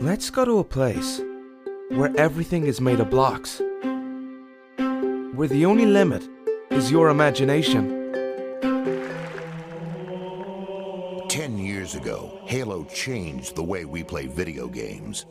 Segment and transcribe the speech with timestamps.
[0.00, 1.20] Let's go to a place
[1.90, 3.60] where everything is made of blocks.
[5.34, 6.26] Where the only limit
[6.70, 7.92] is your imagination.
[11.28, 15.26] Ten years ago, Halo changed the way we play video games.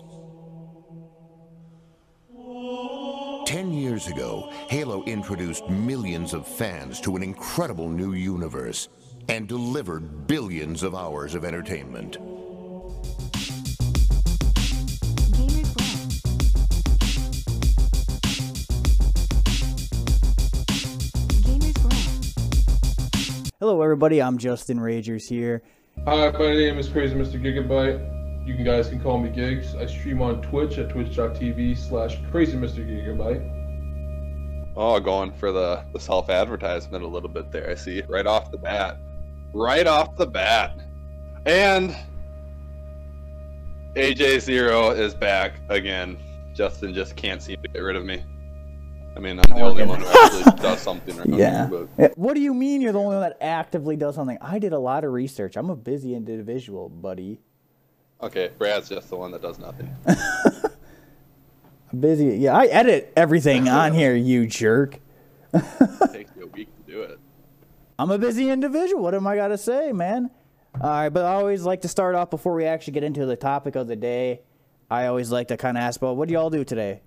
[3.65, 8.89] Ten years ago, Halo introduced millions of fans to an incredible new universe
[9.27, 12.19] and delivered billions of hours of entertainment.
[15.31, 16.05] Gamers Glow.
[21.41, 23.49] Gamers Glow.
[23.59, 24.21] Hello, everybody.
[24.21, 25.63] I'm Justin Ragers here.
[26.05, 27.41] Hi, my name is Crazy Mr.
[27.41, 28.24] Gigabyte.
[28.45, 29.75] You guys can call me Gigs.
[29.75, 32.85] I stream on Twitch at twitch.tv slash Crazy Mr.
[32.85, 33.51] Gigabyte.
[34.77, 37.69] Oh, going for the, the self advertisement a little bit there.
[37.69, 38.97] I see right off the bat.
[39.53, 40.77] Right off the bat.
[41.45, 41.95] And
[43.95, 46.17] AJ Zero is back again.
[46.53, 48.23] Justin just can't seem to get rid of me.
[49.15, 49.89] I mean, I'm the oh, only Okay.
[49.89, 51.69] one who actually does something right Yeah.
[51.97, 54.37] but What do you mean you're the only one that actively does something?
[54.41, 55.55] I did a lot of research.
[55.55, 57.39] I'm a busy individual, buddy.
[58.21, 59.93] Okay, Brad's just the one that does nothing.
[60.07, 62.37] I'm busy.
[62.37, 64.99] Yeah, I edit everything on here, you jerk.
[65.53, 65.63] It
[66.11, 67.19] takes you a week to do it.
[67.97, 69.01] I'm a busy individual.
[69.03, 70.29] What am I got to say, man?
[70.81, 73.37] All right, but I always like to start off before we actually get into the
[73.37, 74.41] topic of the day.
[74.91, 77.01] I always like to kind of ask, well, what do y'all do today?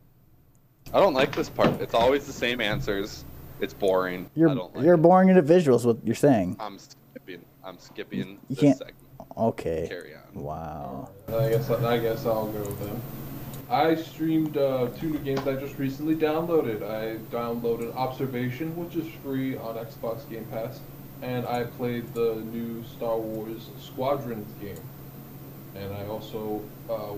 [0.94, 1.78] I don't like this part.
[1.82, 3.26] It's always the same answers.
[3.60, 4.30] It's boring.
[4.34, 4.98] You're don't like you're it.
[4.98, 5.84] boring individuals.
[5.84, 6.56] What you're saying?
[6.58, 7.44] I'm skipping.
[7.62, 8.96] I'm skipping You this can't- segment.
[9.36, 9.86] Okay.
[9.88, 10.17] Carry on.
[10.34, 11.10] Wow.
[11.28, 13.00] I guess I guess I'll go then.
[13.70, 16.82] I streamed uh, two new games I just recently downloaded.
[16.82, 20.80] I downloaded Observation, which is free on Xbox Game Pass,
[21.20, 24.80] and I played the new Star Wars Squadrons game.
[25.74, 27.14] And I also uh,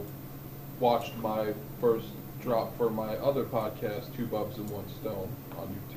[0.80, 2.06] watched my first
[2.42, 5.89] drop for my other podcast, Two Bubs and One Stone, on YouTube.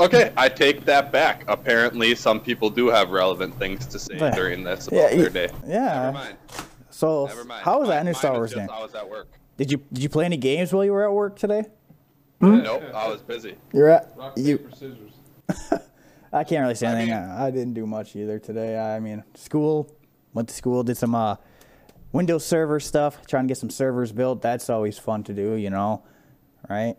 [0.00, 1.44] Okay, I take that back.
[1.48, 4.30] Apparently, some people do have relevant things to say Yeah.
[4.34, 5.48] during this Yeah, about y- their day.
[5.66, 5.84] yeah.
[6.02, 6.36] Never mind.
[6.90, 7.64] So, Never mind.
[7.64, 8.66] how was that Mine- new Star Wars was game?
[8.68, 9.28] just I was at work.
[9.56, 11.64] Did you did you play any games while you were at work today?
[12.40, 13.56] Nope, I was busy.
[13.72, 14.58] You're at Rock, you.
[14.58, 15.12] paper, scissors.
[16.32, 17.08] I can't really say I anything.
[17.20, 18.78] mean- I, I didn't do much either today.
[18.78, 19.90] I mean, school,
[20.32, 21.36] went to school, did some uh,
[22.12, 24.40] Windows Server stuff, trying to get some servers built.
[24.40, 26.02] That's always fun to do, you know,
[26.68, 26.96] right?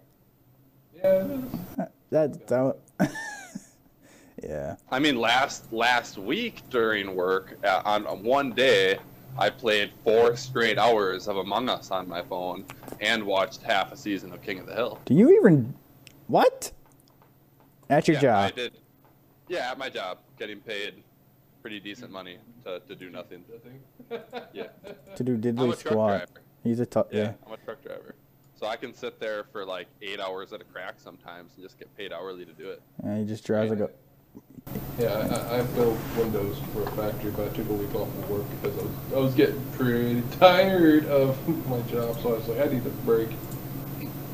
[0.95, 1.87] Yeah, it is.
[2.11, 2.77] That, that
[4.43, 4.75] yeah.
[4.89, 8.99] I mean, last last week during work, uh, on on one day,
[9.37, 12.65] I played four straight hours of Among Us on my phone
[12.99, 14.99] and watched half a season of King of the Hill.
[15.05, 15.73] Do you even
[16.27, 16.71] what?
[17.89, 18.55] At your yeah, I job?
[18.55, 18.73] did.
[19.47, 21.03] Yeah, at my job, getting paid
[21.61, 23.43] pretty decent money to, to do nothing.
[24.53, 24.67] Yeah.
[25.15, 26.09] To do I'm diddly a truck squat.
[26.17, 26.41] driver.
[26.63, 27.07] He's a tough.
[27.11, 27.33] Yeah, Yeah.
[27.45, 28.15] I'm a truck driver.
[28.61, 31.79] So I can sit there for like eight hours at a crack sometimes and just
[31.79, 32.83] get paid hourly to do it.
[33.03, 33.17] yeah.
[33.17, 33.89] He just drives like a.
[34.99, 38.29] Yeah, I, I built Windows for a factory, but I took a week off of
[38.29, 41.35] work because I was, I was getting pretty tired of
[41.69, 43.29] my job, so I was like, I need a break.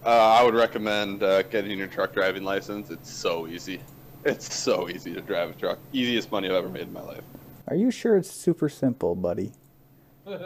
[0.05, 2.89] Uh, I would recommend uh, getting your truck driving license.
[2.89, 3.79] It's so easy.
[4.25, 5.79] It's so easy to drive a truck.
[5.93, 7.23] Easiest money I've ever made in my life.
[7.69, 9.53] Are you sure it's super simple, buddy?
[10.25, 10.41] Not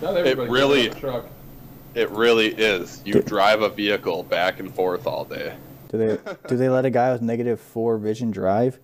[0.00, 1.26] everybody can really- drive a truck.
[1.94, 3.02] It really is.
[3.04, 3.24] You Dude.
[3.26, 5.54] drive a vehicle back and forth all day.
[5.88, 6.18] Do they
[6.48, 8.78] do they let a guy with negative four vision drive?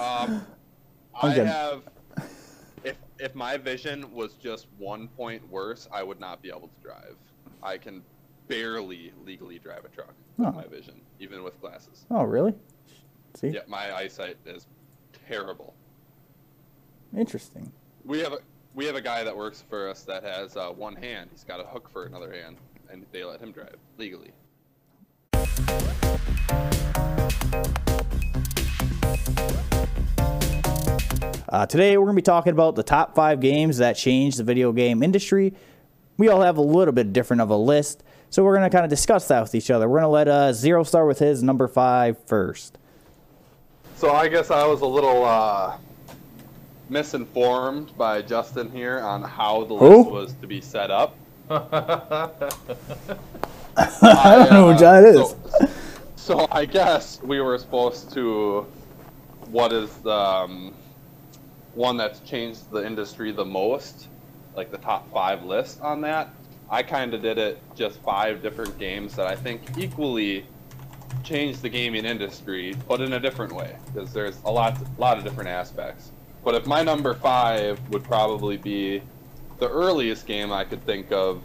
[0.00, 0.44] Um,
[1.22, 1.82] I have.
[2.82, 6.82] If if my vision was just one point worse, I would not be able to
[6.82, 7.14] drive.
[7.62, 8.02] I can
[8.48, 10.52] barely legally drive a truck with Oh.
[10.52, 12.04] my vision, even with glasses.
[12.10, 12.54] Oh, really?
[13.34, 14.66] See, Yeah, my eyesight is
[15.28, 15.74] terrible.
[17.16, 17.72] interesting.
[18.04, 18.38] We have a
[18.76, 21.30] we have a guy that works for us that has uh, one hand.
[21.32, 22.58] He's got a hook for another hand,
[22.90, 24.32] and they let him drive legally.
[31.48, 34.44] Uh, today, we're going to be talking about the top five games that changed the
[34.44, 35.54] video game industry.
[36.18, 38.84] We all have a little bit different of a list, so we're going to kind
[38.84, 39.88] of discuss that with each other.
[39.88, 42.76] We're going to let uh, Zero start with his number five first.
[43.96, 45.78] So I guess I was a little uh,
[46.88, 49.98] misinformed by Justin here on how the Who?
[49.98, 51.16] list was to be set up.
[51.50, 51.56] I
[54.36, 55.16] don't know who that is.
[55.16, 55.68] So,
[56.16, 58.66] so I guess we were supposed to.
[59.50, 60.74] What is the um,
[61.74, 64.08] one that's changed the industry the most?
[64.56, 66.30] Like the top five list on that.
[66.68, 70.44] I kind of did it just five different games that I think equally
[71.22, 75.24] changed the gaming industry, but in a different way, because there's a lot, lot of
[75.24, 76.10] different aspects.
[76.46, 79.02] But if my number five would probably be
[79.58, 81.42] the earliest game I could think of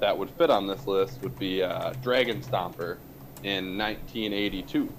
[0.00, 2.96] that would fit on this list would be uh, Dragon Stomper
[3.44, 4.92] in 1982.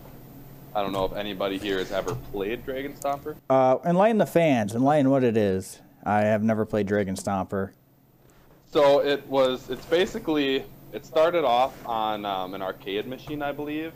[0.73, 3.35] I don't know if anybody here has ever played Dragon Stomper.
[3.49, 4.73] Uh, enlighten the fans.
[4.73, 5.81] Enlighten what it is.
[6.05, 7.71] I have never played Dragon Stomper.
[8.71, 9.69] So it was.
[9.69, 10.63] It's basically.
[10.93, 13.91] It started off on um, an arcade machine, I believe,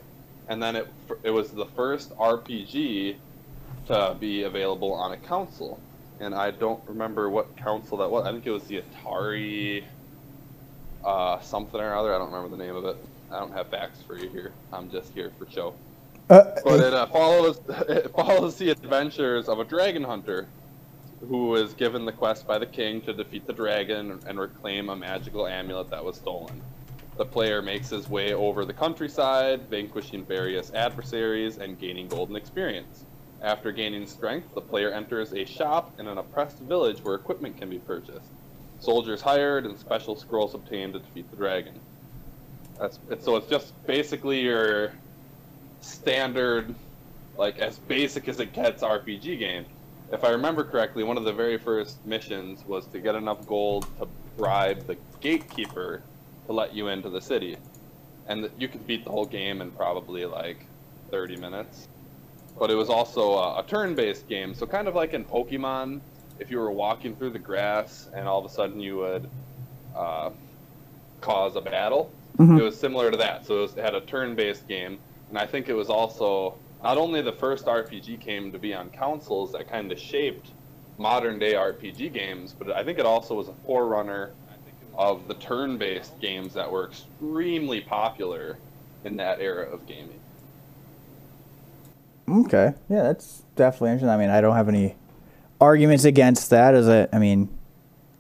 [0.50, 0.88] and then it
[1.24, 3.16] it was the first RPG
[3.88, 5.80] to be available on a console.
[6.20, 8.26] And I don't remember what console that was.
[8.26, 9.84] I think it was the Atari
[11.04, 12.14] uh, something or other.
[12.14, 12.98] I don't remember the name of it.
[13.32, 14.52] I don't have facts for you here.
[14.74, 15.74] I'm just here for show.
[16.28, 20.48] But it uh, follows it follows the adventures of a dragon hunter
[21.28, 24.96] who is given the quest by the king to defeat the dragon and reclaim a
[24.96, 26.62] magical amulet that was stolen.
[27.18, 33.06] The player makes his way over the countryside, vanquishing various adversaries and gaining golden experience.
[33.42, 37.70] After gaining strength, the player enters a shop in an oppressed village where equipment can
[37.70, 38.30] be purchased.
[38.80, 41.80] Soldiers hired and special scrolls obtained to defeat the dragon.
[42.80, 44.92] That's so it's just basically your
[45.82, 46.74] standard,
[47.38, 49.66] like as basic as it gets RPG game.
[50.12, 53.88] If I remember correctly, one of the very first missions was to get enough gold
[54.00, 54.08] to
[54.38, 56.02] bribe the gatekeeper
[56.48, 57.58] to let you into the city,
[58.28, 60.66] and you could beat the whole game in probably like
[61.12, 61.88] 30 minutes.
[62.58, 66.00] But it was also a, a turn-based game, so kind of like in Pokemon,
[66.40, 69.30] if you were walking through the grass and all of a sudden you would
[69.96, 70.30] uh,
[71.22, 72.12] cause a battle,
[72.60, 73.46] it was similar to that.
[73.46, 75.00] So it, was, it had a turn-based game,
[75.30, 78.90] and I think it was also not only the first RPG game to be on
[78.90, 80.52] consoles that kind of shaped
[80.98, 84.32] modern day RPG games, but I think it also was a forerunner
[84.98, 88.58] of the turn-based games that were extremely popular
[89.04, 90.20] in that era of gaming.
[92.30, 92.74] Okay.
[92.90, 94.10] Yeah, that's definitely interesting.
[94.10, 94.96] I mean, I don't have any
[95.62, 96.74] arguments against that.
[96.74, 97.10] Is it?
[97.14, 97.50] I mean,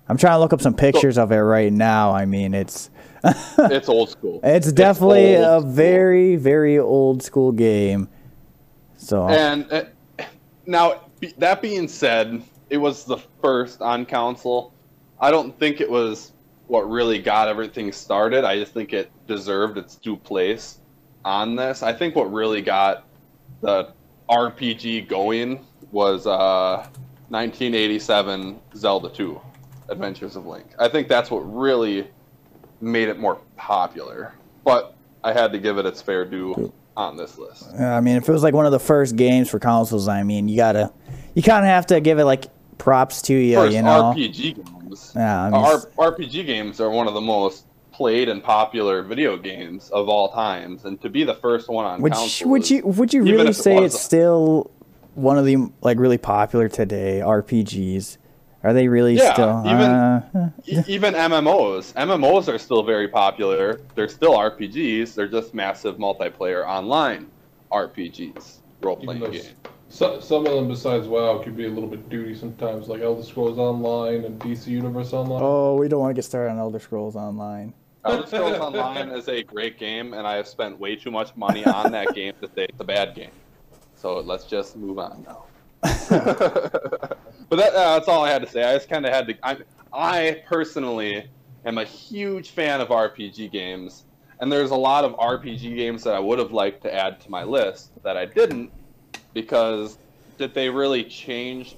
[0.08, 2.12] I'm trying to look up some pictures of it right now.
[2.12, 2.90] I mean, it's
[3.58, 4.40] It's old school.
[4.44, 5.72] it's definitely old a school.
[5.72, 8.08] very very old school game.
[8.98, 9.84] So And uh,
[10.66, 11.02] now,
[11.38, 14.74] that being said, it was the first on console.
[15.20, 16.34] I don't think it was
[16.68, 18.44] what really got everything started.
[18.44, 20.80] I just think it deserved its due place
[21.24, 21.84] on this.
[21.84, 23.08] I think what really got
[23.62, 23.94] the
[24.30, 26.88] RPG going was uh,
[27.30, 29.42] 1987 Zelda 2,
[29.90, 30.68] Adventures of Link.
[30.80, 32.08] I think that's what really
[32.82, 34.34] made it more popular.
[34.64, 37.74] But I had to give it its fair due on this list.
[37.74, 40.48] I mean, if it was like one of the first games for consoles, I mean,
[40.48, 40.92] you gotta,
[41.34, 42.46] you kind of have to give it like
[42.78, 44.14] props to you, First you know.
[44.16, 45.12] RPG games.
[45.16, 49.38] Yeah, I mean, R- RPG games are one of the most played and popular video
[49.38, 52.70] games of all times, and to be the first one on Would console, you, would
[52.70, 54.72] you would you really if it say it's a- still
[55.14, 58.18] one of the like really popular today RPGs?
[58.64, 59.62] Are they really Yeah, still?
[59.66, 60.52] even- uh,
[60.88, 61.94] even MMOs.
[61.94, 63.80] MMOs are still very popular.
[63.94, 65.14] They're still RPGs.
[65.14, 67.28] They're just massive multiplayer online
[67.72, 69.54] RPGs, role playing though games.
[69.90, 73.22] so, some of them besides WoW could be a little bit duty sometimes, like Elder
[73.24, 75.42] Scrolls Online and DC Universe Online.
[75.44, 77.72] oh, we don't want to get started on Elder Scrolls Online.
[78.06, 81.66] Elder Scrolls Online is a great game, and I have spent way too much money
[81.66, 83.32] on that game to say it's a bad game.
[83.96, 85.46] So let's just move on now.
[85.82, 88.64] but that, uh, that's all I had to say.
[88.64, 89.36] I just kind of had to.
[89.44, 89.58] I,
[89.92, 91.28] I personally
[91.66, 94.06] am a huge fan of RPG games,
[94.40, 97.32] and there's a lot of RPG games that I would have liked to add to
[97.32, 98.72] my list that I didn't
[99.34, 99.98] because
[100.38, 101.76] did they really change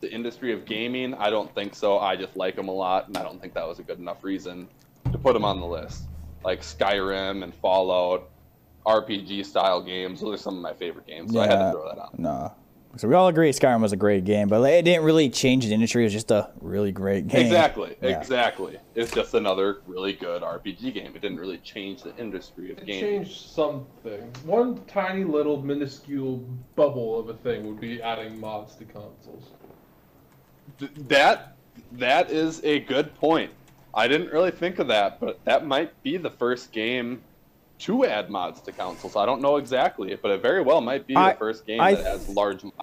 [0.00, 1.12] the industry of gaming?
[1.14, 1.98] I don't think so.
[1.98, 4.24] I just like them a lot, and I don't think that was a good enough
[4.24, 4.68] reason
[5.12, 6.04] to put them on the list.
[6.44, 8.28] Like Skyrim and Fallout,
[8.86, 10.20] RPG style games.
[10.20, 12.18] Those are some of my favorite games, so I had to throw that out.
[12.18, 12.52] No.
[12.96, 15.72] So we all agree Skyrim was a great game, but it didn't really change the
[15.74, 16.02] industry.
[16.02, 17.42] It was just a really great game.
[17.44, 18.18] Exactly, Yeah.
[18.18, 18.78] exactly.
[18.94, 21.12] It's just another really good RPG game.
[21.14, 22.88] It didn't really change the industry of games.
[22.88, 23.24] It gaming.
[23.24, 24.32] changed something.
[24.44, 26.42] One tiny little minuscule
[26.76, 29.50] bubble of a thing would be adding mods to consoles.
[30.78, 31.56] Th- that
[31.92, 33.50] that is a good point.
[33.98, 37.20] I didn't really think of that, but that might be the first game
[37.80, 39.16] to add mods to consoles.
[39.16, 41.94] I don't know exactly, but it very well might be I- the first game I
[41.94, 42.76] that has large mods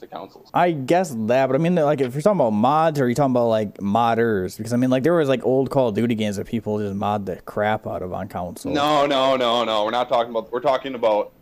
[0.00, 0.50] to consoles.
[0.54, 3.14] I guess that, but I mean, like, if you're talking about mods, or are you
[3.14, 4.56] talking about like modders?
[4.56, 6.94] Because I mean, like, there was like old Call of Duty games that people just
[6.94, 8.72] mod the crap out of on console.
[8.72, 9.84] No, no, no, no.
[9.84, 10.50] We're not talking about.
[10.50, 11.32] We're talking about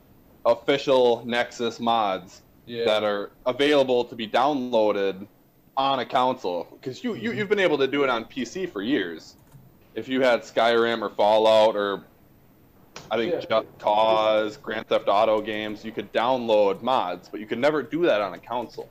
[0.44, 2.84] official Nexus mods Yeah.
[2.86, 5.26] that are available to be downloaded
[5.80, 6.66] on a console.
[6.72, 7.38] Because you, you mm-hmm.
[7.38, 9.36] you've been able to do it on PC for years.
[9.94, 12.04] If you had Skyrim or Fallout or
[13.10, 13.40] I think Yeah.
[13.40, 18.02] Just Cause, Grand Theft Auto games, you could download mods, but you could never do
[18.02, 18.88] that on a console.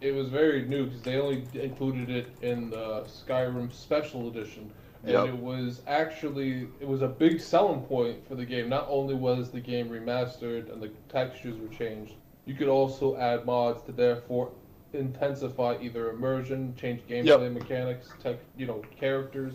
[0.00, 4.70] It was very new because they only included it in the Skyrim Special Edition,
[5.04, 5.28] and Yep.
[5.28, 8.68] it was actually it was a big selling point for the game.
[8.68, 12.14] Not only was the game remastered and the textures were changed,
[12.46, 14.50] you could also add mods to therefore
[14.94, 19.54] intensify either immersion, change gameplay mechanics, tech, you know, characters,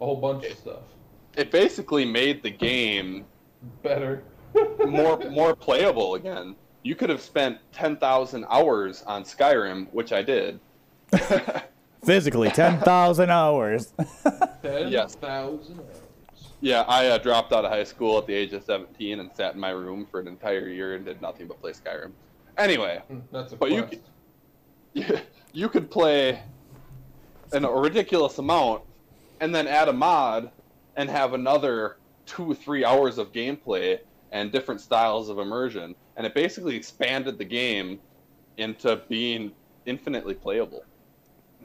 [0.00, 0.82] a whole bunch of stuff.
[1.36, 3.24] It basically made the game
[3.82, 4.24] Better.
[4.86, 6.56] more more playable again.
[6.82, 10.58] You could have spent 10,000 hours on Skyrim, which I did.
[12.04, 13.92] Physically, 10,000 hours.
[14.62, 15.14] Ten Yes.
[15.14, 16.02] thousand hours.
[16.60, 19.54] Yeah, I uh, dropped out of high school at the age of 17 and sat
[19.54, 22.12] in my room for an entire year and did nothing but play Skyrim.
[22.58, 23.92] Anyway, Hmm, That's a But quest.
[23.94, 24.00] you,
[25.52, 26.40] you could play
[27.52, 28.82] an, a ridiculous amount
[29.40, 30.50] and then add a mod
[30.96, 31.96] and have another
[32.26, 33.98] two three hours of gameplay
[34.30, 37.98] and different styles of immersion and it basically expanded the game
[38.58, 39.52] into being
[39.86, 40.84] infinitely playable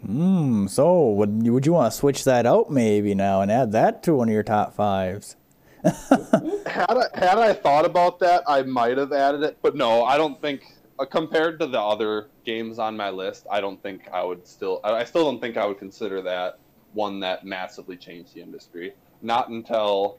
[0.06, 0.68] Hmm.
[0.68, 4.04] So, would you, would you want to switch that out maybe now and add that
[4.04, 5.36] to one of your top fives?
[5.84, 10.18] had I, had I thought about that i might have added it but no i
[10.18, 14.24] don't think uh, compared to the other games on my list i don't think i
[14.24, 16.60] would still i still don't think i would consider that
[16.94, 20.18] one that massively changed the industry not until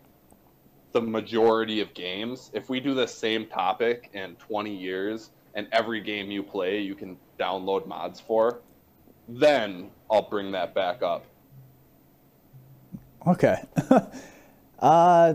[0.92, 6.00] the majority of games if we do the same topic in 20 years and every
[6.00, 8.60] game you play you can download mods for
[9.28, 11.24] then i'll bring that back up
[13.26, 13.62] Okay.
[14.78, 15.34] uh,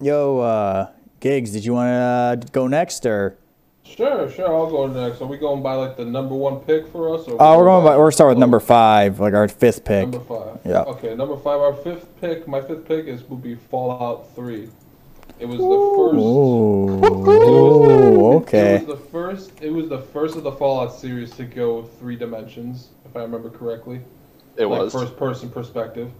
[0.00, 3.38] yo, uh, Gigs, did you want to uh, go next or?
[3.86, 4.48] Sure, sure.
[4.54, 5.20] I'll go next.
[5.22, 7.26] Are we going by like the number one pick for us?
[7.28, 10.08] Or Oh, we're going by, we're start with number five, like our fifth pick.
[10.08, 10.58] Number five.
[10.64, 10.82] Yeah.
[10.82, 11.60] Okay, number five.
[11.60, 12.46] Our fifth pick.
[12.48, 14.68] My fifth pick is will be Fallout Three.
[15.38, 16.16] It was the first.
[17.10, 18.76] Oh, okay.
[18.76, 19.52] It was the first.
[19.62, 23.50] It was the first of the Fallout series to go three dimensions, if I remember
[23.50, 24.00] correctly.
[24.56, 26.10] it like was first person perspective.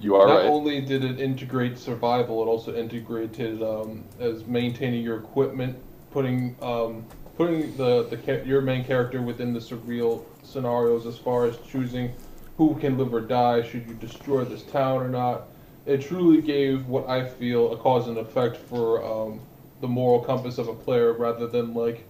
[0.00, 5.02] you are Not right only did it integrate survival, it also integrated um, as maintaining
[5.04, 5.76] your equipment,
[6.10, 7.04] putting um,
[7.36, 12.12] putting the, the your main character within the surreal scenarios as far as choosing
[12.56, 15.48] who can live or die, should you destroy this town or not.
[15.86, 19.40] It truly gave what I feel a cause and effect for um,
[19.80, 22.04] the moral compass of a player rather than like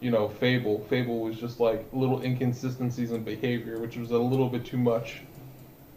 [0.00, 0.80] you know, Fable.
[0.88, 5.20] Fable was just like little inconsistencies in behavior, which was a little bit too much.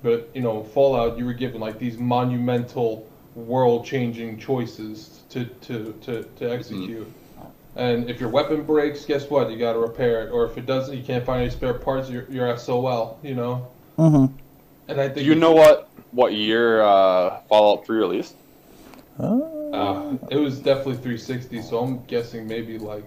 [0.01, 6.23] But you know, Fallout, you were given like these monumental, world-changing choices to to to,
[6.35, 7.07] to execute.
[7.75, 9.49] And if your weapon breaks, guess what?
[9.49, 10.31] You got to repair it.
[10.31, 12.09] Or if it doesn't, you can't find any spare parts.
[12.09, 13.19] You're, you're SOL.
[13.23, 13.67] You know.
[13.97, 14.35] Mm-hmm.
[14.87, 18.35] And I Do think you know what what year uh, Fallout 3 released?
[19.19, 21.61] uh, it was definitely 360.
[21.61, 23.05] So I'm guessing maybe like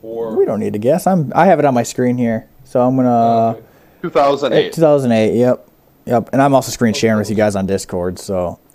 [0.00, 0.36] four.
[0.36, 1.06] We don't need to guess.
[1.06, 1.32] I'm.
[1.34, 3.56] I have it on my screen here, so I'm gonna.
[3.56, 3.66] Okay.
[4.02, 4.72] 2008.
[4.72, 5.38] 2008.
[5.38, 5.68] Yep.
[6.06, 6.30] Yep.
[6.32, 8.18] And I'm also screen sharing with you guys on Discord.
[8.18, 8.58] So.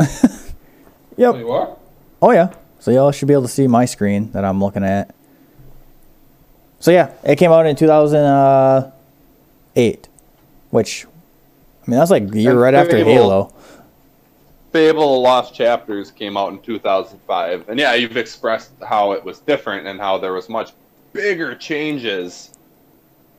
[1.17, 1.33] yep.
[1.33, 1.77] Oh, you are.
[2.21, 2.53] Oh yeah.
[2.79, 5.13] So y'all should be able to see my screen that I'm looking at.
[6.79, 8.87] So yeah, it came out in 2008,
[9.75, 10.09] uh,
[10.69, 13.51] which I mean that's like a year And right after Halo.
[14.71, 19.39] Fable: The Lost Chapters came out in 2005, and yeah, you've expressed how it was
[19.39, 20.73] different and how there was much
[21.13, 22.51] bigger changes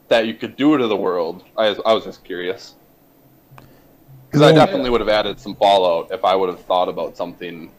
[0.08, 1.44] that you could do to the world.
[1.56, 2.74] I I was just curious
[4.26, 7.70] because I definitely would have added some Fallout if I would have thought about something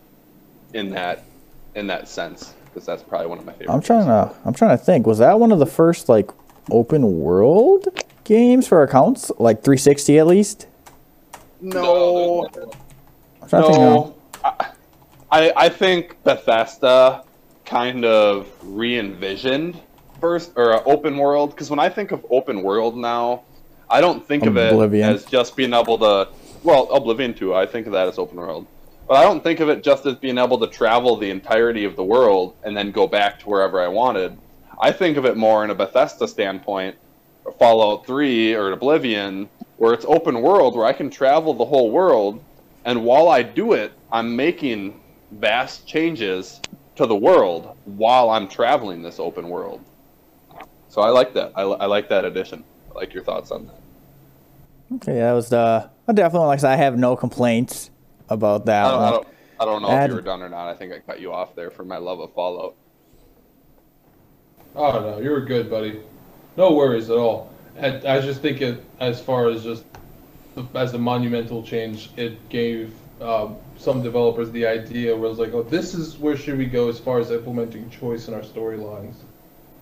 [0.73, 1.23] in that
[1.75, 3.73] in that sense because that's probably one of my favorite.
[3.73, 5.07] I'm trying to I'm trying to think.
[5.07, 6.29] Was that one of the first like
[6.71, 7.88] open world
[8.23, 10.67] games for accounts, like 360 at least?
[11.61, 12.47] No,
[13.41, 13.79] I'm trying to think.
[13.79, 14.65] No, I,
[15.31, 17.23] I I think Bethesda
[17.65, 19.79] kind of re-envisioned
[20.19, 23.43] first or uh, open world because when I think of open world now,
[23.89, 25.09] I don't think of Oblivion.
[25.09, 26.29] it as just being able to.
[26.63, 27.55] Well, Oblivion too.
[27.55, 28.67] I think of that as open world,
[29.09, 31.95] but I don't think of it just as being able to travel the entirety of
[31.95, 34.37] the world and then go back to wherever I wanted.
[34.79, 36.95] I think of it more in a Bethesda standpoint,
[37.57, 42.43] Fallout 3 or Oblivion, where it's open world where I can travel the whole world,
[42.85, 45.01] and while I do it, I'm making
[45.31, 46.61] vast changes
[46.95, 49.83] to the world while I'm traveling this open world.
[50.87, 51.53] So I like that.
[51.55, 52.63] I, I like that addition.
[52.91, 53.79] I like your thoughts on that.
[54.97, 55.89] Okay, that was the.
[56.07, 57.89] I definitely like I have no complaints
[58.29, 59.27] about that I don't, I don't,
[59.62, 60.67] I don't know Add- if you were done or not.
[60.67, 62.75] I think I cut you off there for my love of Fallout.
[64.75, 66.00] Oh no, you were good, buddy.
[66.57, 67.51] No worries at all.
[67.81, 69.83] I, I just think it, as far as just
[70.75, 75.63] as a monumental change, it gave um, some developers the idea where it's like, oh,
[75.63, 79.15] this is where should we go as far as implementing choice in our storylines.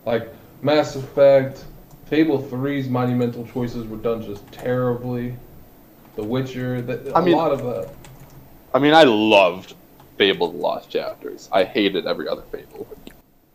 [0.05, 0.29] Like
[0.61, 1.65] Mass Effect,
[2.05, 5.35] Fable 3's monumental choices were done just terribly.
[6.15, 7.89] The Witcher, that, I a mean- lot of that.
[8.77, 9.73] I mean, I loved
[10.19, 11.49] Fable: The Lost Chapters.
[11.51, 12.87] I hated every other Fable.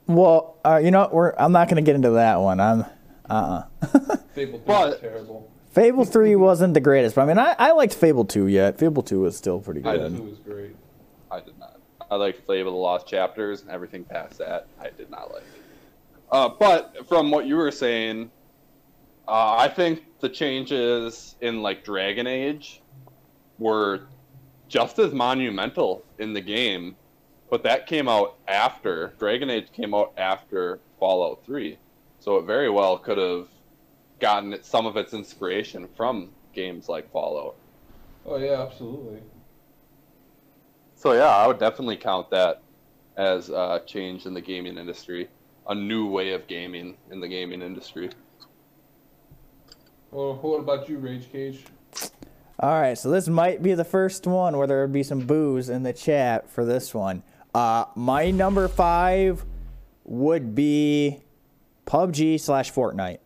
[0.08, 2.58] Well, uh, you know, we're I'm not gonna get into that one.
[2.58, 2.84] I'm
[3.30, 5.48] uh uh Fable 3 was terrible.
[5.70, 8.80] Fable three wasn't the greatest, but I mean, I, I liked Fable two yet.
[8.80, 10.18] Fable two was still pretty I Fable good.
[10.18, 10.76] 2 was great.
[11.30, 11.78] I did not.
[12.10, 15.44] I liked Fable: The Lost Chapters, and everything past that, I did not like.
[16.32, 18.28] Uh, but from what you were saying,
[19.28, 22.82] uh, I think the changes in like Dragon Age
[23.60, 24.00] were
[24.72, 26.96] just as monumental in the game,
[27.50, 31.76] but that came out after Dragon Age came out after Fallout 3,
[32.20, 33.48] so it very well could have
[34.18, 37.54] gotten some of its inspiration from games like Fallout.
[38.24, 39.20] Oh yeah, absolutely.
[40.94, 42.62] So yeah, I would definitely count that
[43.18, 45.28] as a change in the gaming industry,
[45.68, 48.08] a new way of gaming in the gaming industry.
[50.10, 51.62] Well, what about you, Rage Cage?
[52.62, 55.69] All right, so this might be the first one where there would be some booze
[55.69, 57.25] in the chat for this one.
[57.52, 59.45] Uh, my number five
[60.04, 61.19] would be
[61.87, 63.19] PUBG slash Fortnite.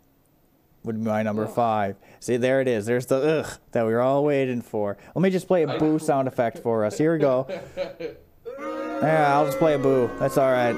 [0.84, 1.96] Would be my number five.
[2.20, 2.86] See, there it is.
[2.86, 4.96] There's the ugh that we were all waiting for.
[5.14, 6.96] Let me just play a boo sound effect for us.
[6.96, 7.46] Here we go.
[9.02, 10.10] Yeah, I'll just play a boo.
[10.18, 10.74] That's all right.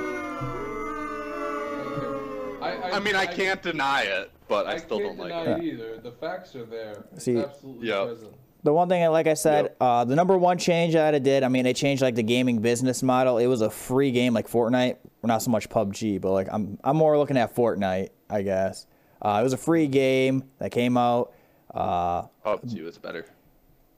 [2.60, 5.60] I, I mean, I can't deny it, but I, I still can't don't deny like
[5.60, 5.64] it.
[5.64, 5.98] it either.
[5.98, 7.04] The facts are there.
[7.14, 8.06] It's See- absolutely Yeah.
[8.06, 8.32] present.
[8.64, 9.76] The one thing, like I said, Yep.
[9.80, 12.58] uh, the number one change that it did, I mean, it changed like the gaming
[12.60, 13.38] business model.
[13.38, 16.96] It was a free game like Fortnite, not so much PUBG, but like I'm I'm
[16.96, 18.86] more looking at Fortnite, I guess.
[19.22, 21.32] Uh, it was a free game that came out,
[21.72, 23.26] uh, PUBG was better.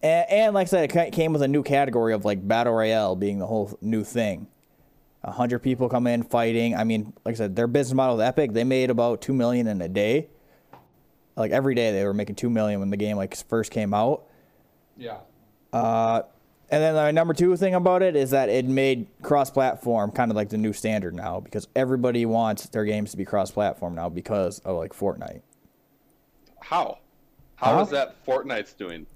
[0.03, 3.17] and, and like I said, it came with a new category of like battle royale
[3.17, 4.47] being the whole new thing.
[5.25, 6.75] A hundred people come in fighting.
[6.77, 8.53] I mean, like I said, their business model is epic.
[8.53, 10.29] They made about two million in a day.
[11.37, 14.25] Like every day, they were making two million when the game like first came out.
[15.01, 15.19] Yeah.
[15.73, 16.23] Uh,
[16.71, 20.37] and then the number two thing about it is that it made cross-platform kind of
[20.37, 24.61] like the new standard now because everybody wants their games to be cross-platform now because
[24.61, 25.41] of like Fortnite.
[26.61, 26.99] How?
[27.57, 27.83] How Huh?
[27.83, 29.07] is that Fortnite's doing?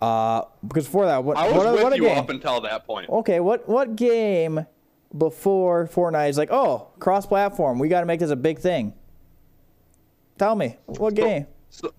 [0.00, 2.18] Uh, because before that, what I was what, with what a you game?
[2.18, 3.08] up until that point.
[3.08, 4.66] okay, what what game
[5.16, 8.92] before Fortnite is like, oh, cross-platform, we got to make this a big thing.
[10.38, 11.46] Tell me, what game?
[11.70, 11.92] So,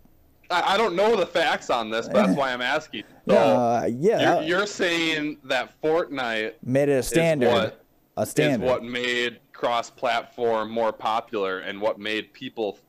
[0.51, 3.03] I, I don't know the facts on this, but that's why I'm asking.
[3.29, 7.85] So, Uh, yeah, you're, you're saying that Fortnite made it a standard, what-
[8.17, 8.65] a standard.
[8.65, 12.79] is what made cross-platform more popular and what made people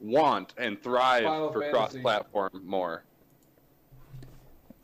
[0.00, 1.72] want and thrive Final for Fantasy.
[2.00, 3.02] cross-platform more.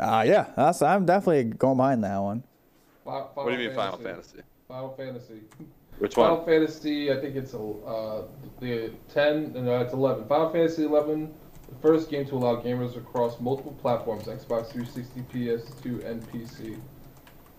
[0.01, 2.42] Uh, yeah, that's I'm definitely going behind that one.
[3.05, 4.38] Fi- What do you mean Final Fantasy?
[4.66, 5.42] Final Fantasy.
[6.01, 6.31] Which one?
[6.31, 6.44] Final?
[6.44, 8.23] Fantasy, I think it's uh,
[8.59, 10.27] the 10, no, it's 11.
[10.27, 11.33] Final Fantasy 11,
[11.74, 16.78] the first game to allow gamers across multiple platforms Xbox 360, PS2, and PC.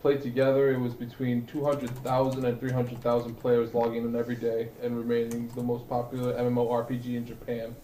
[0.02, 5.48] Played together, it was between 200,000 and 300,000 players logging in every day and remaining
[5.56, 7.76] the most popular MMORPG in Japan.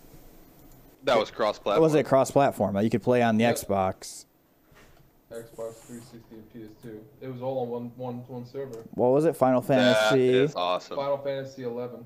[1.03, 1.77] That was cross-platform.
[1.77, 3.53] It was it cross-platform you could play on the Yeah.
[3.53, 4.25] Xbox?
[5.31, 6.99] Xbox 360 and PS2.
[7.21, 8.83] It was all on one one one server.
[8.93, 9.35] What was it?
[9.35, 9.67] Final That
[10.09, 10.29] Fantasy.
[10.29, 10.97] is awesome.
[10.97, 12.05] Final Fantasy 11.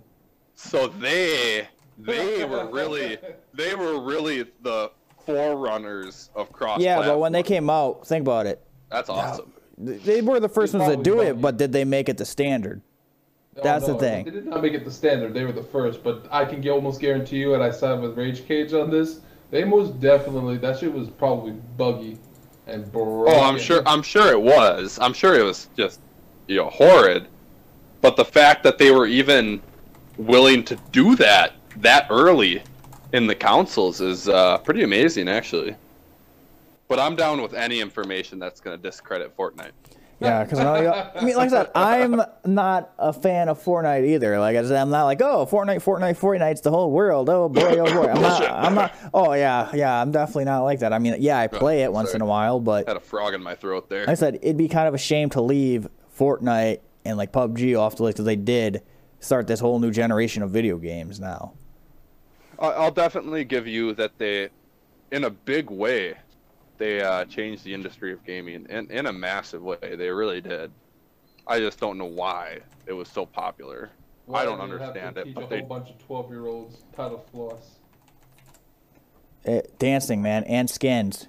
[0.53, 3.17] So they they were really
[3.53, 4.91] they were really the
[5.25, 6.79] forerunners of cross.
[6.79, 8.61] Yeah, but when they came out, think about it.
[8.89, 9.51] that's awesome.
[9.85, 12.09] Th- They were the first They ones to do probably it, but did they make
[12.09, 12.81] it the standard?
[13.57, 14.25] Oh, That's the thing.
[14.25, 15.33] They did not make it the standard.
[15.33, 18.45] They were the first, but I can almost guarantee you, and I side with Rage
[18.45, 19.19] Cage on this.
[19.51, 22.17] They most definitely that shit was probably buggy
[22.67, 23.33] and broken.
[23.33, 23.81] Oh, I'm sure.
[23.85, 24.99] I'm sure it was.
[25.01, 25.99] I'm sure it was just,
[26.47, 27.27] you know, horrid.
[28.01, 29.61] But the fact that they were even
[30.17, 32.63] willing to do that that early
[33.13, 35.75] in the councils is uh, pretty amazing, actually.
[36.87, 39.71] But I'm down with any information that's going to discredit Fortnite.
[40.19, 44.39] Yeah, because I mean, like I said, I'm not a fan of Fortnite either.
[44.39, 47.29] Like I said, I'm not like, oh, Fortnite, Fortnite, Fortnite's the whole world.
[47.29, 48.09] Oh boy, oh boy.
[48.09, 48.41] I'm not.
[48.43, 48.95] I'm not.
[49.13, 50.01] Oh yeah, yeah.
[50.01, 50.93] I'm definitely not like that.
[50.93, 52.19] I mean, yeah, I play it once sorry.
[52.19, 54.01] in a while, but Had a frog in my throat there.
[54.01, 57.77] like I said, it'd be kind of a shame to leave Fortnite and like PUBG
[57.77, 58.83] off the list because they did
[59.19, 61.53] start this whole new generation of video games now.
[62.59, 64.49] I- I'll definitely give you that they,
[65.11, 66.15] in a big way,
[66.77, 69.77] they uh, changed the industry of gaming in, in a massive way.
[69.81, 70.71] They really did.
[71.47, 73.91] I just don't know why it was so popular.
[74.25, 75.89] Why I don't did you have understand to it, Teach but a they whole bunch
[75.91, 77.79] of 12 year olds how floss.
[79.45, 81.27] Eh, dancing, man, and skins.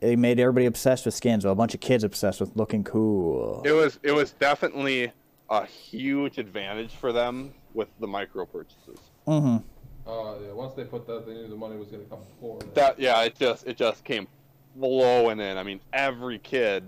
[0.00, 1.44] it made everybody obsessed with skins.
[1.44, 3.62] Well, a bunch of kids obsessed with looking cool.
[3.64, 5.12] It was it was definitely
[5.50, 8.98] a huge advantage for them with the micro purchases.
[9.26, 9.58] Mm-hmm.
[10.06, 12.74] Uh, yeah, once they put that, they knew the money was going to come forward.
[12.74, 14.26] That yeah, it just it just came
[14.74, 15.56] flowing in.
[15.56, 16.84] I mean, every kid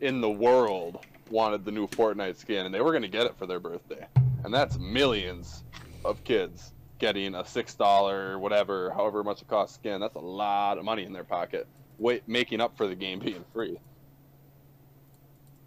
[0.00, 3.36] in the world wanted the new Fortnite skin, and they were going to get it
[3.38, 4.06] for their birthday.
[4.44, 5.64] And that's millions
[6.04, 10.00] of kids getting a six dollar, whatever, however much it costs skin.
[10.00, 11.66] That's a lot of money in their pocket,
[11.98, 13.78] wait, making up for the game being free.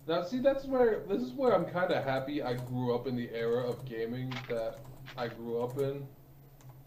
[0.07, 3.15] Now, see, that's where this is where I'm kind of happy I grew up in
[3.15, 4.77] the era of gaming that
[5.17, 6.05] I grew up in.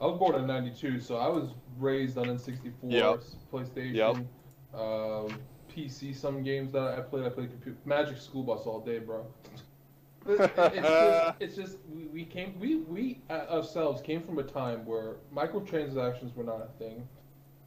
[0.00, 3.20] I was born in '92, so I was raised on N64, Yep.
[3.52, 4.80] PlayStation, Yep.
[4.80, 6.14] um, PC.
[6.14, 9.26] Some games that I played, I played computer, Magic School Bus all day, bro.
[10.26, 14.38] It- it- it's just, it's just we, we came, we we uh, ourselves came from
[14.38, 17.08] a time where microtransactions were not a thing.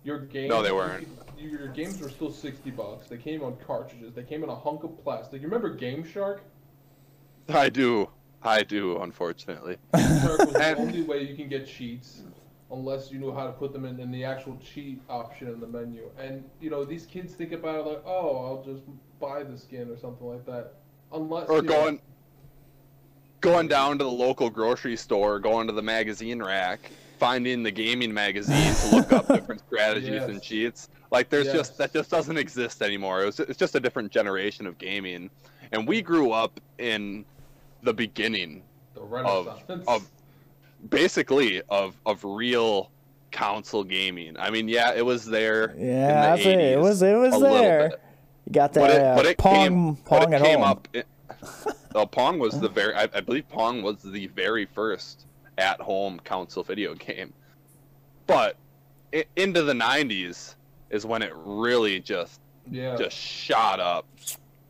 [0.04, 1.08] Your games, No, they weren't.
[1.38, 3.08] Your, your games were still sixty bucks.
[3.08, 4.14] They came on cartridges.
[4.14, 5.42] They came in a hunk of plastic.
[5.42, 6.44] You remember Game Shark?
[7.50, 8.10] I do,
[8.44, 9.78] I do, unfortunately.
[9.94, 12.22] The only way you can get cheats,
[12.72, 15.68] unless you knew how to put them in, in the actual cheat option in the
[15.68, 16.10] menu.
[16.20, 18.84] And you know these kids think about it like, oh, I'll just
[19.20, 20.74] buy the skin or something like that.
[21.14, 22.02] Unless or you know- going
[23.42, 28.14] going down to the local grocery store, going to the magazine rack, finding the gaming
[28.14, 30.90] magazine to look up different strategies and cheats.
[31.12, 31.56] Like there's Yes.
[31.56, 33.24] just that just doesn't exist anymore.
[33.24, 35.30] It was, it's just a different generation of gaming,
[35.72, 37.26] and we grew up in
[37.84, 38.64] the beginning,
[38.94, 39.84] the Renaissance.
[39.88, 40.10] of
[40.90, 42.92] basically of of real
[43.32, 44.36] console gaming.
[44.38, 45.76] I mean, yeah, it was there.
[45.78, 46.60] Yeah, in the it.
[46.60, 47.92] It 80s was it was there.
[48.46, 50.60] You got that But it, uh, but it Pong came, Pong but it at came
[50.60, 50.68] home.
[50.68, 50.88] up.
[50.94, 51.08] It,
[51.94, 52.94] well, Pong was the very.
[52.94, 55.26] I, I believe Pong was the very first
[55.58, 57.34] at-home console video game.
[58.28, 58.56] But
[59.14, 60.56] i into the '90s
[60.90, 62.40] is when it really just
[62.70, 64.06] yeah, just shot up.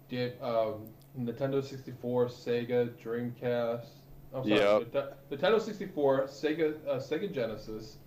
[0.09, 0.83] did um,
[1.19, 3.85] Nintendo 64, Sega, Dreamcast.
[4.33, 5.29] I'm sorry, Yep.
[5.29, 7.97] Nintendo 64, Sega, uh, Sega Genesis.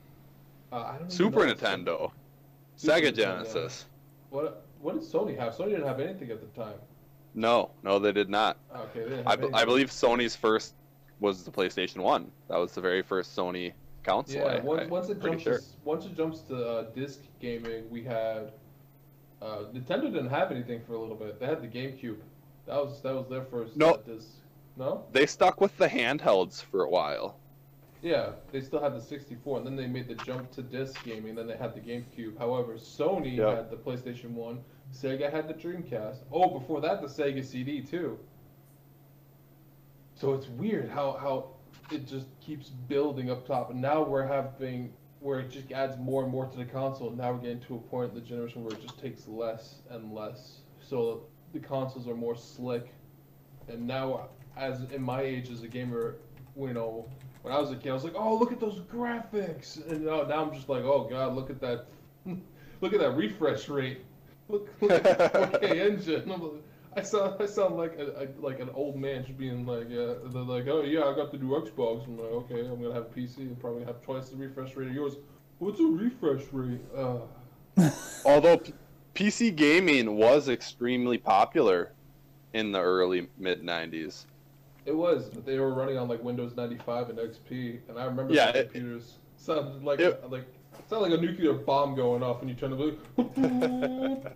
[0.72, 2.10] Uh, I don't Super Nintendo,
[2.76, 3.16] Super Sega Nintendo.
[3.16, 3.84] Genesis.
[4.30, 5.54] What what did Sony have?
[5.54, 6.78] Sony didn't have anything at the time.
[7.34, 8.56] No, no, they did not.
[8.74, 10.74] Okay, I, be- I believe Sony's first
[11.20, 12.30] was the PlayStation One.
[12.48, 14.42] That was the very first Sony console.
[14.42, 15.58] Yeah, once, I, once it jumps sure.
[15.58, 18.52] to, once it jumps to uh, disc gaming, we had
[19.42, 21.38] uh, Nintendo didn't have anything for a little bit.
[21.38, 22.16] They had the GameCube.
[22.66, 23.94] That was that was their first No.
[23.94, 23.98] uh.
[24.76, 25.04] No?
[25.12, 27.38] They stuck with the handhelds for a while.
[28.02, 31.34] Yeah, they still had the 64, and then they made the jump to disc gaming.
[31.36, 32.36] Then they had the GameCube.
[32.36, 33.56] However, Sony Yep.
[33.56, 34.62] had the PlayStation One.
[34.92, 36.18] Sega had the Dreamcast.
[36.30, 38.18] Oh, before that, the Sega CD too.
[40.14, 41.50] So it's weird how how
[41.90, 46.22] it just keeps building up top, and now we're having where it just adds more
[46.24, 47.08] and more to the console.
[47.08, 49.76] And now we're getting to a point in the generation where it just takes less
[49.88, 50.58] and less.
[50.82, 51.22] So
[51.54, 52.92] the consoles are more slick,
[53.68, 56.16] and now as in my age as a gamer,
[56.58, 57.06] you know,
[57.42, 60.22] when I was a kid, I was like, oh, look at those graphics, and now,
[60.22, 61.86] now I'm just like, oh god, look at that,
[62.80, 64.02] look at that refresh rate,
[64.48, 66.30] look, look at that 4K engine.
[66.30, 66.62] I'm like-
[66.96, 70.14] I sound, I sound like a, a, like an old man just being like, uh,
[70.26, 72.06] they're like, oh yeah, I got the new Xbox.
[72.06, 74.86] I'm like, okay, I'm gonna have a PC and probably have twice the refresh rate
[74.90, 75.16] of yours.
[75.58, 76.80] What's a refresh rate?
[76.96, 77.16] Uh,
[78.24, 78.74] Although P-
[79.14, 81.92] PC gaming was extremely popular
[82.52, 84.26] in the early mid 90s.
[84.86, 88.34] it was, but they were running on like Windows 95 and XP, and I remember
[88.34, 90.44] Yeah, the it- computers sounded like it- like
[90.88, 92.98] sounded like a nuclear bomb going off, when you turn the blue.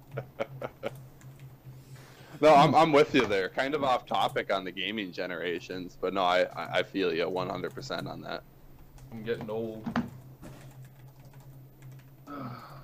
[2.40, 3.48] No, I'm, I'm with you there.
[3.48, 7.24] Kind of off topic on the gaming generations, but no, I, I I feel you
[7.24, 8.44] 100% on that.
[9.10, 9.84] I'm getting old.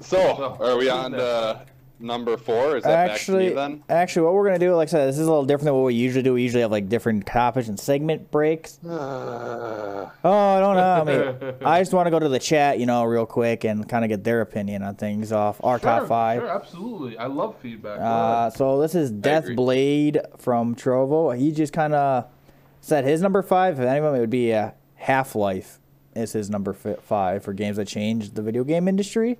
[0.00, 1.62] So, are we on to
[2.00, 2.76] number four?
[2.76, 3.84] Is that Actually, back to me then?
[3.88, 5.84] actually, what we're gonna do, like I said, this is a little different than what
[5.84, 6.34] we usually do.
[6.34, 8.82] We usually have like different topics and segment breaks.
[8.84, 10.82] Uh, Oh, I don't know.
[10.82, 11.04] I
[11.44, 14.04] mean, I just want to go to the chat, you know, real quick and kind
[14.04, 16.40] of get their opinion on things off our top five.
[16.40, 17.16] Sure, absolutely.
[17.18, 17.98] I love feedback.
[18.00, 19.46] Uh, so this is Death.
[19.54, 21.36] Blade from Trovo.
[21.36, 22.26] He just kind of
[22.80, 23.78] said his number five.
[23.78, 25.78] If anyone, it would be uh, Half Life
[26.14, 29.38] is his number fi- five for games that changed the video game industry.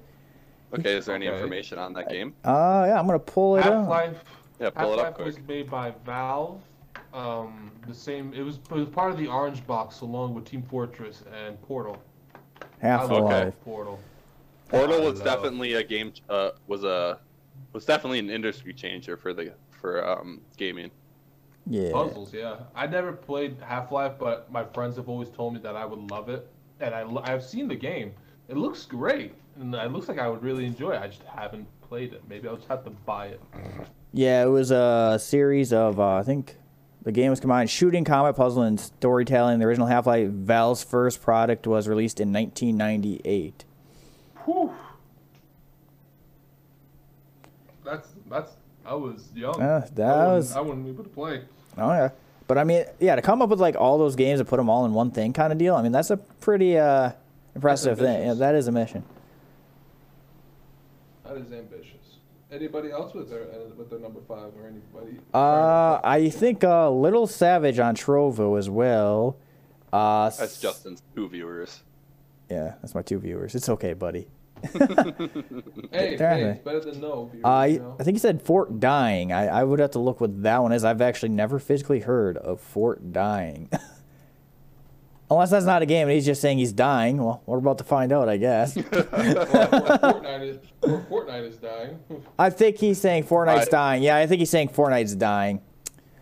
[0.78, 1.36] Okay, is there any Okay.
[1.36, 2.34] information on that game?
[2.44, 3.88] Uh, yeah, I'm gonna pull it Half up.
[3.88, 4.24] Life.
[4.60, 6.60] Yeah, pull it up Half-Life was made by Valve.
[7.12, 8.32] Um, the same.
[8.34, 11.96] It was, it was part of the Orange Box, along with Team Fortress and Portal.
[12.80, 13.44] Half I love Okay.
[13.46, 13.54] Life.
[13.64, 13.98] Portal.
[14.68, 16.12] Portal was love- definitely a game.
[16.28, 17.18] Uh, was a
[17.72, 20.90] was definitely an industry changer for the for um gaming.
[21.66, 21.92] Yeah.
[21.92, 22.56] Puzzles, yeah.
[22.74, 26.10] I never played Half Life, but my friends have always told me that I would
[26.10, 26.48] love it,
[26.80, 28.12] and I I've seen the game.
[28.48, 31.02] It looks great, and it looks like I would really enjoy it.
[31.02, 32.22] I just haven't played it.
[32.28, 33.40] Maybe I'll just have to buy it.
[34.12, 36.56] Yeah, it was a series of uh, I think
[37.02, 39.58] the game was combined shooting, combat, puzzle, and storytelling.
[39.58, 43.64] The original Half-Life Valve's first product was released in 1998.
[44.44, 44.72] Whew.
[47.84, 48.52] That's that's.
[48.86, 49.60] I was young.
[49.60, 51.42] Uh, that I was- I wouldn't be able to play.
[51.78, 52.10] Oh yeah,
[52.46, 54.68] but I mean, yeah, to come up with like all those games and put them
[54.68, 55.74] all in one thing, kind of deal.
[55.74, 57.12] I mean, that's a pretty uh,
[57.54, 58.26] impressive thing.
[58.26, 59.04] Yeah, that is a mission.
[61.24, 61.90] That is ambitious.
[62.52, 65.18] Anybody else with their uh, with their number five or anybody?
[65.32, 69.36] Uh, I think uh, Little Savage on Trovo as well.
[69.92, 71.82] Uh, That's Justin's two viewers.
[72.50, 73.54] Yeah, that's my two viewers.
[73.54, 74.28] It's okay, buddy.
[74.62, 77.30] hey, hey, it's better than no.
[77.32, 77.96] Viewers, Uh, you know?
[77.98, 79.32] I think he said Fort Dying.
[79.32, 80.84] I, I would have to look what that one is.
[80.84, 83.70] I've actually never physically heard of Fort Dying.
[85.30, 87.16] Unless that's not a game and he's just saying he's dying.
[87.16, 88.76] Well, we're about to find out, I guess.
[88.76, 89.08] Well, well,
[89.42, 91.98] Fortnite is or Fortnite is dying.
[92.38, 94.02] I think he's saying Fortnite's I- dying.
[94.02, 95.60] Yeah, I think he's saying Fortnite's dying.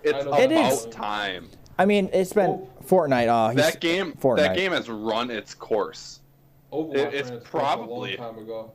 [0.05, 0.87] It's know about It is.
[0.87, 1.49] time.
[1.79, 2.69] I mean, it's been Oh.
[2.87, 3.27] Fortnite.
[3.29, 4.37] Oh, That game, Fortnite.
[4.37, 6.21] that game has run its course.
[6.73, 8.73] Overwatch It- it's ran its course probably- a long time ago.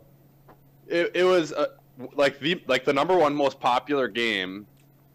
[0.87, 1.67] It, it was uh,
[2.15, 4.65] like the like the number one most popular game,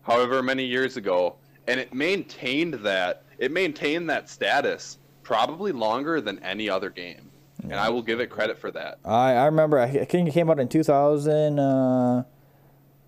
[0.02, 4.98] however many years ago, and it maintained that it maintained that status
[5.32, 7.30] probably longer than any other game,
[7.62, 8.98] and I will give it credit for that.
[9.04, 9.78] I, I remember.
[9.78, 11.58] I think it came out in 2000.
[11.58, 12.24] Uh,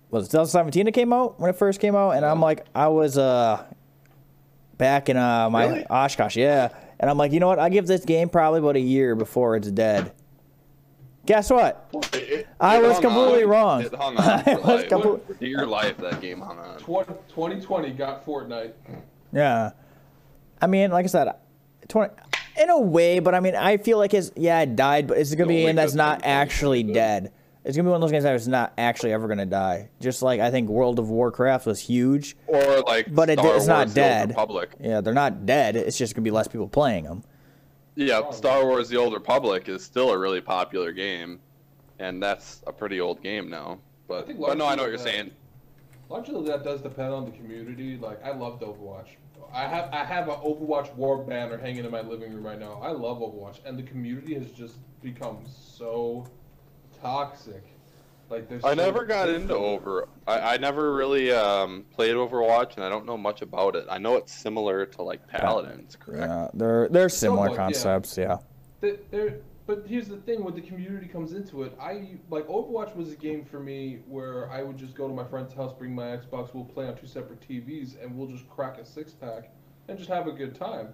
[0.09, 0.87] was it 2017?
[0.87, 3.63] It came out when it first came out, and I'm like, I was uh
[4.77, 5.85] back in uh my Really?
[5.87, 6.69] Oshkosh, yeah.
[6.99, 7.59] And I'm like, you know what?
[7.59, 10.11] I give this game probably about a year before it's dead.
[11.25, 11.87] Guess what?
[11.93, 13.49] It- it- I it was completely on.
[13.49, 13.81] wong.
[13.83, 14.89] It hung on I for was life.
[14.89, 16.77] compl- For dear life, that game hung on.
[16.79, 18.71] Tw- 2020 got Fortnite.
[19.33, 19.71] Yeah.
[20.61, 21.27] I mean, like I said,
[21.87, 22.13] 20
[22.57, 25.33] in a way, but I mean, I feel like it's yeah, it died, but it's
[25.35, 27.31] gonna be a game that's not actually dead.
[27.63, 29.89] It's gonna be one of those games that is not actually ever gonna die.
[29.99, 33.67] Just like I think World of Warcraft was huge, Or like, but it, Star it's
[33.67, 34.29] not Wars The dead.
[34.29, 34.69] Republic.
[34.79, 35.75] Yeah, they're not dead.
[35.75, 37.23] It's just gonna be less people playing them.
[37.95, 41.39] Yeah, Star Wars: The Old Republic is still a really popular game,
[41.99, 43.79] and that's a pretty old game now.
[44.07, 45.31] But, think but no, I know what you're largely saying.
[46.09, 47.97] Largely, that does depend on the community.
[47.97, 49.07] Like, I loved Overwatch.
[49.53, 52.79] I have I have an Overwatch war banner hanging in my living room right now.
[52.81, 56.27] I love Overwatch, and the community has just become so
[57.01, 57.63] toxic.
[58.29, 59.43] Like, there's I so never got different.
[59.43, 60.07] into Over.
[60.25, 63.85] I, I never really um, played Overwatch, and I don't know much about it.
[63.89, 66.23] I know it's similar to like Paladins, correct?
[66.27, 67.57] Yeah, they're they're similar Somewhat, yeah.
[67.57, 68.17] concepts.
[68.17, 68.37] Yeah.
[68.81, 72.95] Th- there but here's the thing when the community comes into it i like overwatch
[72.95, 75.93] was a game for me where i would just go to my friend's house bring
[75.93, 79.49] my xbox we'll play on two separate tvs and we'll just crack a six pack
[79.87, 80.93] and just have a good time.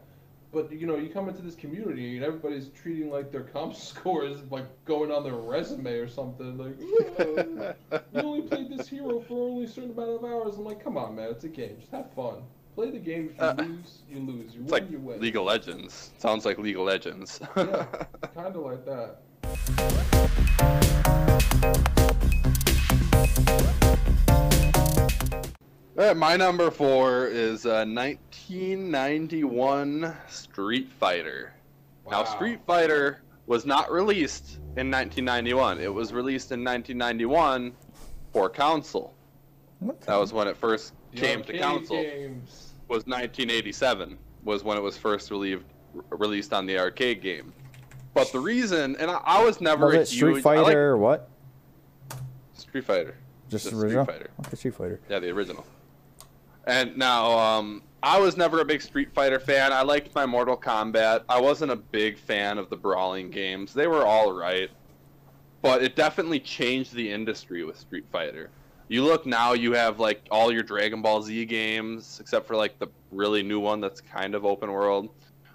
[0.53, 4.25] But you know you come into this community and everybody's treating like their comp score
[4.25, 6.75] is like going on their resume or something like
[7.19, 7.73] "Oh,
[8.13, 10.55] you only played this hero for only a certain amount of hours.
[10.55, 12.43] I'm like come on man it's a game just have fun
[12.75, 15.19] play the game if you Uh, lose you lose you It's win like you win
[15.19, 16.11] League of Legends.
[16.17, 17.39] Sounds like League of Legends.
[17.55, 17.85] yeah
[18.35, 19.17] kind of like that
[25.97, 31.53] All right, my number four is uh, 1991 Street Fighter.
[32.05, 32.11] Wow.
[32.11, 35.79] Now, Street Fighter was not released in 1991.
[35.79, 37.73] It was released in 1991
[38.31, 39.13] for console.
[40.05, 42.01] That was when it first The came to arcade console.
[42.03, 42.73] games.
[42.87, 45.63] Was 1987 was when it was first relieved,
[46.09, 47.53] released on the arcade game.
[48.13, 50.65] But the reason, and I, I was never Was a it Street huge- I like
[50.65, 51.29] Fighter or what?
[52.53, 53.15] Street Fighter.
[53.49, 54.05] Just Just the Street original.
[54.05, 54.29] Fighter.
[54.45, 54.99] Okay, Street Fighter.
[55.09, 55.65] Yeah, the original.
[56.65, 59.71] And now, um, I was never a big Street Fighter fan.
[59.73, 61.23] I liked my Mortal Kombat.
[61.29, 63.73] I wasn't a big fan of the brawling games.
[63.73, 64.69] They were all right,
[65.61, 68.49] but it definitely changed the industry with Street Fighter.
[68.91, 72.77] You look now, you have like all your Dragon Ball Z games, except for like
[72.77, 75.09] the really new one that's kind of open world.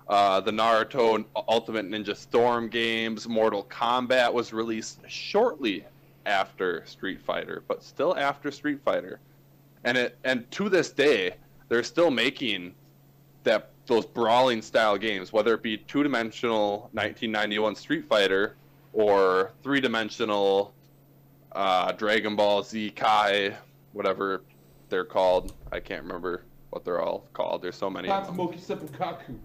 [0.08, 5.84] Uh, the Naruto Ultimate Ninja Storm games, Mortal Kombat was released shortly
[6.24, 9.20] after Street Fighter, but still after Street Fighter
[9.86, 11.34] and it and to this day
[11.68, 12.74] they're still making
[13.44, 18.56] that those brawling style games whether it be two-dimensional 1991 street fighter
[18.92, 20.74] or three-dimensional
[21.52, 23.54] uh, dragon ball z kai
[23.92, 24.42] whatever
[24.88, 28.08] they're called i can't remember what they're all called there's so many.
[28.08, 29.38] Tatsumoki Seppukaku.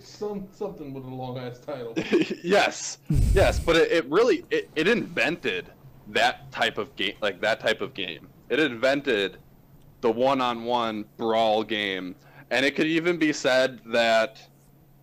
[0.00, 1.94] Some something with a long ass title.
[2.44, 2.98] yes
[3.32, 5.66] yes but it, it really it, it invented
[6.08, 9.38] that type of game like that type of game it invented
[10.02, 12.14] the one-on-one brawl game
[12.50, 14.46] and it could even be said that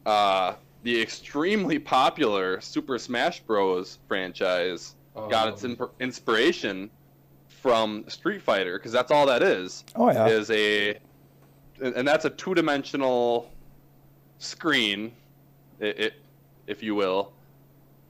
[0.05, 3.97] uh, the extremely popular Super Smash Bros.
[4.07, 5.52] franchise got Oh.
[5.54, 6.89] its in- inspiration
[7.48, 9.84] from Street Fighter because that's all that is.
[9.95, 10.28] Oh, yeah.
[10.28, 10.98] Is a
[11.82, 13.50] and that's a two-dimensional
[14.38, 15.12] screen,
[15.80, 16.13] it, it,
[16.67, 17.32] if you will,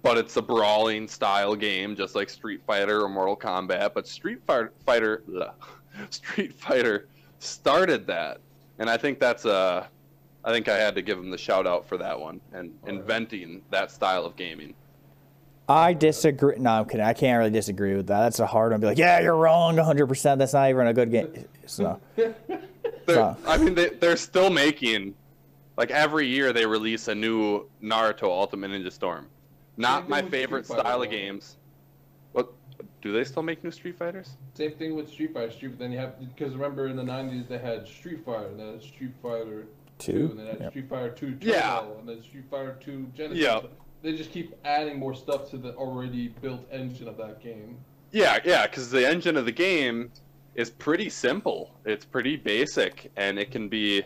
[0.02, 3.94] but it's a brawling style game, just like Street Fighter or Mortal Kombat.
[3.94, 5.54] But Street Fighter, Fighter, ugh,
[6.10, 7.08] Street Fighter
[7.40, 8.40] started that,
[8.80, 9.88] and I think that's a.
[10.44, 13.62] I think I had to give him the shout out for that one and inventing
[13.72, 14.74] that style of gaming.
[15.70, 16.56] I disagree.
[16.58, 17.06] No, I'm kidding.
[17.06, 18.22] I can't really disagree with that.
[18.22, 18.82] That's a hard one.
[18.82, 20.38] Be like, yeah, you're wrong 100%.
[20.40, 21.46] That's not even a good game.
[21.68, 22.36] So, They're,
[23.08, 25.14] So- I mean, they, they're still making,
[25.78, 29.28] like every year they release a new Naruto Ultimate Ninja Storm.
[29.78, 31.58] Not my favorite Street Fighter, style of games.
[32.34, 32.52] What?
[33.02, 34.32] Do they still make new Street Fighters?
[34.56, 35.52] Same thing with Street Fighter.
[35.52, 38.82] Street, then you have because remember in the '90s they had Street Fighter, and then
[38.82, 40.12] Street Fighter Two?
[40.28, 40.72] Two, and then Yep.
[40.72, 41.82] Street Fighter Two Turbo, Yeah.
[42.00, 43.38] and then Street Fighter Two Genesis.
[43.42, 43.62] Yeah.
[44.02, 47.78] They just keep adding more stuff to the already built engine of that game.
[48.12, 50.12] Yeah, yeah, because the engine of the game
[50.56, 51.76] is pretty simple.
[51.86, 54.04] It's pretty basic, and it can be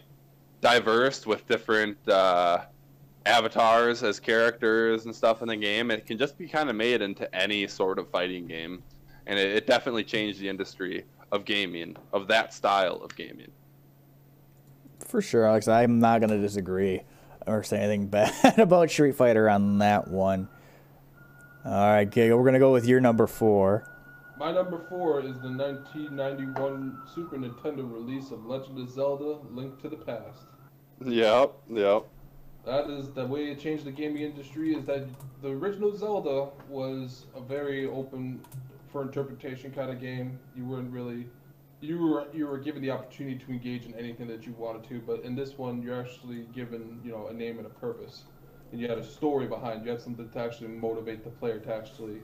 [0.61, 2.65] diverse with different uh,
[3.25, 5.91] avatars as characters and stuff in the game.
[5.91, 8.83] It can just be kind of made into any sort of fighting game,
[9.27, 13.51] and it, it definitely changed the industry of gaming, of that style of gaming.
[15.05, 17.01] for sure, Alex, I'm not going to disagree
[17.47, 20.47] or say anything bad about Street Fighter on that one.
[21.65, 23.89] All right, Giga, we're going to go with your number four.
[24.37, 29.89] My number four is the 1991 Super Nintendo release of Legend of Zelda: Link to
[29.89, 30.43] the Past.
[31.05, 32.03] Yep, yep.
[32.65, 34.73] That is the way it changed the gaming industry.
[34.73, 35.05] Is that
[35.41, 38.41] the original Zelda was a very open
[38.91, 40.39] for interpretation kind of game.
[40.55, 41.27] You weren't really,
[41.83, 45.01] you were you were given the opportunity to engage in anything that you wanted to.
[45.05, 48.23] But in this one, you're actually given you know a name and a purpose,
[48.71, 49.83] and you had a story behind.
[49.83, 52.21] You had something to actually motivate the player to actually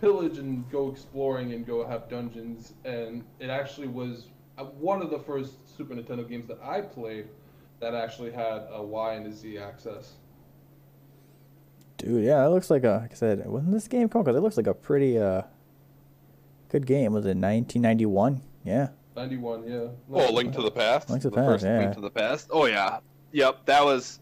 [0.00, 2.74] pillage and go exploring and go have dungeons.
[2.84, 7.28] And it actually was uh, one of the first Super Nintendo games that I played
[7.80, 10.12] that actually had a Y and a Z axis.
[11.96, 14.22] Dude, yeah, it looks like a, like I said, when this game come?
[14.22, 15.42] Because it looks like a pretty uh,
[16.68, 17.12] good game.
[17.12, 18.42] Was it 1991?
[18.64, 18.88] Yeah.
[19.16, 19.88] 91, yeah.
[20.12, 21.10] Oh, Link to the Past.
[21.10, 21.78] Link to the first Past, yeah.
[21.78, 22.48] Link to the Past.
[22.52, 23.00] Oh yeah,
[23.32, 23.64] yep.
[23.66, 24.20] That was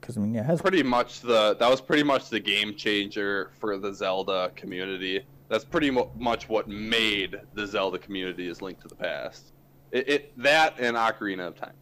[0.00, 2.74] Because, I mean, yeah, it has pretty much the that was pretty much the game
[2.74, 5.24] changer for the Zelda community.
[5.48, 9.52] That's pretty mu much what made the Zelda community is Link to the Past.
[9.92, 11.76] It, it that and Ocarina of Time,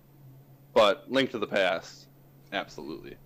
[0.74, 2.08] but Link to the Past,
[2.52, 3.16] absolutely.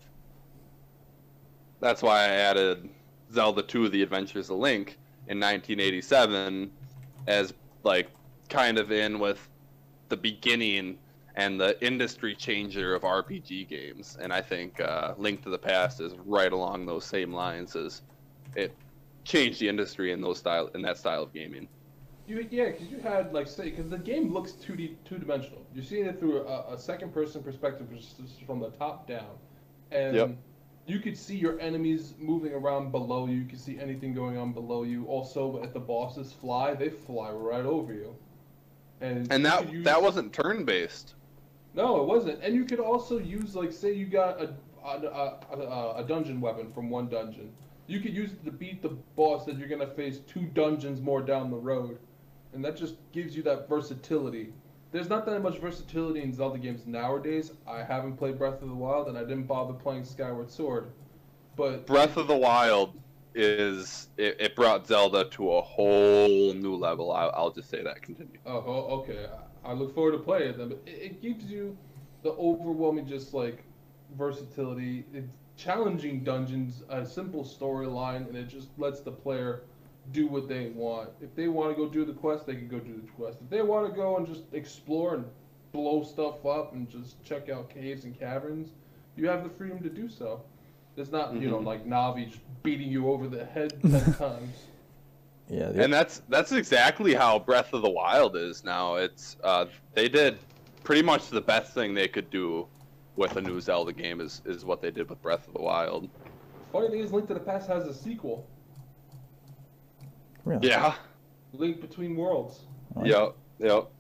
[1.81, 2.89] That's why I added
[3.33, 6.71] Zelda 2: The Adventures of Link in 1987
[7.27, 8.09] as like
[8.49, 9.49] kind of in with
[10.09, 10.99] the beginning
[11.37, 14.19] and the industry changer of RPG games.
[14.21, 18.03] And I think uh, Link to the Past is right along those same lines as
[18.57, 18.75] it
[19.25, 21.69] changed the industry in those style in that style of gaming.
[22.27, 25.67] You, yeah, because you had, like, say, because the game looks 2D, two dimensional.
[25.75, 29.27] You're seeing it through a, a second person perspective, which is from the top down.
[29.91, 30.37] And Yep.
[30.87, 33.39] You could see your enemies moving around below you.
[33.39, 35.07] You could see anything going on below you.
[35.07, 38.15] Also, if the bosses fly, they fly right over you.
[39.01, 41.15] And, And that use- that wasn't turn based.
[41.75, 42.43] No, it wasn't.
[42.43, 46.71] And you could also use, like, say you got a, a, a, a dungeon weapon
[46.73, 47.53] from one dungeon.
[47.87, 51.01] You could use it to beat the boss that you're going to face two dungeons
[51.01, 51.99] more down the road.
[52.53, 54.53] And that just gives you that versatility.
[54.93, 57.53] There's not that much versatility in Zelda games nowadays.
[57.67, 60.91] I haven't played Breath of the Wild, and I didn't bother playing Skyward Sword.
[61.57, 62.99] But Breath of the Wild
[63.35, 67.13] is it, it brought Zelda to a whole new level.
[67.13, 68.03] I, I'll just say that.
[68.03, 68.39] Continue.
[68.47, 69.27] Oh, okay.
[69.65, 70.71] I look forward to playing them.
[70.71, 71.77] But it, it gives you
[72.23, 73.65] the overwhelming, just like
[74.17, 79.63] versatility, it's challenging dungeons, a simple storyline, and it just lets the player
[80.13, 81.11] do what they want.
[81.21, 83.39] If they want to go do the quest, they can go do the quest.
[83.43, 85.25] If they want to go and just explore and
[85.73, 88.71] blow stuff up and just check out caves and caverns,
[89.17, 90.43] you have the freedom to do so.
[90.97, 91.65] It's not, you know, Mhm.
[91.65, 94.57] like Navi just beating you over the head ten times.
[95.49, 95.69] yeah.
[95.71, 98.97] the- And that's that's exactly how Breath of the Wild is now.
[98.97, 100.39] It's uh, they did
[100.83, 102.67] pretty much the best thing they could do
[103.17, 106.09] with a new Zelda game is is what they did with Breath of the Wild.
[106.73, 108.47] Funny thing is, Link to the Past has a sequel,
[110.45, 110.69] really?
[110.69, 110.95] Yeah.
[111.53, 112.61] Link Between Worlds.
[112.95, 113.35] Like- Yep.
[113.59, 113.91] Yep.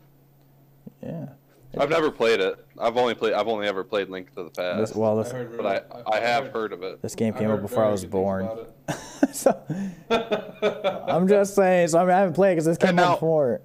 [1.02, 1.26] Yeah.
[1.78, 2.66] I've never played it.
[2.80, 3.32] I've only played.
[3.32, 4.78] I've only ever played Link to the Past.
[4.78, 7.00] This, well, I heard but I, I have heard of it.
[7.00, 8.48] this game came out before I was born.
[9.32, 9.56] so.
[10.10, 11.88] I'm just saying.
[11.88, 13.62] So I, mean, I haven't played because this came And out now- before.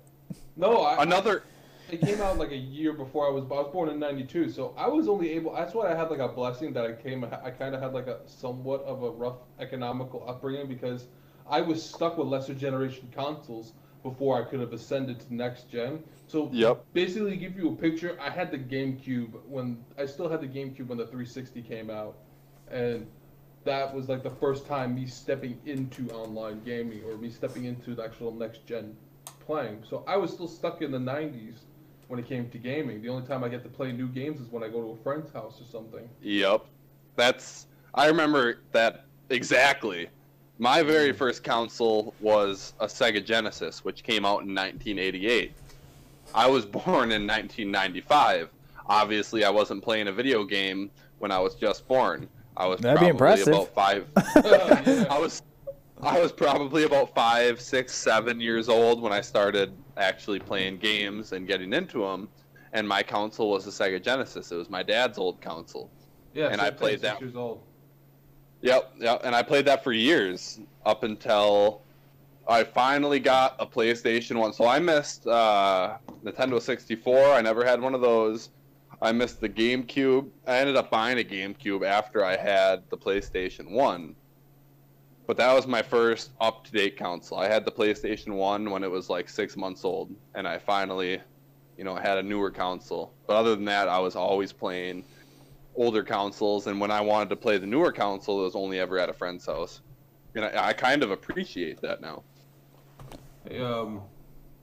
[0.55, 1.43] no, I, Another
[1.89, 3.43] it came out like a year before I was.
[3.45, 5.53] I was born in '92, so I was only able.
[5.55, 7.23] That's why I had like a blessing that I came.
[7.23, 11.07] I kind of had like a somewhat of a rough economical upbringing because
[11.47, 13.73] I was stuck with lesser generation consoles
[14.03, 16.03] before I could have ascended to next gen.
[16.27, 16.85] So Yep.
[16.93, 20.47] basically, to give you a picture, I had the GameCube when I still had the
[20.47, 22.15] GameCube when the 360 came out,
[22.69, 23.07] and
[23.63, 27.95] that was like the first time me stepping into online gaming or me stepping into
[27.95, 28.95] the actual next gen
[29.39, 29.83] playing.
[29.87, 31.65] So I was still stuck in the 90s
[32.07, 33.01] when it came to gaming.
[33.01, 34.97] The only time I get to play new games is when I go to a
[35.03, 36.07] friend's house or something.
[36.21, 36.65] Yep.
[37.15, 40.09] That's I remember that exactly.
[40.57, 41.15] My very mm.
[41.15, 45.53] first console was a Sega Genesis, which came out in 1988.
[46.33, 48.49] I was born in 1995.
[48.87, 52.27] Obviously, I wasn't playing a video game when I was just born.
[52.57, 53.53] I was That'd be probably impressive.
[53.53, 54.05] about five.
[55.09, 55.41] I was,
[56.01, 61.33] I was probably about five, six, seven years old when I started actually playing games
[61.33, 62.29] and getting into them.
[62.73, 64.51] And my console was a Sega Genesis.
[64.51, 65.89] It was my dad's old console.
[66.33, 67.61] Yeah, And same I played that- Years old.
[68.65, 69.21] Yep, yep.
[69.23, 71.83] And I played that for years up until
[72.47, 74.53] I finally got a PlayStation One.
[74.53, 77.15] So I missed uh, Nintendo 64.
[77.15, 78.49] I never had one of those.
[79.03, 80.31] I missed the GameCube.
[80.47, 84.15] I ended up buying a GameCube after I had the PlayStation One.
[85.27, 87.37] But that was my first up-to-date console.
[87.37, 91.21] I had the PlayStation One when it was like six months old, and I finally,
[91.77, 93.13] you know, had a newer console.
[93.27, 95.03] But other than that, I was always playing
[95.75, 98.97] older consoles, and when I wanted to play the newer console, it was only ever
[98.97, 99.81] at a friend's house.
[100.35, 102.23] And I, I kind of appreciate that now.
[103.47, 104.01] Hey, um,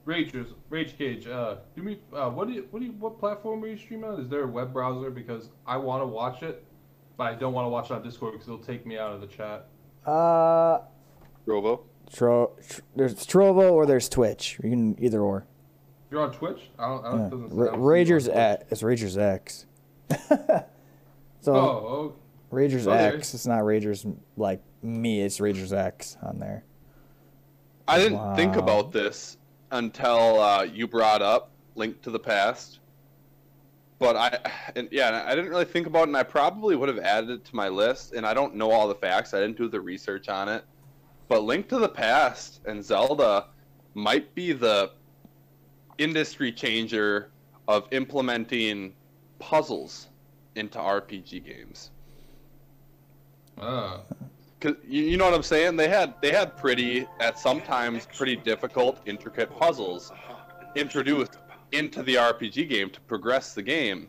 [0.05, 3.63] Ragers, Rage Cage, uh, do me, uh, what do you, what do you, what platform
[3.63, 4.19] are you streaming on?
[4.19, 5.09] Is there a web browser?
[5.09, 6.63] Because I want to watch it,
[7.17, 9.21] but I don't want to watch it on Discord because it'll take me out of
[9.21, 9.67] the chat.
[10.05, 10.79] Uh,
[11.45, 11.83] Robo.
[12.11, 14.59] Tro- tr- there's Trovo or there's Twitch.
[14.61, 15.45] You can either or.
[16.11, 16.69] You're on Twitch?
[16.77, 17.25] I don't, I don't, Yeah.
[17.25, 18.35] it doesn't Ra- I don't see you on Ragers Twitch.
[18.35, 18.65] X.
[18.71, 19.65] It's Ragers X.
[21.43, 22.15] so Oh, oh,
[22.55, 23.33] Ragers oh, X.
[23.33, 25.21] It's not Ragers like me.
[25.21, 26.63] It's Ragers X on there.
[27.87, 29.37] I didn't think about this
[29.71, 32.79] until uh, you brought up Link to the Past.
[33.99, 34.39] But I,
[34.75, 37.45] and yeah, I didn't really think about it, and I probably would have added it
[37.45, 38.13] to my list.
[38.13, 40.63] And I don't know all the facts; I didn't do the research on it.
[41.27, 43.47] But Link to the Past and Zelda
[43.93, 44.91] might be the
[45.97, 47.31] industry changer
[47.67, 48.93] of implementing
[49.39, 50.09] puzzles
[50.55, 51.91] into RPG games.
[53.59, 53.99] uh,
[54.59, 55.75] Cause you, you know what I'm saying?
[55.75, 60.11] They had they had pretty at sometimes pretty difficult, intricate puzzles
[60.75, 61.37] introduced
[61.73, 64.07] into the RPG game to progress the game.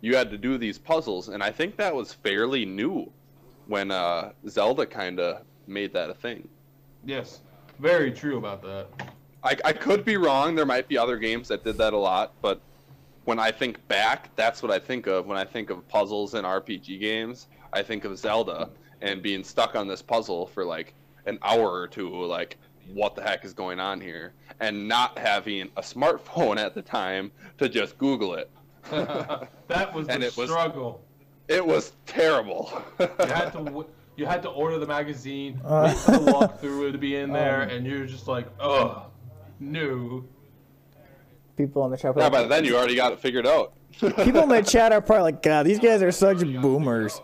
[0.00, 3.10] You had to do these puzzles, and I think that was fairly new
[3.66, 6.46] when uh, Zelda kind of made that a thing.
[7.06, 7.40] yes,
[7.80, 8.86] very true about that.
[9.42, 10.54] I, I could be wrong.
[10.54, 12.60] There might be other games that did that a lot, but
[13.24, 16.44] when I think back, that's what I think of when I think of puzzles in
[16.44, 17.48] RPG games.
[17.72, 18.70] I think of Zelda
[19.00, 20.94] and being stuck on this puzzle for like
[21.26, 22.58] an hour or two, like
[22.92, 27.32] what the heck is going on here, and not having a smartphone at the time
[27.58, 28.50] to just Google it.
[28.90, 31.00] that was And the it was- struggle.
[31.46, 32.82] It was terrible.
[32.98, 35.88] You had to you had to order the magazine, Uh.
[35.88, 37.68] wait for the walkthrough to be in there, Um.
[37.70, 39.06] and you're just like, oh,
[39.60, 40.24] no.
[41.56, 42.14] People in the chat.
[42.16, 43.74] yeah, by then you already got it figured out.
[44.00, 47.20] People in the chat are probably like, God, these guys are such boomers.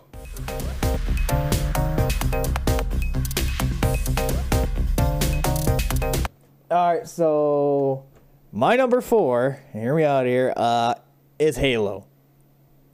[6.69, 8.05] All right, so
[8.53, 10.95] my number four, hear me out here, uh,
[11.37, 12.05] is Halo.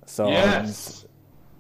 [0.08, 1.06] So Yes.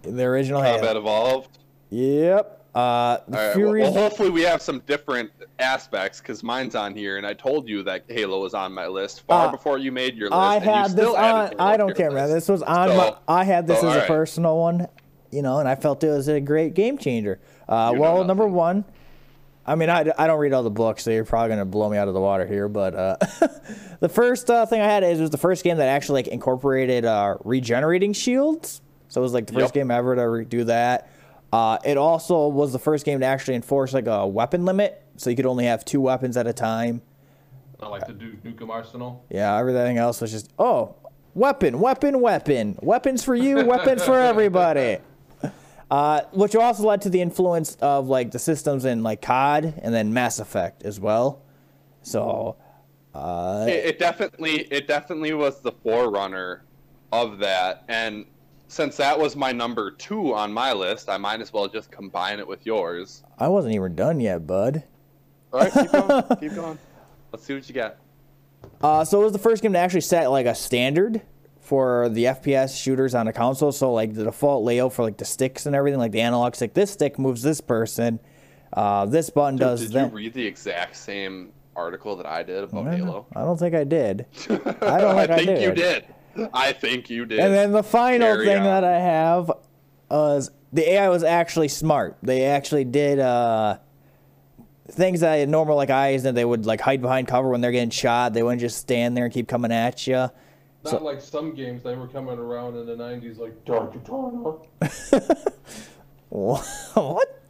[0.02, 0.78] the original Halo.
[0.78, 1.60] Combat Evolved.
[1.92, 2.57] Yep.
[2.78, 3.84] Uh, right, well, Furies.
[3.84, 7.82] well, hopefully we have some different aspects because mine's on here, and I told you
[7.84, 10.38] that Halo was on my list far Uh, before you made your list.
[10.40, 11.54] I had this still on.
[11.60, 12.30] I don't care, man.
[12.30, 13.16] This was on So- my.
[13.28, 14.08] I had this so, as a alright.
[14.08, 14.88] personal one,
[15.32, 17.40] you know, and I felt it was a great game changer.
[17.68, 18.86] Uh, well, number one.
[19.66, 21.98] I mean, I, I don't read all the books, so you're probably gonna blow me
[21.98, 22.70] out of the water here.
[22.70, 23.18] But uh,
[24.00, 26.28] the first uh, thing I had is it was the first game that actually like
[26.28, 28.82] incorporated uh, regenerating shields.
[29.10, 29.74] So it was like the first Yep.
[29.74, 31.10] game ever to re- do that.
[31.52, 35.30] Uh, it also was the first game to actually enforce like a weapon limit, so
[35.30, 37.02] you could only have two weapons at a time.
[37.82, 39.24] Not like the Duke Nukem Arsenal.
[39.30, 40.96] Yeah, everything else was just oh,
[41.34, 44.98] weapon, weapon, weapon, weapons for you, weapons for everybody.
[45.90, 49.94] Uh, which also led to the influence of like the systems in like COD and
[49.94, 51.44] then Mass Effect as well.
[52.02, 52.58] So,
[53.16, 56.66] uh, It, it definitely, it definitely was the forerunner
[57.14, 58.26] of that, and
[58.68, 62.40] since that was my number two on my list, I might as well just combine
[62.40, 63.24] it with yours.
[63.38, 64.84] I wasn't even done yet, bud.
[65.54, 66.78] All right, keep going, keep going.
[67.32, 67.98] Let's see what you got.
[68.82, 71.22] Uh, so it was the first game to actually set like a standard
[71.62, 73.72] for the FPS shooters on a console.
[73.72, 76.74] So like the default layout for like the sticks and everything, like the analog stick.
[76.74, 78.20] This stick moves this person.
[78.74, 80.10] Uh, this button does Did that.
[80.12, 82.98] you read the exact same article that I did about I.
[82.98, 83.26] Halo?
[83.36, 84.26] I don't think I did.
[84.50, 85.76] I don't think I think you did.
[85.76, 86.06] did.
[86.54, 87.40] I think you did.
[87.40, 88.64] And then the final Carry thing on.
[88.64, 89.52] that I have
[90.10, 92.18] was the AI was actually smart.
[92.22, 93.78] They actually did uh,
[94.90, 97.90] things that normal like eyes that they would like hide behind cover when they're getting
[97.90, 98.34] shot.
[98.34, 100.14] They wouldn't just stand there and keep coming at you.
[100.14, 100.32] Not
[100.86, 104.66] So- like some games they were coming around in the 90s, like Daikatana.
[106.30, 107.44] what?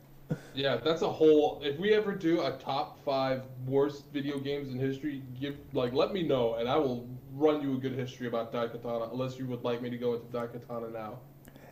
[0.54, 1.62] Yeah, that's a whole.
[1.64, 6.14] If we ever do a top five worst video games in history, give like let
[6.14, 7.08] me know, and I will
[7.38, 9.12] run you a good history about Daikatana.
[9.12, 11.20] Unless you would like me to go into Daikatana now.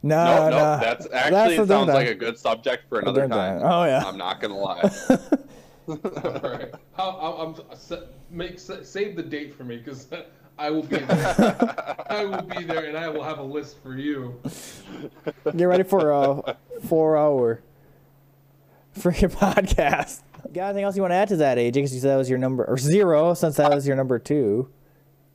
[0.04, 3.60] No, no, no, no, that's actually That's sounds like a good subject for another time.
[3.60, 3.62] time.
[3.64, 4.04] Oh, yeah.
[4.06, 4.92] I'm not gonna lie.
[5.90, 6.74] Alright.
[6.96, 10.08] How, I'm, I'm make save the date for me because
[10.60, 12.06] I will be there.
[12.10, 14.40] I will be there, and I will have a list for you.
[15.56, 16.56] Get ready for a
[16.88, 17.62] four hour
[18.98, 20.22] freaking podcast.
[20.54, 21.74] Got anything else you want to add to that, AJ?
[21.74, 24.70] Because you said that was your number, or zero, since that was your number two.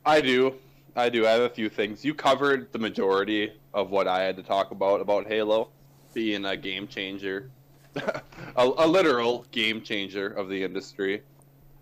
[0.05, 0.55] I do.
[0.95, 1.25] I do.
[1.25, 2.03] I have a few things.
[2.03, 5.69] You covered the majority of what I had to talk about about Halo
[6.13, 7.49] being a game changer,
[7.95, 8.21] a,
[8.55, 11.21] a literal game changer of the industry.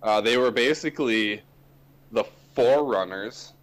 [0.03, 1.41] Uh, they were basically
[2.11, 3.53] the forerunners.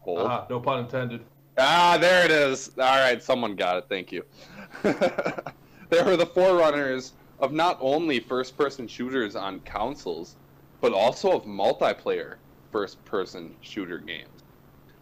[0.00, 0.20] Hold.
[0.20, 1.22] Ah, no pun intended.
[1.58, 2.70] Ah, there it is.
[2.78, 3.86] All right, someone got it.
[3.88, 4.24] Thank you.
[4.82, 10.36] they were the forerunners of not only first-person shooters on consoles,
[10.80, 12.36] but also of multiplayer
[12.70, 14.28] first-person shooter games.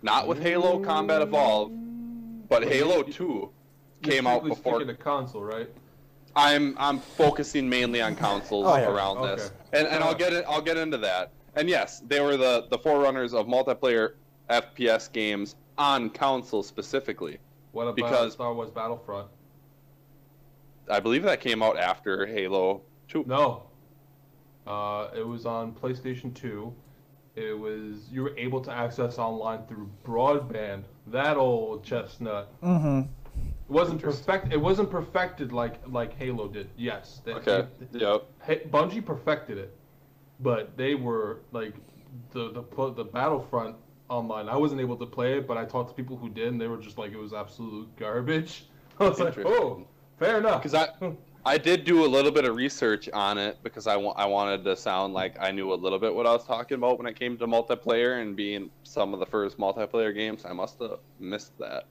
[0.03, 1.75] Not with Halo Combat Evolved,
[2.49, 3.51] but Wait, Halo you- 2
[4.03, 4.85] came out before.
[4.85, 5.69] the console, right?
[6.37, 8.89] I'm I'm focusing mainly on consoles Oh, yeah.
[8.89, 9.81] around this, Okay.
[9.81, 10.45] and and I'll get it.
[10.49, 11.33] I'll get into that.
[11.57, 14.13] And yes, they were the the forerunners of multiplayer
[14.49, 17.39] FPS games on console specifically.
[17.73, 19.29] What about Because- Star Wars Battlefront?
[20.89, 23.25] I believe that came out after Halo 2.
[23.27, 23.65] No.
[24.67, 26.73] Uh, it was on PlayStation 2.
[27.39, 30.83] It was you were able to access online through broadband.
[31.07, 32.51] That old chestnut.
[32.63, 33.01] Mm-hmm.
[33.01, 34.53] It wasn't perfect.
[34.53, 36.69] It wasn't perfected like like Halo did.
[36.77, 37.21] Yes.
[37.25, 37.67] They, Okay.
[37.93, 38.25] they- Yep.
[38.43, 39.77] Hey, Bungie perfected it,
[40.41, 41.75] but they were like
[42.33, 43.77] the the the Battlefront
[44.09, 44.49] online.
[44.49, 46.67] I wasn't able to play it, but I talked to people who did, and they
[46.67, 48.67] were just like it was absolute garbage.
[48.99, 49.87] I was like, oh,
[50.19, 50.61] fair enough.
[50.63, 50.89] Because I
[51.49, 54.65] I did do a little bit of research on it because I, wa- I wanted
[54.65, 57.19] to sound like I knew a little bit what I was talking about when it
[57.19, 60.45] came to multiplayer and being some of the first multiplayer games.
[60.45, 61.85] I must have missed that.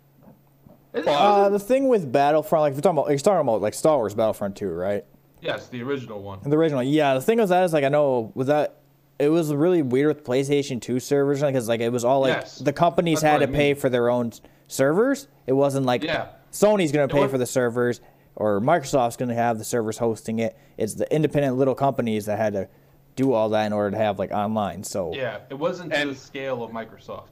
[0.94, 3.98] Uh, the thing with Battlefront, like if you're talking about, you're talking about like Star
[3.98, 5.04] Wars Battlefront 2, right?
[5.42, 6.40] yes, the original one.
[6.44, 7.14] The original, yeah.
[7.14, 8.78] The thing with that is like I know with that,
[9.20, 12.60] it was really weird with PlayStation 2 servers because like it was all like Yes.
[12.60, 14.32] the companies That's had to I pay for their own
[14.68, 15.28] servers.
[15.46, 16.30] It wasn't like Yeah.
[16.52, 18.02] Sony's going to pay was- for the servers
[18.38, 20.56] or Microsoft's going to have the servers hosting it.
[20.78, 22.70] It's the independent little companies that had to
[23.16, 24.84] do all that in order to have like online.
[24.84, 27.30] So Yeah, it wasn't to And- the scale of Microsoft.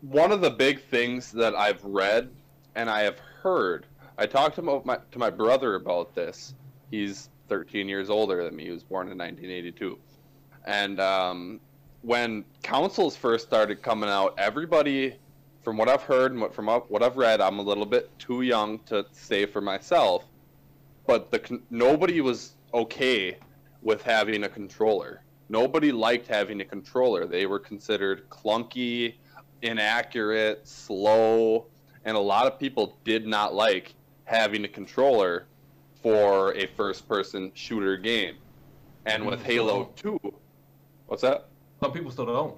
[0.00, 2.30] One of the big things that I've read
[2.74, 3.84] and I have heard,
[4.16, 6.54] I talked to my, to my brother about this.
[6.90, 8.64] He's 13 years older than me.
[8.64, 9.98] He was born in 1982.
[10.64, 11.60] And um,
[12.00, 15.16] when consoles first started coming out, everybody,
[15.62, 18.42] from what I've heard and what, from what I've read, I'm a little bit too
[18.42, 20.24] young to say for myself,
[21.06, 23.36] but the nobody was okay
[23.82, 25.22] with having a controller.
[25.48, 27.26] Nobody liked having a controller.
[27.26, 29.14] They were considered clunky,
[29.62, 31.66] inaccurate, slow,
[32.04, 33.94] and a lot of people did not like
[34.24, 35.46] having a controller
[36.02, 38.36] for a first-person shooter game.
[39.04, 39.44] And with Mhm.
[39.44, 40.18] Halo 2,
[41.06, 41.48] what's that?
[41.80, 42.56] Some people still don't.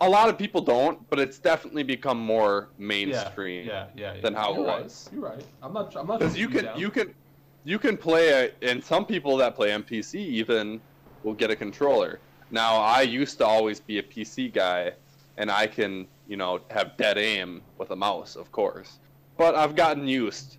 [0.00, 3.66] A lot of people don't, but it's definitely become more mainstream.
[3.66, 4.20] yeah, yeah, yeah.
[4.20, 5.10] than how it You're right, was.
[5.12, 5.44] You're right.
[5.62, 5.96] I'm not.
[5.96, 6.20] I'm not.
[6.20, 6.78] Because you can down.
[6.78, 7.14] you can
[7.64, 10.80] you can play a, and some people that play on PC even
[11.22, 12.20] will get a controller.
[12.50, 14.92] Now I used to always be a PC guy,
[15.36, 18.98] and I can you know have dead aim with a mouse, of course.
[19.36, 20.58] But I've gotten used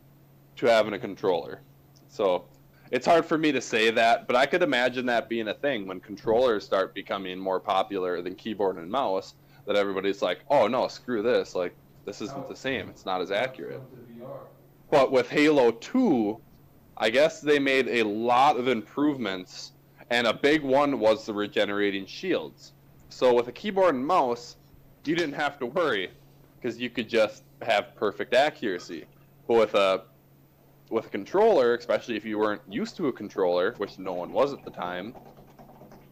[0.57, 1.61] to having a controller,
[2.07, 2.45] so
[2.91, 4.27] it's hard for me to say that.
[4.27, 8.35] But I could imagine that being a thing when controllers start becoming more popular than
[8.35, 9.35] keyboard and mouse.
[9.65, 11.55] That everybody's like, oh no, screw this!
[11.55, 11.75] Like
[12.05, 12.87] this isn't the same.
[12.89, 13.81] It's not as accurate.
[14.91, 16.39] But with Halo 2,
[16.97, 19.73] I guess they made a lot of improvements,
[20.11, 22.73] and a big one was the regenerating shields.
[23.09, 24.57] So with a keyboard and mouse,
[25.03, 26.11] you didn't have to worry
[26.55, 29.05] because you could just have perfect accuracy.
[29.47, 30.03] But with a
[30.89, 34.53] with a controller, especially if you weren't used to a controller, which no one was
[34.53, 35.15] at the time,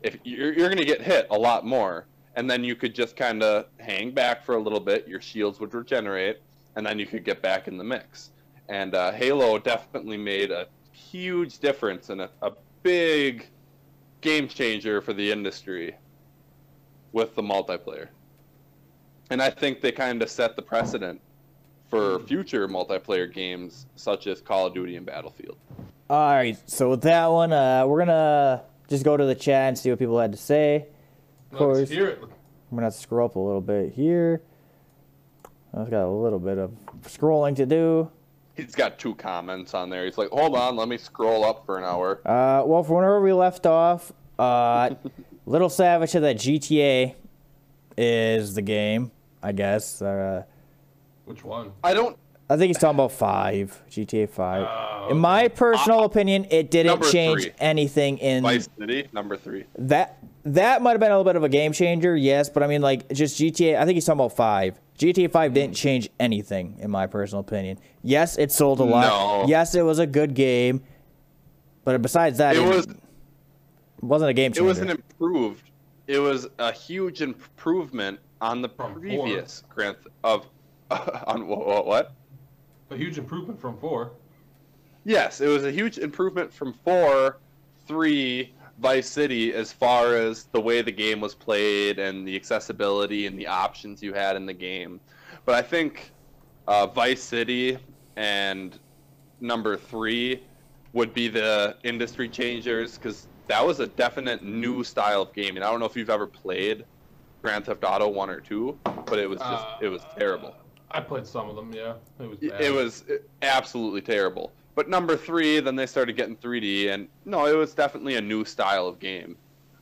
[0.02, 3.16] if you're, you're going to get hit a lot more, and then you could just
[3.16, 5.08] kind of hang back for a little bit.
[5.08, 6.42] Your shields would regenerate,
[6.76, 8.32] and then you could get back in the mix.
[8.70, 12.52] And uh, Halo definitely made a huge difference and a, a
[12.82, 13.48] big
[14.22, 15.96] game changer for the industry
[17.12, 18.08] with the multiplayer.
[19.30, 21.22] And I think they kind of set the precedent
[21.94, 25.58] for future multiplayer games such as Call of Duty and Battlefield.
[26.10, 29.78] All right, so with that one, uh, we're gonna just go to the chat and
[29.78, 30.88] see what people had to say.
[31.52, 32.20] Of course, Let's hear it.
[32.24, 32.30] I'm
[32.72, 34.42] gonna have to scroll up a little bit here.
[35.76, 36.72] I've got a little bit of
[37.04, 38.10] scrolling to do.
[38.56, 40.06] He's got two comments on there.
[40.06, 42.22] He's like, hold on, let me scroll up for an hour.
[42.26, 44.92] Uh, well, from whenever we left off, uh,
[45.46, 47.14] Little Savage said that GTA
[47.98, 49.12] is the game.
[49.44, 50.02] I guess.
[50.02, 50.44] Uh,
[51.26, 51.72] Which one?
[51.84, 52.18] I don't.
[52.50, 54.68] I think he's talking about five, GTA Five.
[54.70, 57.54] Oh, in my personal ah, opinion, it didn't change three.
[57.58, 59.66] anything in Vice City, number three.
[59.78, 60.20] that.
[60.46, 62.82] That might have been a little bit of a game changer, yes, but I mean,
[62.82, 63.78] like, just GTA.
[63.78, 64.78] I think he's talking about five.
[65.00, 65.76] GTA Five didn't hmm.
[65.76, 67.80] change anything, in my personal opinion.
[68.02, 69.08] Yes, it sold a lot.
[69.08, 69.48] No.
[69.48, 70.82] Yes, it was a good game,
[71.86, 72.88] but besides that, It was.
[74.02, 74.66] wasn't a game changer.
[74.66, 75.72] It was an improved.
[76.08, 80.48] It was a huge improvement on the previous Grand Th- of
[81.28, 82.14] on what, what?
[82.90, 84.12] A huge improvement from four.
[85.06, 87.40] Yes, it was a huge improvement from four,
[87.88, 93.28] three, Vice City as far as the way the game was played and the accessibility
[93.28, 95.00] and the options you had in the game.
[95.46, 96.12] But I think
[96.68, 97.78] uh, Vice City
[98.16, 98.80] and
[99.42, 100.44] number three
[100.94, 105.64] would be the industry changers because that was a definite new style of gaming.
[105.64, 106.86] I don't know if you've ever played
[107.42, 110.56] Grand Theft Auto one or two, but it was just it was terrible.
[110.94, 111.74] I played some of them.
[111.74, 112.38] Yeah, it was.
[112.40, 112.62] Bad.
[112.62, 114.52] It was uh, absolutely terrible.
[114.76, 118.44] But number three, then they started getting 3D, and no, it was definitely a new
[118.46, 119.36] style of game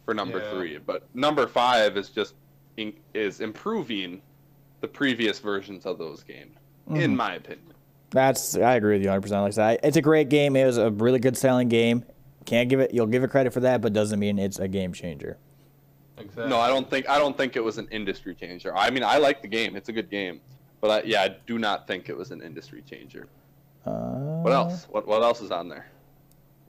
[0.05, 0.51] for number Yeah.
[0.51, 0.77] three.
[0.79, 2.33] But number five is just
[2.77, 4.21] in, is improving
[4.81, 6.57] the previous versions of those games,
[6.93, 7.67] in my opinion.
[8.09, 9.21] That's I agree with you 100.
[9.21, 10.55] percent Like I said, I- it's a great game.
[10.57, 12.03] It was a really good selling game.
[12.45, 12.93] Can't give it.
[12.93, 15.37] You'll give it credit for that, but doesn't mean it's a game changer.
[16.17, 16.47] Exactly.
[16.49, 18.75] No, I don't think I don't think it was an industry changer.
[18.75, 20.41] I mean, I like the game; it's a good game,
[20.81, 23.27] but I, yeah, I do not think it was an industry changer.
[23.85, 24.87] Uh, What else?
[24.89, 25.87] What what else is on there?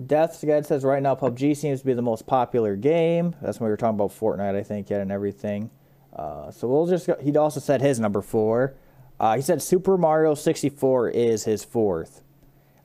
[0.07, 3.35] Death's Guide says right now PUBG seems to be the most popular game.
[3.43, 5.71] That's when we were talking about Fortnite, I think, yet and everything.
[6.15, 7.07] Uh, so we'll just.
[7.07, 8.75] Go, he also said his number four.
[9.21, 12.23] Uh, he said Super Mario 64 is his fourth.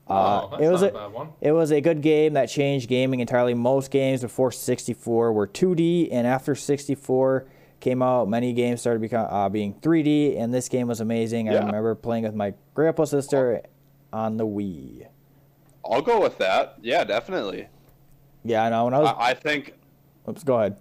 [0.08, 1.28] Uh, oh, that's it was not a, a bad one.
[1.40, 3.54] It was a good game that changed gaming entirely.
[3.54, 7.46] Most games before 64 were 2D, and after 64
[7.80, 11.48] came out, many games started become, uh, being 3D, and this game was amazing.
[11.48, 13.62] I remember playing with my grandpa's sister
[14.12, 15.06] on the Wii.
[15.88, 16.76] I'll go with that.
[16.82, 17.68] Yeah, definitely.
[18.44, 18.84] Yeah, I know.
[18.86, 19.74] When I was, I, I think
[20.28, 20.76] oops, go ahead.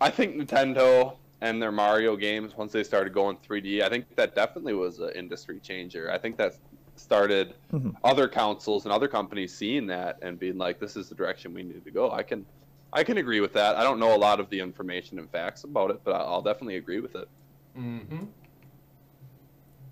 [0.00, 4.34] I think Nintendo and their Mario games, once they started going 3D, I think that
[4.34, 6.10] definitely was an industry changer.
[6.10, 6.54] I think that
[6.96, 7.94] started Mhm.
[8.02, 11.62] other councils and other companies seeing that and being like, "This is the direction we
[11.62, 12.44] need to go." I can,
[12.92, 13.76] I can agree with that.
[13.76, 16.42] I don't know a lot of the information and facts about it, but I- I'll
[16.42, 17.28] definitely agree with it.
[17.78, 18.24] Mm-hmm.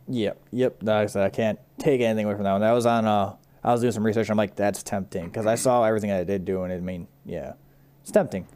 [0.09, 0.77] Yep, yep.
[0.83, 2.61] Like I said, I can't take anything away from that one.
[2.61, 3.05] That was on.
[3.07, 4.31] Uh, I was doing some research.
[4.31, 7.55] I'm like, that's tempting because I saw everything I did do, and I mean, yeah,
[8.03, 8.47] it's tempting.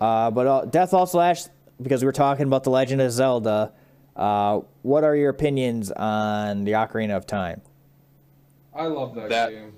[0.00, 1.42] Uh, but uh, Death All Slash,
[1.82, 3.72] because we were talking about the Legend of Zelda.
[4.16, 7.60] Uh, what are your opinions on the Ocarina of Time?
[8.74, 9.74] I love that, That- game.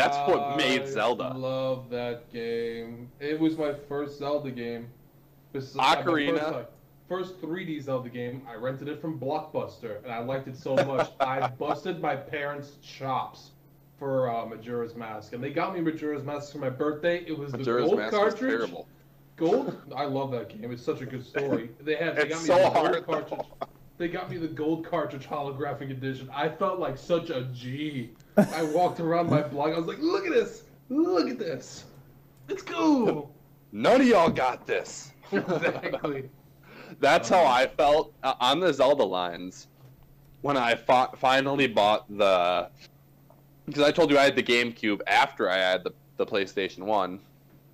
[0.00, 1.24] That's what made Zelda.
[1.24, 3.10] I love that game.
[3.20, 4.88] It was my first Zelda game.
[5.52, 6.38] This is my Ocarina.
[7.08, 8.40] First, first 3D Zelda game.
[8.48, 11.10] I rented it from Blockbuster, and I liked it so much.
[11.20, 13.50] I busted my parents' chops
[13.98, 17.22] for uh, Majora's Mask, and they got me Majora's Mask for my birthday.
[17.26, 18.40] It was Majora's the gold Mask cartridge.
[18.40, 18.88] terrible.
[19.36, 19.76] Gold.
[19.94, 20.70] I love that game.
[20.72, 21.70] It's such a good story.
[21.80, 22.16] They had.
[22.16, 23.46] They It's got me so the gold cartridge.
[23.98, 26.30] They got me the gold cartridge holographic edition.
[26.32, 28.12] I felt like such a G.
[28.36, 29.72] I walked around my blog.
[29.72, 30.64] I was like, "Look at this!
[30.88, 31.84] Look at this!
[32.48, 33.30] Let's go!"
[33.72, 35.12] None of y'all got this.
[35.32, 36.28] exactly.
[36.98, 39.68] That's how I felt uh, on the Zelda lines
[40.42, 42.68] when I fi- finally bought the.
[43.66, 47.20] Because I told you I had the GameCube after I had the, the PlayStation 1,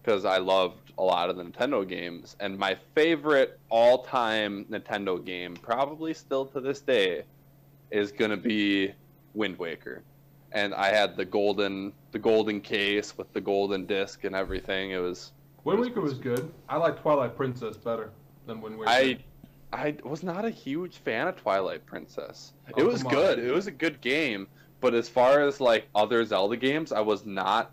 [0.03, 2.37] because I loved a lot of the Nintendo games.
[2.41, 7.23] And my favorite all time Nintendo game, probably still to this day,
[7.91, 8.93] is going to be
[9.33, 10.03] Wind Waker.
[10.57, 14.93] And I had the golden the golden case with the golden disc and everything.
[14.93, 15.33] It was
[15.65, 16.51] Wind Waker was good.
[16.67, 18.11] I like Twilight Princess better
[18.47, 18.91] than Wind Waker.
[18.91, 19.19] I
[19.71, 22.55] I was not a huge fan of Twilight Princess.
[22.69, 23.39] Oh, it was good.
[23.39, 24.49] It was a good game,
[24.81, 27.73] but as far as like other Zelda games, I was not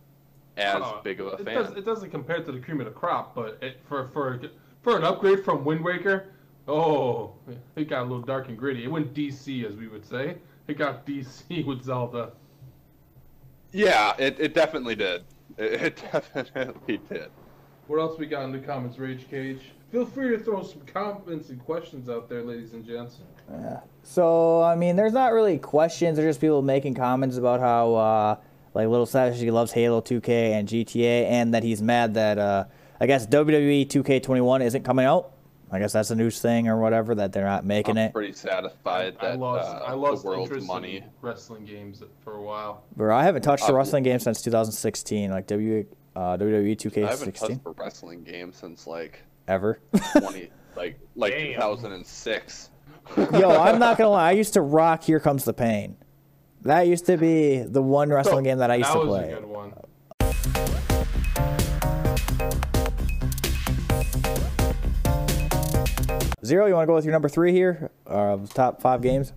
[0.58, 1.56] as Oh, big of a it fan.
[1.56, 4.42] Does, it doesn't compare to the cream of the crop, but it, for for
[4.82, 6.34] for an upgrade from Wind Waker,
[6.68, 7.34] oh,
[7.78, 8.84] it got a little dark and gritty.
[8.84, 10.36] It went DC, as we would say.
[10.68, 12.34] It got DC with Zelda.
[13.74, 15.24] Yeah, it, it definitely did.
[15.58, 17.30] It, it definitely did.
[17.88, 19.72] What else we got in the comments, Rage Cage?
[19.92, 23.20] Feel free to throw some comments and questions out there, ladies and gents.
[23.52, 23.82] Yeah.
[24.04, 26.18] So I mean, there's not really questions.
[26.18, 28.36] There's just people making comments about how uh,
[28.74, 32.66] like Little Savage he loves Halo 2K and GTA, and that he's mad that uh,
[33.00, 35.33] I guess WWE 2K21 isn't coming out.
[35.74, 38.14] I guess that's a news thing or whatever that they're not making I'm it.
[38.14, 40.98] pretty satisfied that I lost uh, I lost the world's interest money.
[40.98, 42.84] in wrestling games for a while.
[42.96, 47.10] Bro, I haven't touched a Uh, wrestling game since 2016, like W uh, WWE I
[47.10, 49.80] haven't 2K16 touched a wrestling game since like ever.
[50.20, 51.54] 20, like like Damn.
[51.56, 52.70] 2006.
[53.18, 54.30] Yo, I'm not gonna lie.
[54.30, 55.98] I used to rock Here Comes the Pain.
[56.62, 59.36] That used to be the one wrestling game that I used that to was play.
[66.46, 67.90] Zero, you want to go with your number three here?
[68.06, 69.32] Uh, top five games.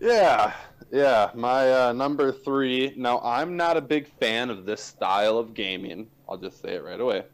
[0.00, 0.52] Yeah,
[0.90, 1.30] yeah.
[1.34, 2.92] My uh, number three.
[2.96, 6.08] Now, I'm not a big fan of this style of gaming.
[6.28, 7.24] I'll just say it right away.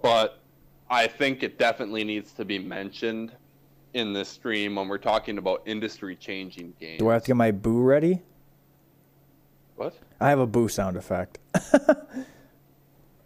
[0.00, 0.40] But
[0.88, 3.32] I think it definitely needs to be mentioned
[3.92, 7.00] in this stream when we're talking about industry-changing games.
[7.00, 8.22] Do I have to get my boo ready?
[9.76, 9.94] What?
[10.20, 11.38] I have a boo sound effect.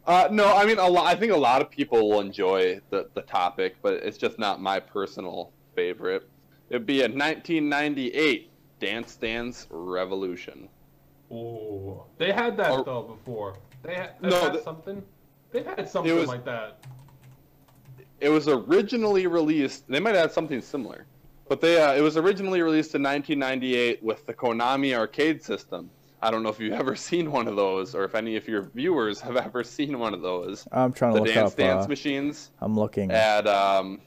[0.07, 1.07] Uh, no, I mean a lot.
[1.07, 4.61] I think a lot of people will enjoy the the topic, but it's just not
[4.61, 6.28] my personal favorite.
[6.70, 8.50] It'd be a 1998
[8.80, 10.68] Dance Dance Revolution.
[11.30, 13.57] Oh, they had that Or- though before.
[13.82, 15.03] They had, No, had the- something.
[15.50, 16.84] They had something was- like that.
[18.20, 19.88] It was originally released.
[19.88, 21.07] They might have had something similar,
[21.48, 25.90] but they uh, it was originally released in 1998 with the Konami arcade system.
[26.23, 28.62] I don't know if you've ever seen one of those, or if any of your
[28.75, 30.66] viewers have ever seen one of those.
[30.73, 31.57] I'm trying to The look Dance up.
[31.59, 33.11] Dance uh, machines I'm looking.
[33.11, 34.01] at um,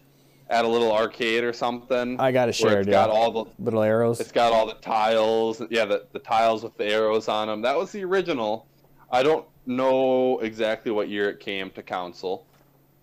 [0.49, 2.20] at a little arcade or something.
[2.20, 2.88] I got it shared.
[2.88, 4.20] It's got all the Little arrows.
[4.20, 5.61] It's got all the tiles.
[5.70, 7.61] Yeah, the, the tiles with the arrows on them.
[7.61, 8.68] That was the original.
[9.11, 12.45] I don't know exactly what year it came to console,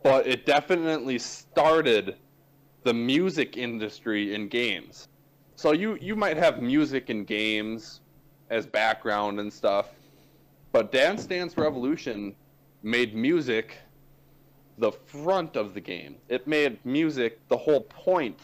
[0.02, 2.16] but it definitely started
[2.84, 5.08] the music industry in games.
[5.56, 8.00] So you you might have music in games
[8.52, 9.88] as background and stuff,
[10.72, 12.34] but Dance Dance Revolution
[12.82, 13.78] made music
[14.78, 16.16] the front of the game.
[16.28, 18.38] It made music the whole point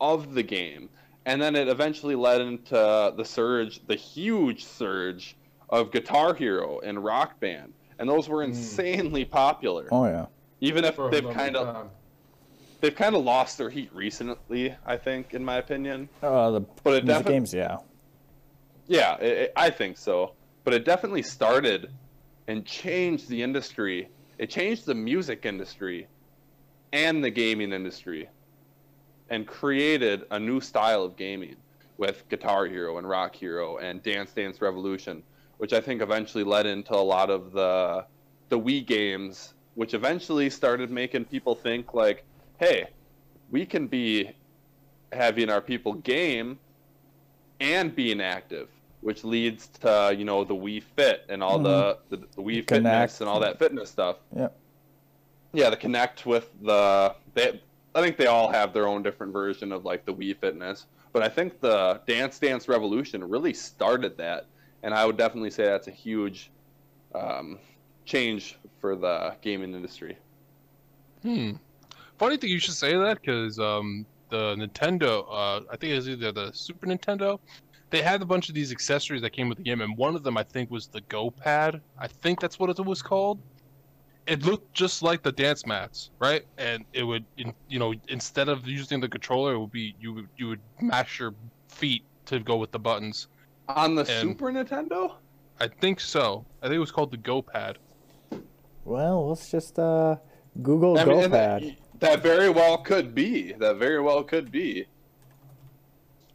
[0.00, 0.88] of the game.
[1.26, 5.36] And then it eventually led into the surge, the huge surge
[5.68, 7.74] of Guitar Hero and Rock Band.
[7.98, 9.88] And those were insanely popular.
[9.90, 10.26] oh yeah.
[10.60, 11.90] Even if for they've kind of
[12.80, 16.08] they've kind of lost their heat recently, I think, in my opinion.
[16.22, 17.78] Uh, the But it music defi- games, yeah.
[18.88, 20.32] Yeah, it, it- I think so.
[20.64, 21.90] But it definitely started
[22.48, 24.08] and changed the industry.
[24.38, 26.08] It changed the music industry
[26.92, 28.28] and the gaming industry
[29.30, 31.56] and created a new style of gaming
[31.98, 35.22] with Guitar Hero and Rock Hero and Dance Dance Revolution,
[35.58, 38.04] which I think eventually led into a lot of the
[38.48, 42.24] the Wii games, which eventually started making people think like,
[42.58, 42.86] hey,
[43.50, 44.30] we can be
[45.12, 46.58] having our people game
[47.60, 48.68] and being active,
[49.00, 52.68] which leads to you know the Wii Fit and all the, the the Wii Kinect.
[52.68, 54.16] Fitness and all that fitness stuff.
[54.36, 54.56] Yep.
[55.52, 57.60] Yeah, the Kinect with the they.
[57.94, 61.22] I think they all have their own different version of like the Wii Fitness, but
[61.22, 64.46] I think the Dance Dance Revolution really started that,
[64.82, 66.50] and I would definitely say that's a huge
[67.14, 67.58] um,
[68.04, 70.18] change for the gaming industry.
[71.22, 71.52] Hmm.
[72.18, 76.08] Funny thing you should say that because um, the Nintendo, uh, I think it was
[76.08, 77.38] either the Super Nintendo,
[77.90, 80.22] they had a bunch of these accessories that came with the game, and one of
[80.22, 81.80] them I think was the Go Pad.
[81.98, 83.40] I think that's what it was called.
[84.26, 86.44] It looked just like the dance mats, right?
[86.58, 90.12] And it would, in, you know, instead of using the controller, it would be you
[90.12, 91.34] would you would mash your
[91.68, 93.28] feet to go with the buttons.
[93.68, 95.14] On the And- Super Nintendo,
[95.60, 96.44] I think so.
[96.62, 97.78] I think it was called the Go Pad.
[98.84, 100.16] Well, let's just uh,
[100.62, 101.76] Google I mean, and GoPad.
[101.98, 103.52] that, that very well could be.
[103.54, 104.86] That very well could be.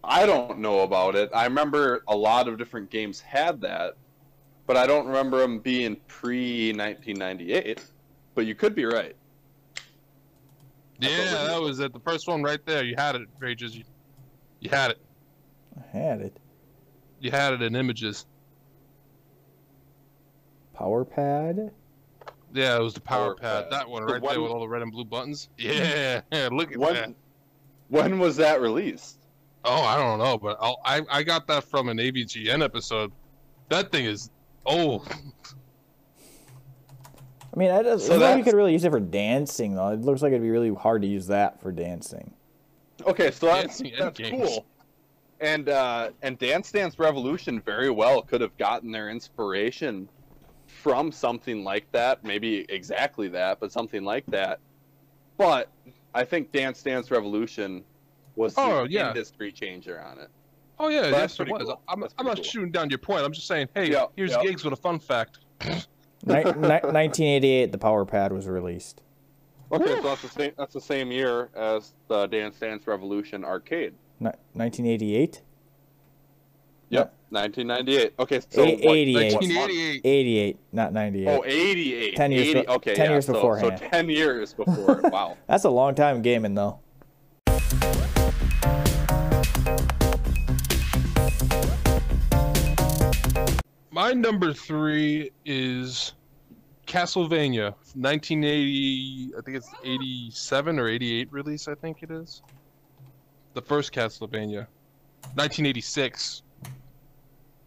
[0.04, 1.30] I don't know about it.
[1.34, 3.94] I remember a lot of different games had that,
[4.68, 7.84] but I don't remember them being pre 1998.
[8.36, 9.16] But you could be right.
[11.00, 11.94] Yeah, that was it.
[11.94, 12.84] The first one right there.
[12.84, 13.76] You had it, Rages.
[13.78, 13.84] You,
[14.60, 15.00] you had it.
[15.78, 16.38] I had it.
[17.20, 18.26] You had it in images.
[20.74, 21.72] Power pad.
[22.54, 23.64] Yeah, it was the power, Power pad.
[23.64, 23.72] pad.
[23.72, 25.50] That one The right there one- with all the red and blue buttons.
[25.58, 26.80] Yeah, look at that.
[26.80, 27.16] When
[27.90, 29.20] when was that released?
[29.66, 33.12] Oh, I don't know, but I'll, I I got that from an AVGN episode.
[33.70, 34.30] That thing is
[34.66, 35.08] old.
[37.54, 39.90] I mean, I does, So so like you could really use it for dancing though.
[39.90, 42.34] It looks like it'd be really hard to use that for dancing.
[43.06, 44.48] Okay, so that's, that's games.
[44.48, 44.66] cool.
[45.40, 50.10] And uh, and Dance Dance Revolution very well could have gotten their inspiration
[50.68, 54.60] from something like that, maybe exactly that, but something like that.
[55.38, 55.70] But
[56.14, 57.84] I think Dance Dance Revolution
[58.36, 59.10] was the Oh, yeah.
[59.10, 60.30] industry changer on it.
[60.80, 61.64] Oh yeah, That's yes, it pretty was.
[61.66, 61.82] cool.
[61.88, 62.44] I'm, I'm not cool.
[62.44, 63.24] shooting down your point.
[63.24, 64.42] I'm just saying, hey, Yeah, here's yeah.
[64.44, 65.40] gigs with a fun fact.
[65.62, 65.76] Ni-
[66.26, 69.02] ni- 1988, the Power Pad was released.
[69.72, 70.52] Okay, so that's the same.
[70.58, 73.94] That's the same year as the Dance Dance Revolution arcade.
[74.20, 75.42] Ni- 1988.
[76.90, 78.14] Yep, 1998.
[78.20, 79.34] Okay, so A- 88.
[79.34, 80.02] 1988.
[80.06, 81.28] 88, not 98.
[81.28, 82.16] Oh, 88.
[82.16, 83.80] 10 years 80, okay, 10 yeah, years so, beforehand.
[83.80, 85.02] So 10 years before.
[85.06, 85.38] wow.
[85.48, 86.80] That's a long time gaming though.
[93.94, 96.14] My number three is
[96.88, 99.34] Castlevania, 1980.
[99.38, 101.68] I think it's 87 or 88 release.
[101.68, 102.42] I think it is.
[103.54, 104.66] The first Castlevania,
[105.36, 106.42] 1986.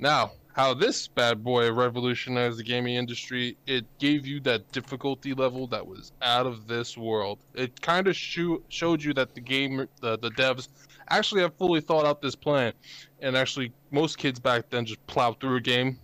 [0.01, 5.69] Now, how this bad boy revolutionized the gaming industry, it gave you that difficulty level
[5.69, 7.39] that was out of this world.
[7.55, 10.67] It kind of sho- showed you that the game, the, the devs,
[11.09, 12.73] actually have fully thought out this plan.
[13.21, 16.01] And actually, most kids back then just plowed through a game.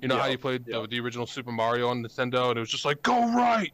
[0.00, 0.80] You know how you played yeah.
[0.80, 3.72] the, the original Super Mario on Nintendo, and it was just like, go right,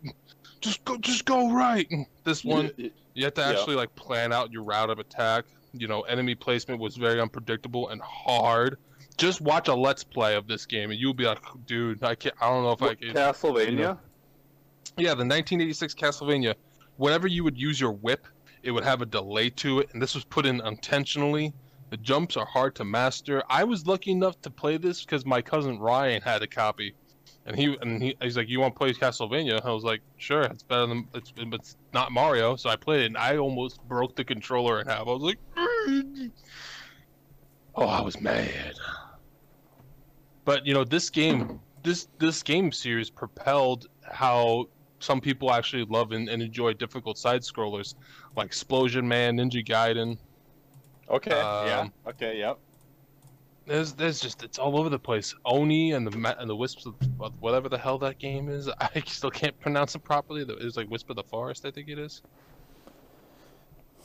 [0.61, 1.89] just go, just go right.
[2.25, 3.51] This one, you have to Yeah.
[3.51, 5.45] actually like plan out your route of attack.
[5.73, 8.79] You know, enemy placement was very unpredictable and hard.
[9.17, 12.35] Just watch a let's play of this game, and you'll be like, dude, I can't.
[12.41, 13.15] I don't know if I can.
[13.15, 13.99] Castlevania?
[14.97, 16.55] Yeah, the 1986 Castlevania.
[16.97, 18.27] Whenever you would use your whip,
[18.63, 21.53] it would have a delay to it, and this was put in intentionally.
[21.93, 23.43] The jumps are hard to master.
[23.51, 26.95] I was lucky enough to play this because my cousin Ryan had a copy,
[27.45, 30.41] and he and he, he's like, "You want to play Castlevania?" I was like, "Sure,
[30.41, 34.17] it's better than it's, it's not Mario." So I played it, and I almost broke
[34.17, 35.01] the controller in half.
[35.01, 35.39] I was like,
[37.75, 38.73] "Oh, I was mad."
[40.47, 44.65] But you know, this game, this this game series propelled how
[44.99, 47.97] some people actually love and, and enjoy difficult side scrollers
[48.35, 50.17] like Explosion Man, Ninja Gaiden.
[51.11, 51.81] Okay, yeah.
[51.81, 52.59] Um, Okay, yep.
[53.67, 55.35] There's there's just it's all over the place.
[55.45, 58.69] Oni and the and the Wisps of of whatever the hell that game is.
[58.81, 60.43] I still can't pronounce it properly.
[60.43, 62.23] It was like Wisp of the Forest, I think it is.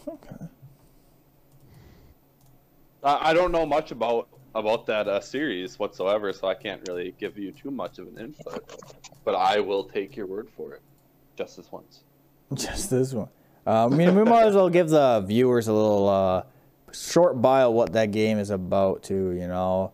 [0.08, 0.46] Okay.
[3.04, 7.14] I I don't know much about about that uh, series whatsoever, so I can't really
[7.20, 8.64] give you too much of an input.
[9.24, 10.82] But I will take your word for it,
[11.36, 12.04] just this once.
[12.54, 13.30] Just this one.
[13.66, 16.44] Uh, I mean, we might as well give the viewers a little uh,
[16.92, 19.32] short bio what that game is about, too.
[19.32, 19.94] You know.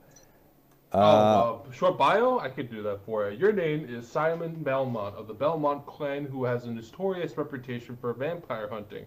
[0.91, 0.97] Uh,
[1.45, 2.37] Oh, uh, short bio?
[2.37, 3.37] I could do that for you.
[3.37, 8.13] Your name is Simon Belmont of the Belmont clan, who has a notorious reputation for
[8.13, 9.05] vampire hunting.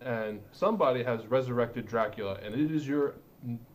[0.00, 3.16] And somebody has resurrected Dracula, and it is your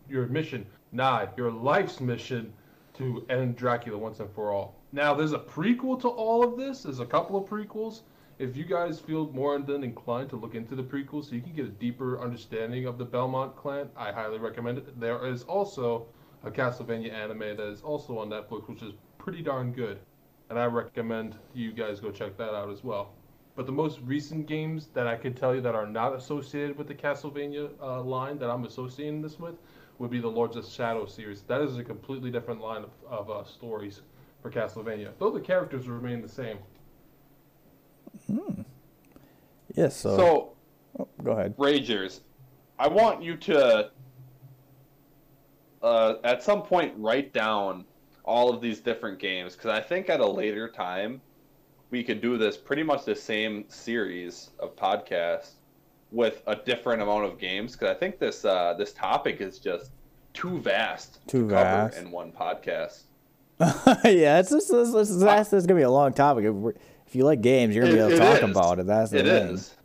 [0.10, 2.51] your mission, not your life's mission,
[2.95, 4.76] to end Dracula once and for all.
[4.91, 6.84] Now, there's a prequel to all of this.
[6.84, 8.01] There's a couple of prequels.
[8.39, 11.53] If you guys feel more than inclined to look into the prequels so you can
[11.53, 14.99] get a deeper understanding of the Belmont clan, I highly recommend it.
[14.99, 16.07] There is also
[16.43, 19.99] a Castlevania anime that is also on Netflix, which is pretty darn good.
[20.49, 23.13] And I recommend you guys go check that out as well.
[23.55, 26.88] But the most recent games that I can tell you that are not associated with
[26.88, 29.55] the Castlevania uh, line that I'm associating this with
[29.99, 31.43] would be the Lords of Shadow series.
[31.43, 34.01] That is a completely different line of, of uh, stories
[34.41, 36.57] for Castlevania, though the characters remain the same.
[39.76, 39.95] Yes.
[39.95, 40.53] So, So,
[40.99, 41.55] oh, go ahead.
[41.57, 42.22] Ragers,
[42.80, 43.89] I want you to,
[45.82, 47.86] uh, at some point, write down
[48.24, 51.22] all of these different games because I think at a later time
[51.89, 55.51] we could do this pretty much the same series of podcasts
[56.11, 59.91] with a different amount of games because I think this uh, this topic is just
[60.34, 61.97] too vast Too to cover vast.
[61.97, 63.03] in one podcast.
[63.59, 66.45] yeah, it's just it's, it's, that's, that's gonna be a long topic.
[67.14, 68.49] If, you like games, you're gonna be able to talk is.
[68.49, 68.88] about it.
[68.88, 69.53] That's the It thing.
[69.53, 69.76] is.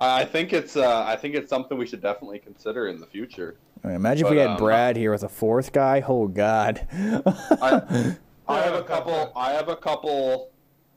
[0.00, 3.54] I think it's uh, I think it's something we should definitely consider in the future.
[3.84, 6.02] I mean, imagine if we had um, Brad here with a fourth guy.
[6.08, 6.84] Oh God.
[6.92, 8.16] I,
[8.48, 9.32] I have a couple.
[9.36, 10.50] I have a couple.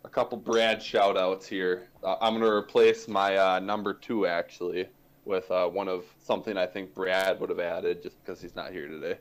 [0.05, 1.83] A couple Brad shout outs here.
[2.03, 4.87] Uh, I'm gonna replace my uh, number two actually
[5.23, 8.71] with uh, one of something I think Brad would have added just because he's not
[8.71, 9.19] here today.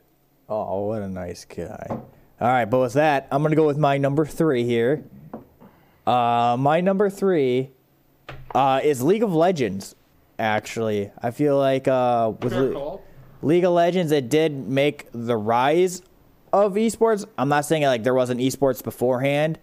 [0.49, 1.85] Oh, what a nice guy.
[1.89, 5.03] All right, but with that, I'm gonna go with my number three here.
[6.05, 7.71] Uh, my number three
[8.53, 9.95] uh, is League of Legends.
[10.39, 12.99] Actually, I feel like uh, with Le-
[13.41, 16.01] League of Legends, it did make the rise
[16.51, 17.25] of esports.
[17.37, 19.59] I'm not saying like there wasn't esports beforehand,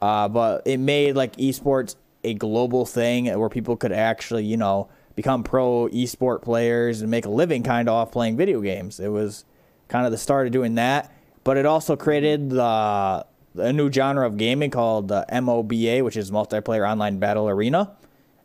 [0.00, 4.88] Uh, but it made like esports a global thing where people could actually, you know,
[5.16, 9.00] become pro esport players and make a living kind of off playing video games.
[9.00, 9.44] It was
[9.88, 11.12] kind of the start of doing that,
[11.42, 13.26] but it also created the
[13.58, 17.96] a new genre of gaming called uh, MOBA, which is multiplayer online battle arena.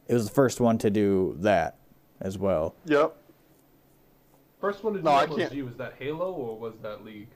[0.08, 1.78] It was the first one to do that
[2.20, 2.76] as well.
[2.86, 3.16] Yep.
[4.60, 7.30] First one to do No, I MLG, can't- was that Halo or was that League?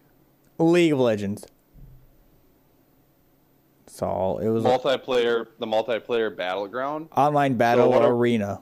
[0.59, 1.45] League of Legends.
[3.87, 7.09] So it was an Multiplayer, the multiplayer battleground.
[7.15, 8.61] online battle what are- arena.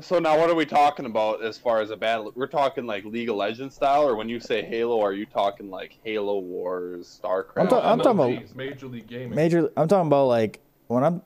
[0.00, 2.32] So now, what are we talking about as far as a battle?
[2.34, 5.70] We're talking like League of Legends style, or when you say Halo, are you talking
[5.70, 7.56] like Halo Wars, StarCraft?
[7.56, 9.34] I'm ta- I'm talking about- MLG, it's Major League Gaming.
[9.34, 9.70] Major.
[9.76, 11.22] I'm talking about like when I'm.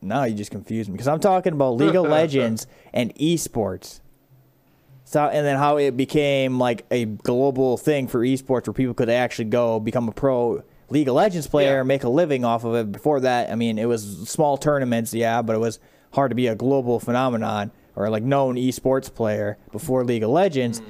[0.00, 4.00] Now you just confused me because I'm talking about League of Legends and esports.
[5.04, 9.10] So and then how it became like a global thing for esports where people could
[9.10, 11.82] actually go become a pro League of Legends player, Yeah.
[11.82, 12.92] make a living off of it.
[12.92, 15.78] Before that, I mean, it was small tournaments, yeah, but it was
[16.12, 20.80] hard to be a global phenomenon or like known esports player before League of Legends.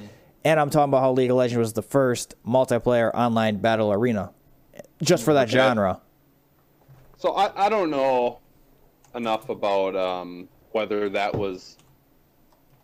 [0.45, 4.31] And I'm talking about how League of Legends was the first multiplayer online battle arena,
[5.01, 5.57] just for that Okay.
[5.57, 6.01] genre.
[7.17, 8.39] So I, I don't know
[9.15, 11.77] enough about um, whether that was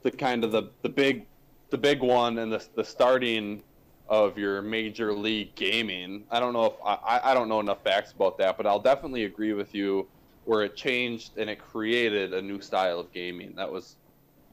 [0.02, 1.26] the kind of the, the big
[1.70, 3.62] the big one and the the starting
[4.10, 6.26] of your major league gaming.
[6.30, 9.24] I don't know if I- I don't know enough facts about that, but I'll definitely
[9.26, 10.08] agree with you
[10.44, 13.96] where it changed and it created a new style of gaming that was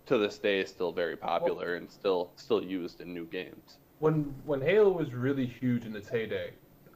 [0.07, 3.79] to this day is still very popular and still still used in new games.
[4.01, 6.51] when when Halo was really huge in its heyday,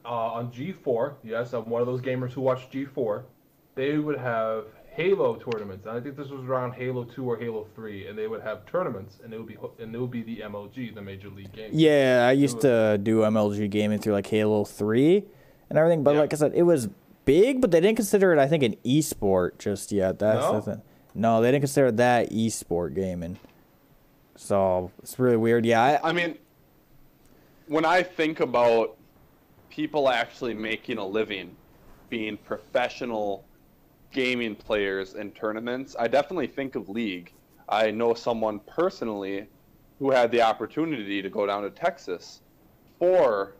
[0.04, 3.22] uh, on G4, yes, I'm one of those gamers who watched G4.
[3.76, 7.66] They would have Halo tournaments, and I think this was around Halo 2 or Halo
[7.74, 10.40] 3, and they would have tournaments, and it would be and it would be the
[10.40, 11.70] MLG, the Major League Game.
[11.72, 15.24] Yeah, I used to do MLG gaming through like Halo 3
[15.70, 16.20] and everything, but Yeah.
[16.20, 16.88] like I said, it was
[17.24, 20.18] big, but they didn't consider it, I think, an esport just yet.
[20.18, 20.61] That's No?
[20.61, 20.82] the thing.
[21.16, 23.38] No, they didn't consider that esport gaming.
[24.36, 25.64] So it's really weird.
[25.64, 26.36] Yeah, I, I mean,
[27.68, 28.96] when I think about
[29.70, 31.56] people actually making a living
[32.10, 33.44] being professional
[34.12, 37.32] gaming players in tournaments, I definitely think of League.
[37.68, 39.48] I know someone personally
[39.98, 42.42] who had the opportunity to go down to Texas
[42.98, 43.54] for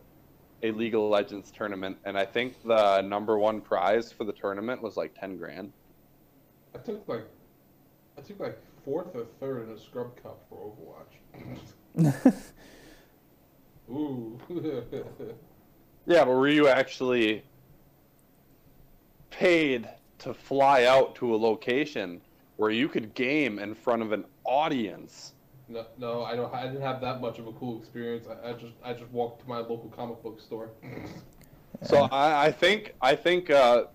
[0.63, 4.83] a League of Legends tournament, and I think the number one prize for the tournament
[4.83, 5.73] was like 10 grand.
[6.75, 7.27] I took like
[8.17, 10.73] I took like fourth or third in a scrub cup for
[11.97, 12.35] Overwatch.
[13.91, 14.39] Ooh.
[16.09, 17.43] Yeah, but were you actually
[19.31, 19.89] paid
[20.21, 22.21] to fly out to a location
[22.59, 25.33] where you could game in front of an audience?
[25.69, 26.55] no, no, I don't.
[26.55, 28.27] I didn't have that much of a cool experience.
[28.29, 30.71] I, I just I just walked to my local comic book store.
[31.83, 33.87] So I, I think I think uh,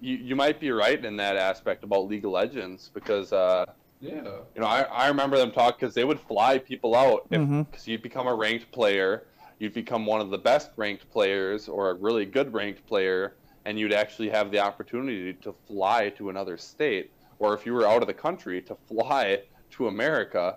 [0.00, 3.64] you you might be right in that aspect about League of Legends because uh,
[4.00, 4.22] Yeah.
[4.54, 7.86] you know I, I remember them talk because they would fly people out because Mhm.
[7.86, 9.26] you'd become a ranked player,
[9.58, 13.78] you'd become one of the best ranked players or a really good ranked player, and
[13.78, 18.00] you'd actually have the opportunity to fly to another state, or if you were out
[18.02, 19.42] of the country, to fly
[19.72, 20.56] to America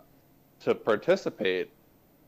[0.61, 1.69] to participate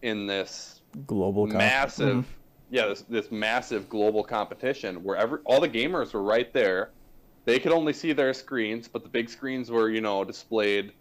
[0.01, 2.26] in this global comp- massive Mhm.
[2.70, 6.91] yeah this, this massive global competition where every, all the gamers were right there
[7.46, 10.91] they could only see their screens but the big screens were you know displayed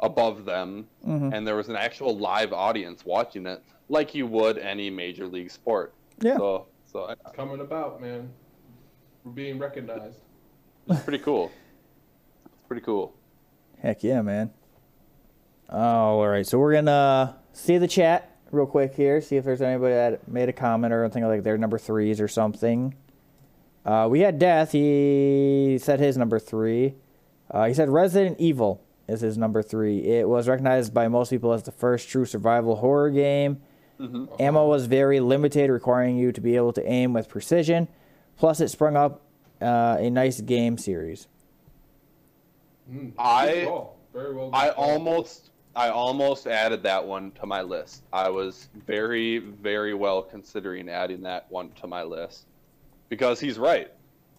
[0.00, 1.32] above them Mhm.
[1.34, 5.50] and there was an actual live audience watching it like you would any major league
[5.50, 6.36] sport Yeah.
[6.36, 8.30] so so I- It's coming about, man.
[9.24, 10.18] We're being recognized.
[10.88, 11.50] it's pretty cool
[12.46, 13.14] it's pretty cool
[13.80, 14.50] Heck yeah, man.
[15.68, 16.46] Oh, all right.
[16.46, 19.20] So we're gonna see the chat real quick here.
[19.20, 22.28] See if there's anybody that made a comment or anything like their number threes or
[22.28, 22.94] something.
[23.84, 24.72] Uh, we had Death.
[24.72, 26.94] He said his number three.
[27.50, 29.98] Uh, he said Resident Evil is his number three.
[30.04, 33.60] It was recognized by most people as the first true survival horror game.
[34.40, 37.86] Ammo was very limited, requiring you to be able to aim with precision.
[38.36, 39.22] Plus, it sprung up
[39.62, 41.28] uh, a nice game series.
[42.90, 43.82] Mm, I- good
[44.12, 44.50] very well.
[44.52, 48.02] I almost I almost added that one to my list.
[48.12, 52.46] I was very very well considering adding that one to my list
[53.08, 53.88] because he's right.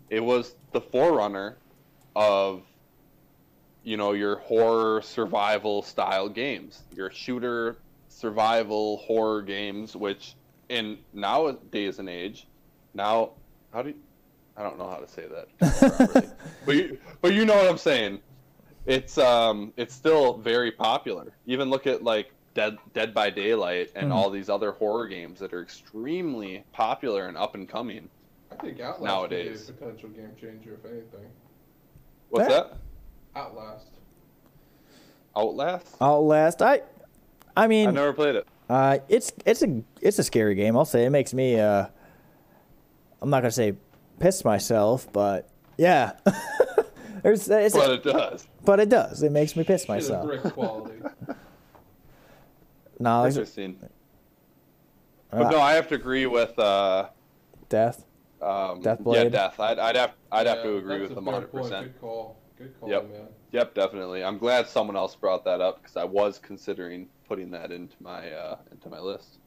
[0.10, 1.58] It was the forerunner
[2.16, 2.64] of
[3.84, 10.36] you know your horror survival style games, your shooter survival horror games which
[10.70, 12.48] in nowadays and age
[12.94, 13.32] now
[13.74, 13.96] how do you,
[14.56, 16.30] I don't know how to say that
[16.66, 18.22] but you, but you know what I'm saying
[18.86, 21.36] it's um it's still very popular.
[21.46, 24.16] Even look at like Dead Dead by Daylight and Mhm.
[24.16, 28.10] all these other horror games that are extremely popular and up and coming.
[28.60, 29.66] I think Outlast Nowadays.
[29.68, 31.30] would be a potential game changer, if anything.
[32.30, 32.78] What's That- that?
[33.40, 33.88] Outlast.
[35.36, 35.96] Outlast?
[36.02, 36.62] Outlast.
[36.62, 36.82] I,
[37.58, 38.48] I mean, I've never played it.
[38.70, 40.76] Uh, it's it's a it's a scary game.
[40.78, 41.60] I'll say it makes me.
[41.60, 41.86] Uh,
[43.22, 43.76] I'm not gonna say
[44.20, 46.14] piss myself, but yeah,
[47.24, 48.48] There's, it's, But it does.
[48.64, 49.22] but it does.
[49.24, 50.26] It makes me piss Shit myself.
[50.26, 50.96] brick quality.
[52.98, 53.78] No, it's Interesting.
[55.30, 57.10] But no, I have to agree with uh,
[57.68, 58.06] death.
[58.46, 59.60] Um, yeah, death.
[59.60, 61.48] I'd, I'd have I'd have to agree with a them 100.
[61.52, 62.38] percent Good call.
[62.58, 63.10] Good call, Yep.
[63.12, 63.22] man.
[63.52, 64.24] Yep, definitely.
[64.24, 68.30] I'm glad someone else brought that up because I was considering putting that into my
[68.32, 69.40] uh, into my list.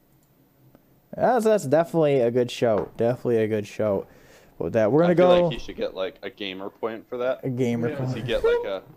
[1.15, 2.89] That's that's definitely a good show.
[2.97, 4.05] Definitely a good show.
[4.57, 7.07] With that, we're gonna I feel go like he should get like a gamer point
[7.07, 7.39] for that.
[7.43, 7.89] a gamer.
[7.89, 7.95] Yeah.
[7.99, 8.83] Does he get like a?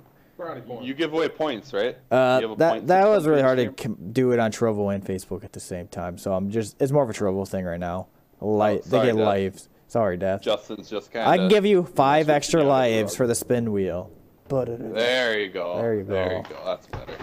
[0.83, 1.97] You give away points, right?
[2.11, 3.75] Uh, You have a that point that was really hard to game?
[3.75, 6.19] com- do it on Trovo and Facebook at the same time.
[6.19, 8.09] So I'm just it's more of a Trovo thing right now.
[8.41, 9.25] Light, they Oh, sorry, get Death.
[9.27, 9.69] lives.
[9.93, 10.41] Sorry, Death.
[10.41, 11.33] Justin's just kind of.
[11.33, 14.11] I can give you five extra lives for the spin wheel.
[14.49, 15.77] But There you go.
[15.77, 16.13] There you go.
[16.15, 16.49] There you go.
[16.49, 16.65] go.
[16.65, 17.15] That's better.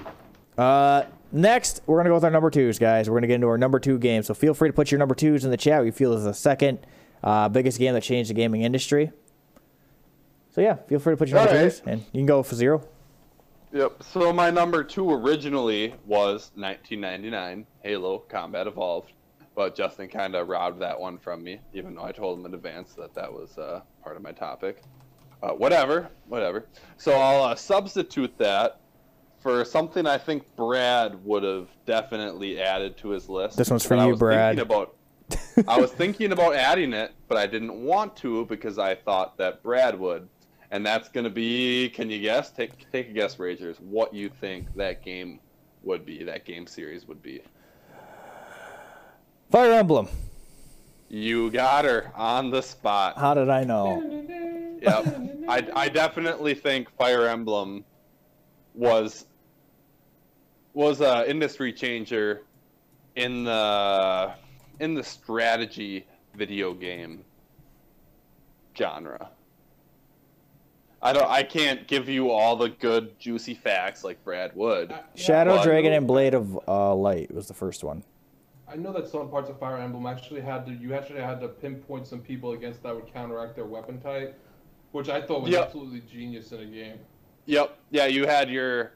[0.56, 3.10] uh, next we're gonna go with our number twos, guys.
[3.10, 4.22] We're gonna get into our number two game.
[4.22, 5.82] So feel free to put your number twos in the chat.
[5.82, 6.86] We feel is the second
[7.24, 9.12] uh, biggest game that changed the gaming industry.
[10.52, 11.72] So yeah, feel free to put your number Alright.
[11.72, 12.88] twos, and you can go for zero.
[13.74, 14.04] Yep.
[14.04, 19.12] So my number two originally was 1999 Halo Combat Evolved,
[19.56, 22.54] but Justin kind of robbed that one from me, even though I told him in
[22.54, 24.82] advance that that was uh, part of my topic.
[25.42, 26.66] Uh, whatever, whatever.
[26.98, 28.80] So I'll uh, substitute that
[29.40, 33.58] for something I think Brad would have definitely added to his list.
[33.58, 34.58] This one's for you, was Brad.
[34.58, 34.96] Thinking about,
[35.68, 39.64] I was thinking about adding it, but I didn't want to because I thought that
[39.64, 40.28] Brad would.
[40.72, 41.90] And that's gonna be.
[41.90, 42.52] Can you guess?
[42.52, 43.80] Take take a guess, Ragers.
[43.80, 45.40] What you think that game
[45.82, 46.24] would be?
[46.24, 47.42] That game series would be.
[49.50, 50.08] Fire Emblem.
[51.10, 53.18] You got her on the spot.
[53.18, 54.00] How did I know?
[54.82, 55.46] Yep.
[55.50, 57.84] I, I definitely think Fire Emblem
[58.76, 59.26] was
[60.74, 62.44] was a industry changer
[63.16, 64.32] in the
[64.80, 67.26] in the strategy video game
[68.78, 69.30] genre.
[71.02, 74.94] I don't I can't give you all the good juicy facts like Brad would.
[75.16, 78.04] Shadow But- Dragon and Blade of uh, Light was the first one.
[78.72, 81.48] I know that some parts of Fire Emblem actually had to you actually had to
[81.48, 84.40] pinpoint some people against that would counteract their weapon type,
[84.92, 85.66] which I thought was Yep.
[85.66, 87.00] absolutely genius in a game.
[87.46, 87.78] Yep.
[87.90, 88.94] Yeah, you had your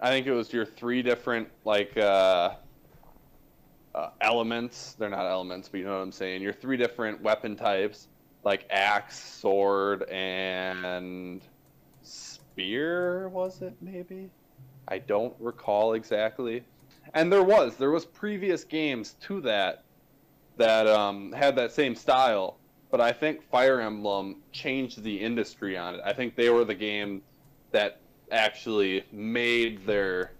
[0.00, 2.54] I think it was your three different like uh
[3.94, 4.94] uh, elements.
[4.98, 6.42] They're not elements, but you know what I'm saying.
[6.42, 8.08] Your three different weapon types,
[8.44, 11.40] like axe, sword, and
[12.02, 13.30] spear.
[13.30, 14.28] Was it maybe?
[14.88, 16.62] I don't recall exactly.
[17.14, 19.84] And there was there was previous games to that
[20.56, 22.58] that um, had that same style,
[22.90, 26.00] but I think Fire Emblem changed the industry on it.
[26.04, 27.22] I think they were the game
[27.72, 28.00] that
[28.30, 30.32] actually made their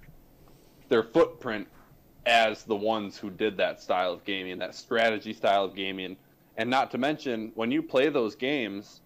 [0.88, 1.68] their footprint
[2.24, 6.16] as the ones who did that style of gaming, that strategy style of gaming.
[6.56, 9.00] And not to mention, when you play those games,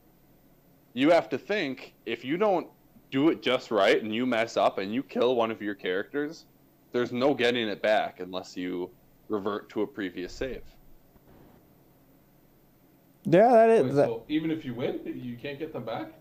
[0.95, 2.67] you have to think if you don't
[3.11, 6.47] do it just right and you mess up and you kill one of your characters,
[6.93, 8.91] there's no getting it back unless you
[9.29, 10.63] revert to a previous save.
[13.25, 13.83] Yeah, that is.
[13.85, 13.95] Wait.
[13.95, 16.13] That, so even if you win, you can't get them back.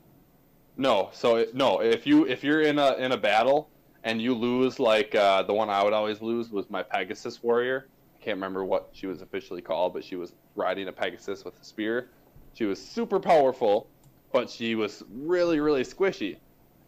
[0.78, 3.70] No, so it, no, if you if you're in a in a battle
[4.04, 7.88] and you lose, like uh, the one I would always lose was my Pegasus warrior.
[8.20, 11.60] I can't remember what she was officially called, but she was riding a Pegasus with
[11.60, 12.10] a spear.
[12.54, 13.88] She was super powerful,
[14.32, 16.38] but she was really really squishy.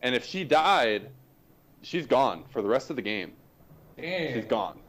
[0.02, 1.10] And if she died,
[1.82, 3.34] she's gone for the rest of the game.
[3.98, 4.34] Damn.
[4.34, 4.80] She's gone.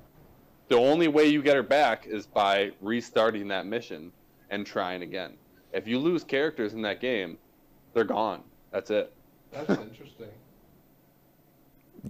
[0.69, 4.13] The only way you get her back is by restarting that mission
[4.51, 5.35] and trying again.
[5.73, 7.39] If you lose characters in that game,
[7.95, 8.43] they're gone.
[8.71, 9.13] That's it.
[9.53, 10.29] That's interesting.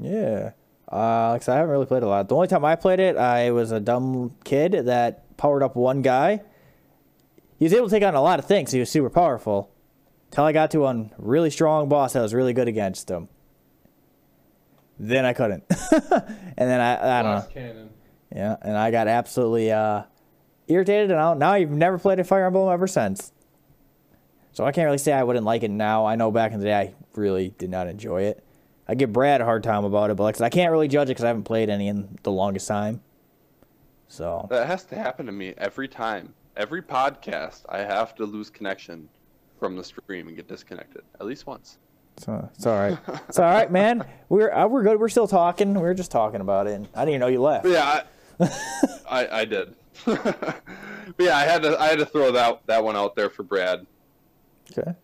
[0.01, 0.51] yeah.
[0.90, 2.28] Uh, like I said, I haven't really played a lot.
[2.28, 6.02] The only time I played it, I was a dumb kid that powered up one
[6.02, 6.43] guy.
[7.59, 8.73] He was able to take on a lot of things.
[8.73, 9.70] He was super powerful.
[10.31, 13.28] Till I got to one really strong boss that was really good against him.
[14.98, 15.64] Then I couldn't.
[15.90, 17.47] and then I, I don't know.
[17.52, 17.90] Cannon.
[18.35, 20.05] Yeah, and I got absolutely uh,
[20.69, 23.32] irritated, and now, now I've never played a Fire Emblem ever since.
[24.52, 26.06] So I can't really say I wouldn't like it now.
[26.06, 28.44] I know back in the day I really did not enjoy it.
[28.86, 30.89] I give Brad a hard time about it, but like I, said, I can't really
[30.89, 33.01] judge it because I haven't played any in the longest time.
[34.09, 36.35] So That has to happen to me every time.
[36.56, 39.09] Every podcast, I have to lose connection
[39.59, 41.78] from the stream and get disconnected at least once.
[42.17, 42.99] It's, uh, it's all right.
[43.29, 44.05] it's all right, man.
[44.29, 44.99] We're uh, we're good.
[44.99, 45.75] We're still talking.
[45.75, 46.75] We were just talking about it.
[46.75, 47.67] And I didn't even know you left.
[47.67, 48.03] Yeah,
[48.41, 48.49] I,
[49.11, 49.75] I, I did.
[50.05, 50.63] but
[51.19, 53.87] yeah, I had to I had to throw that that one out there for Brad.
[54.71, 54.95] Okay.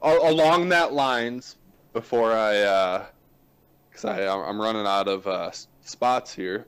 [0.00, 1.56] Along that lines,
[1.92, 3.06] before I,
[3.90, 5.50] because I I'm running out of uh,
[5.80, 6.66] spots here,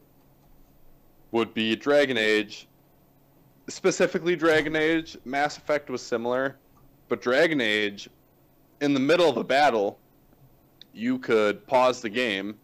[1.31, 2.66] would be Dragon Age.
[3.69, 5.16] Specifically, Dragon Age.
[5.24, 6.57] Mass Effect was similar,
[7.09, 8.09] but Dragon Age,
[8.81, 9.98] in the middle of a battle,
[10.93, 12.59] you could pause the game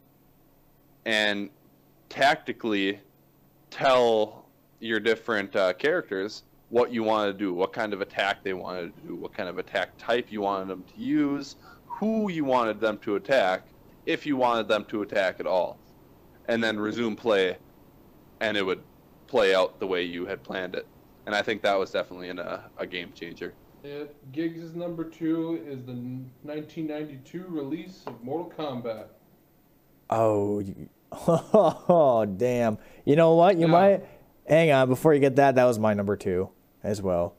[1.05, 1.51] and
[2.09, 3.01] tactically
[3.71, 4.47] tell
[4.81, 8.95] your different uh, characters what you want to do, what kind of attack they wanted
[8.97, 11.57] to do, what kind of attack type you wanted them to use,
[11.87, 13.63] who you wanted them to attack,
[14.05, 15.79] if you wanted them to attack at all,
[16.49, 17.57] and then resume play,
[18.41, 18.83] and it would
[19.27, 20.87] play out the way you had planned it.
[21.27, 23.55] And I think that was definitely an, uh, a game changer.
[23.82, 29.07] Yeah, Giggs' number two is the 1992 release of Mortal Kombat.
[30.11, 32.78] Oh, you, oh, damn.
[33.05, 33.57] You know what?
[33.57, 33.73] You Yeah.
[33.73, 34.05] might
[34.48, 35.55] hang on before you get that.
[35.55, 36.48] That was my number two
[36.82, 37.35] as well.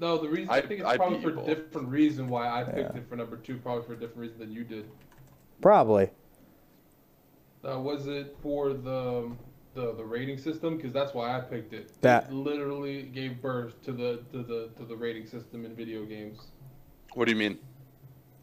[0.00, 2.64] No, the reason I, I- think it's I probably for a different reason why I
[2.64, 4.88] picked it for number two, probably for a different reason than you did.
[5.60, 6.10] Probably.
[7.66, 9.30] Uh, was it for the
[9.74, 10.76] the, the rating system?
[10.76, 11.92] Because that's why I picked it.
[12.00, 16.04] That- it literally gave birth to the to the to the rating system in video
[16.04, 16.38] games.
[17.14, 17.58] What do you mean?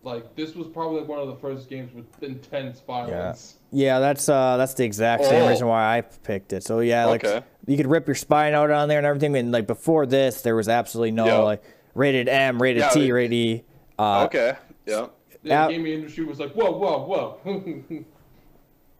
[0.03, 3.57] Like this was probably like one of the first games with intense violence.
[3.71, 5.49] Yeah, yeah that's uh that's the exact same Oh.
[5.49, 6.63] reason why I picked it.
[6.63, 7.45] So yeah, like Okay.
[7.67, 9.35] you could rip your spine out on there and everything.
[9.35, 11.37] And like before this, there was absolutely no Yeah.
[11.39, 11.63] like
[11.93, 13.63] rated M, rated Yeah, T, it- rated E.
[13.99, 14.55] Uh, okay.
[14.87, 15.07] Yeah.
[15.43, 15.67] The Yeah.
[15.69, 17.39] gaming industry was like, whoa, whoa, whoa.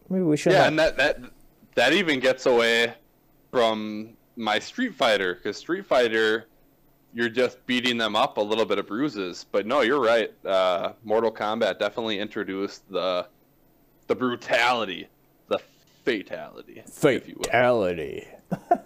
[0.09, 0.51] Maybe we should.
[0.51, 1.17] Yeah, have- and that that
[1.75, 2.93] that even gets away
[3.51, 6.47] from my Street Fighter because Street Fighter,
[7.13, 9.45] you're just beating them up a little bit of bruises.
[9.51, 10.31] But no, you're right.
[10.45, 13.27] Uh, Mortal Kombat definitely introduced the
[14.07, 15.07] the brutality,
[15.47, 15.59] the
[16.03, 17.43] fatality, if you will.
[17.43, 18.27] fatality.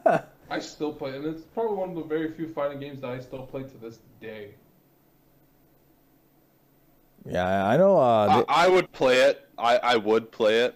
[0.49, 3.19] I still play, and it's probably one of the very few fighting games that I
[3.19, 4.49] still play to this day.
[7.27, 7.97] Yeah, I know.
[7.97, 9.49] Uh, I, I would play it.
[9.57, 10.75] I, I would play it.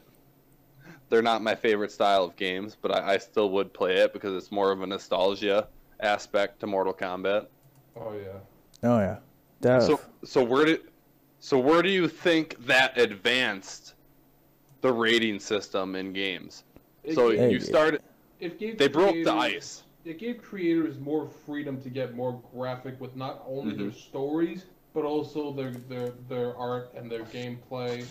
[1.10, 4.36] They're not my favorite style of games, but I, I still would play it because
[4.36, 5.68] it's more of a nostalgia
[5.99, 7.48] aspect to Mortal Kombat.
[7.95, 8.90] Oh yeah.
[8.90, 9.18] oh yeah.
[9.61, 9.84] Def.
[9.84, 10.81] So so where did
[11.40, 13.95] so where do you think that advanced
[14.81, 16.64] the rating system in games?
[17.03, 18.02] It So gave- you started
[18.40, 19.84] it gave they broke the ice.
[20.06, 23.98] It gave creators more freedom to get more graphic with not only their mm-hmm.
[23.98, 28.07] stories but also their their their art and their gameplay.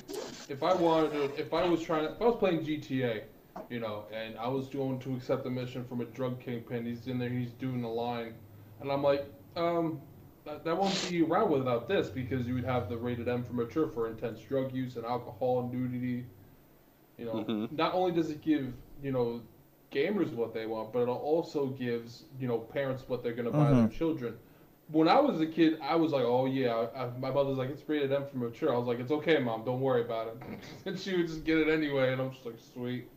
[0.48, 3.22] If I wanted to, if I was trying, to, if I was playing GTA,
[3.68, 7.06] you know, and I was going to accept a mission from a drug kingpin, he's
[7.06, 8.34] in there, he's doing a line,
[8.80, 9.26] and I'm like,
[9.56, 10.00] um,
[10.44, 13.52] that, that won't be around without this because you would have the rated M for
[13.54, 16.26] mature for intense drug use and alcohol and nudity.
[17.18, 17.68] You know, Mhm.
[17.70, 18.72] not only does it give
[19.02, 19.42] you know
[19.92, 23.74] gamers what they want, but it also gives you know parents what they're gonna buy
[23.74, 24.34] their children.
[24.90, 27.86] When I was a kid, I was like, "Oh yeah." I, my mother's like, "It's
[27.88, 29.64] rated M for mature." I was like, "It's okay, mom.
[29.64, 30.36] Don't worry about it."
[30.86, 33.08] and she would just get it anyway, and I'm just like, "Sweet."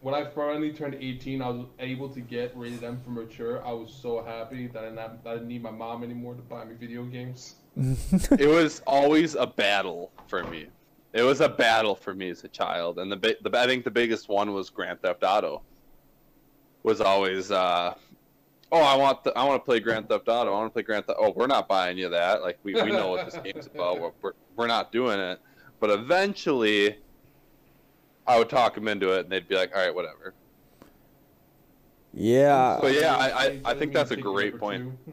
[0.00, 3.64] When I finally turned 18, I was able to get rated M for mature.
[3.66, 6.64] I was so happy that I, not, I didn't need my mom anymore to buy
[6.64, 7.56] me video games.
[7.76, 10.68] it was always a battle for me.
[11.12, 13.90] It was a battle for me as a child, and the, the I think the
[13.90, 15.62] biggest one was Grand Theft Auto.
[16.84, 17.94] Was always, uh,
[18.72, 20.50] oh, I want the, I want to play Grand Theft Auto.
[20.52, 21.18] I want to play Grand Theft.
[21.20, 22.42] Oh, we're not buying you that.
[22.42, 24.00] Like we, we know what this game's about.
[24.00, 25.40] We're, we're we're not doing it.
[25.80, 26.96] But eventually,
[28.26, 30.34] I would talk them into it, and they'd be like, all right, whatever.
[32.12, 32.78] yeah.
[32.80, 34.92] But yeah, I- I- I think that's a to take you great point.
[35.06, 35.12] two.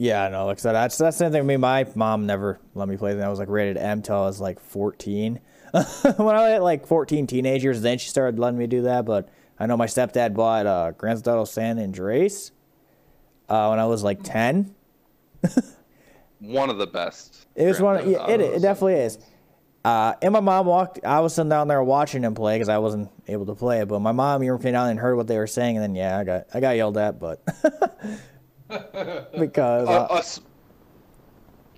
[0.00, 1.56] Yeah, no, like I said, that's that's the same thing with me.
[1.56, 3.24] My mom never let me play them.
[3.24, 5.40] I was like rated M till I was like 14.
[5.72, 5.82] when
[6.36, 9.04] I was like 14 teenagers, then she started letting me do that.
[9.04, 9.28] But
[9.60, 12.52] I know my stepdad bought uh, Grand Theft Auto San Andreas
[13.48, 14.74] uh, when I was like 10.
[16.40, 17.46] One of the best.
[17.56, 18.08] It was one.
[18.08, 19.18] Yeah, it, it definitely is.
[19.84, 21.00] Uh, and my mom walked.
[21.04, 23.88] I was sitting down there watching him play because I wasn't able to play it.
[23.88, 26.18] But my mom, you came down and heard what they were saying, and then yeah,
[26.18, 27.44] I got I got yelled at, but
[28.68, 30.06] because Uh,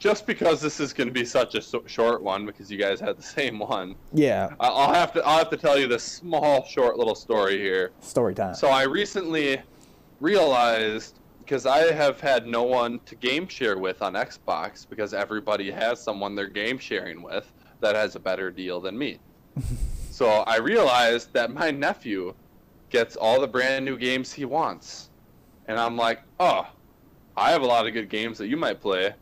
[0.01, 2.99] just because this is going to be such a so- short one because you guys
[2.99, 6.03] had the same one, yeah, I- I'll have to I'll have to tell you this
[6.03, 7.93] small, short little story here.
[8.01, 8.55] story time.
[8.55, 9.61] So I recently
[10.21, 15.71] realized because I have had no one to game share with on Xbox because everybody
[15.71, 19.19] has someone they're game sharing with that has a better deal than me.
[20.11, 22.35] so I realized that my nephew
[22.89, 25.11] gets all the brand new games he wants.
[25.69, 26.67] And I'm like, "Oh,
[27.37, 29.15] I have a lot of good games that you might play.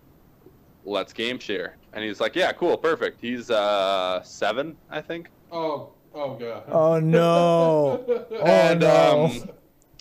[0.89, 5.31] Let's game share." And he's like, "Yeah, cool, perfect." He's uh 7, I think.
[5.51, 6.65] Oh, oh god.
[6.69, 8.05] oh no!
[8.31, 9.31] Oh and no!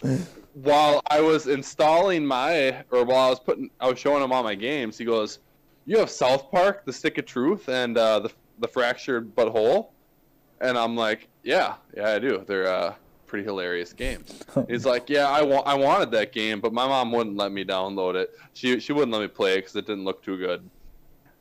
[0.04, 4.32] um, while I was installing my, or while I was putting, I was showing him
[4.32, 4.98] all my games.
[4.98, 5.40] He goes,
[5.86, 9.94] "You have South Park, The Stick of Truth, and uh, the the Fractured But Whole,"
[10.62, 12.44] and I'm like, "Yeah, yeah, I do.
[12.48, 12.96] They're uh,
[13.28, 17.12] pretty hilarious games." He's like, "Yeah, I want, I wanted that game, but my mom
[17.12, 18.32] wouldn't let me download it.
[18.54, 20.68] She she wouldn't let me play it because it didn't look too good."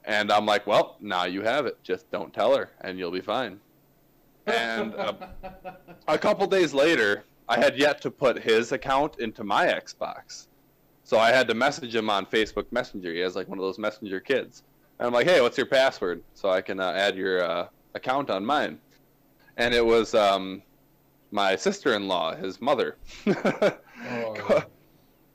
[0.06, 1.82] And I'm like, "Well, now you have it.
[1.82, 3.60] Just don't tell her, and you'll be fine."
[4.46, 5.14] And uh,
[6.08, 10.46] a couple days later, I had yet to put his account into my Xbox.
[11.04, 13.12] So I had to message him on Facebook Messenger.
[13.12, 14.62] He has like one of those messenger kids.
[14.98, 16.22] And I'm like, hey, what's your password?
[16.34, 18.78] So I can uh, add your uh, account on mine.
[19.56, 20.62] And it was um,
[21.30, 22.96] my sister in law, his mother.
[24.08, 24.62] Oh,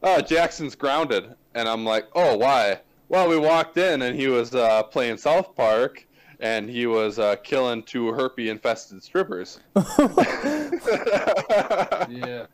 [0.04, 1.34] oh, Jackson's grounded.
[1.56, 2.80] And I'm like, oh, why?
[3.12, 6.08] Well, we walked in and he was uh, playing South Park
[6.40, 9.60] and he was uh, killing two herpy infested strippers.
[12.10, 12.48] yes.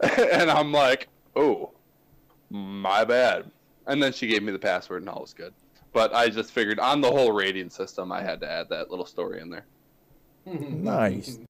[0.32, 1.72] and I'm like, oh,
[2.48, 3.50] my bad.
[3.86, 5.52] And then she gave me the password and all was good.
[5.92, 9.04] But I just figured on the whole rating system, I had to add that little
[9.04, 9.66] story in there.
[10.46, 11.40] Nice.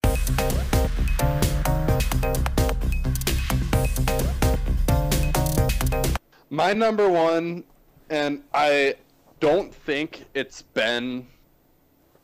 [6.50, 7.62] My number one,
[8.10, 8.94] and I
[9.40, 11.26] don't think it's been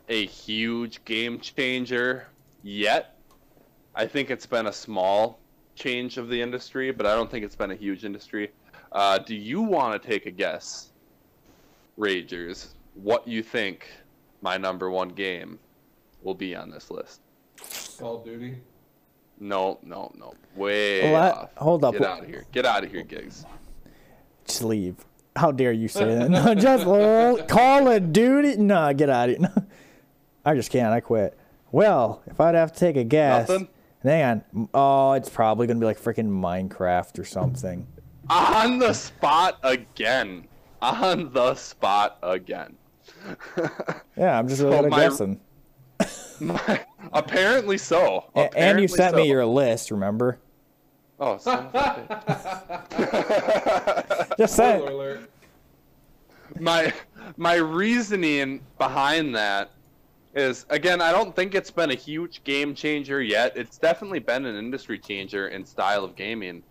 [0.09, 2.27] a huge game changer
[2.62, 3.16] yet.
[3.94, 5.39] I think it's been a small
[5.74, 8.51] change of the industry, but I don't think it's been a huge industry.
[8.93, 10.90] Uh, do you want to take a guess,
[11.98, 13.89] Ragers, what you think
[14.43, 15.59] my number one game
[16.23, 17.20] will be on this list?
[17.98, 18.56] Call of Duty.
[19.40, 20.35] No, no, no.
[20.55, 21.35] Way What?
[21.35, 21.51] off.
[21.56, 21.94] Hold up.
[21.94, 22.44] Get out of here.
[22.52, 23.44] Get out of here, gigs.
[24.47, 24.97] Just leave.
[25.36, 26.31] How dare you say that?
[26.31, 28.56] No, just oh, Call of Duty.
[28.56, 29.48] No, get out of here.
[29.55, 29.62] No.
[30.44, 30.93] I just can't.
[30.93, 31.36] I quit.
[31.73, 33.69] Well, if I'd have to take a guess, Nothing?
[34.02, 34.69] hang on.
[34.74, 37.86] Oh, it's probably gonna be like freaking Minecraft or something.
[38.31, 40.47] On the spot again.
[40.82, 42.77] On the spot again.
[44.16, 45.40] Yeah, I'm just really So my- guessing.
[46.40, 48.31] My- apparently so.
[48.36, 49.90] A- and you Apparently sent me your list.
[49.90, 50.39] Remember?
[51.20, 52.86] Oh, son of a.
[54.39, 54.89] Just saying.
[54.89, 55.31] Alert.
[56.59, 56.93] my
[57.36, 59.70] my reasoning behind that
[60.35, 63.57] is again I don't think it's been a huge game changer yet.
[63.57, 66.65] It's definitely been an industry changer in style of gaming,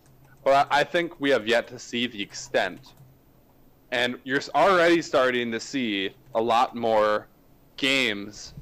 [0.44, 2.92] but I I think we have yet to see the extent.
[3.92, 7.28] And you're already starting to see a lot more
[7.76, 8.54] games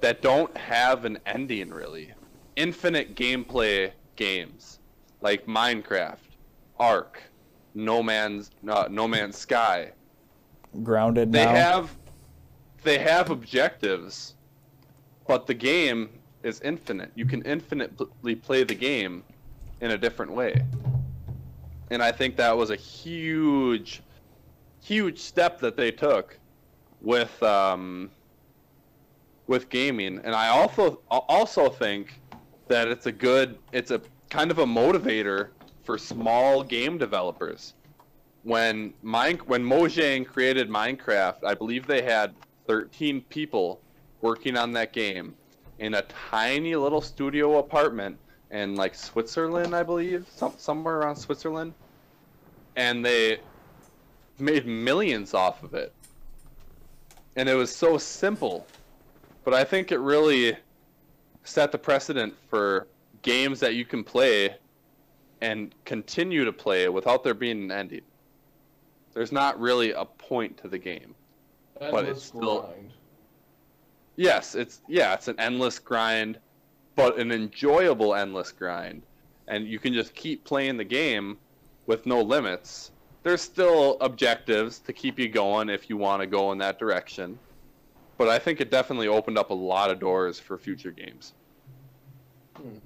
[0.00, 2.12] that don't have an ending really.
[2.56, 4.79] Infinite gameplay games
[5.20, 6.16] like Minecraft,
[6.78, 7.22] Ark,
[7.74, 9.92] No Man's uh, No Man's Sky,
[10.82, 11.52] Grounded they now.
[11.52, 11.96] have
[12.82, 14.34] they have objectives,
[15.26, 16.08] but the game
[16.42, 17.10] is infinite.
[17.14, 19.22] You can infinitely play the game
[19.80, 20.64] in a different way.
[21.90, 24.02] And I think that was a huge
[24.82, 26.38] huge step that they took
[27.02, 28.10] with um
[29.46, 30.20] with gaming.
[30.24, 32.20] And I also also think
[32.68, 34.00] that it's a good it's a
[34.30, 35.48] kind of a motivator
[35.82, 37.74] for small game developers.
[38.42, 42.34] When mine when Mojang created Minecraft, I believe they had
[42.66, 43.80] 13 people
[44.22, 45.34] working on that game
[45.78, 48.16] in a tiny little studio apartment
[48.50, 51.74] in like Switzerland, I believe, some, somewhere around Switzerland,
[52.76, 53.40] and they
[54.38, 55.92] made millions off of it.
[57.36, 58.66] And it was so simple,
[59.44, 60.56] but I think it really
[61.44, 62.86] set the precedent for
[63.22, 64.56] games that you can play
[65.40, 68.02] and continue to play without there being an ending.
[69.12, 71.14] There's not really a point to the game.
[71.78, 72.92] But it's still- grind.
[74.16, 76.38] Yes, it's yeah, it's an endless grind,
[76.94, 79.02] but an enjoyable endless grind.
[79.48, 81.38] And you can just keep playing the game
[81.86, 82.92] with no limits.
[83.22, 87.38] There's still objectives to keep you going if you want to go in that direction.
[88.18, 91.32] But I think it definitely opened up a lot of doors for future games.
[92.56, 92.76] Hmm.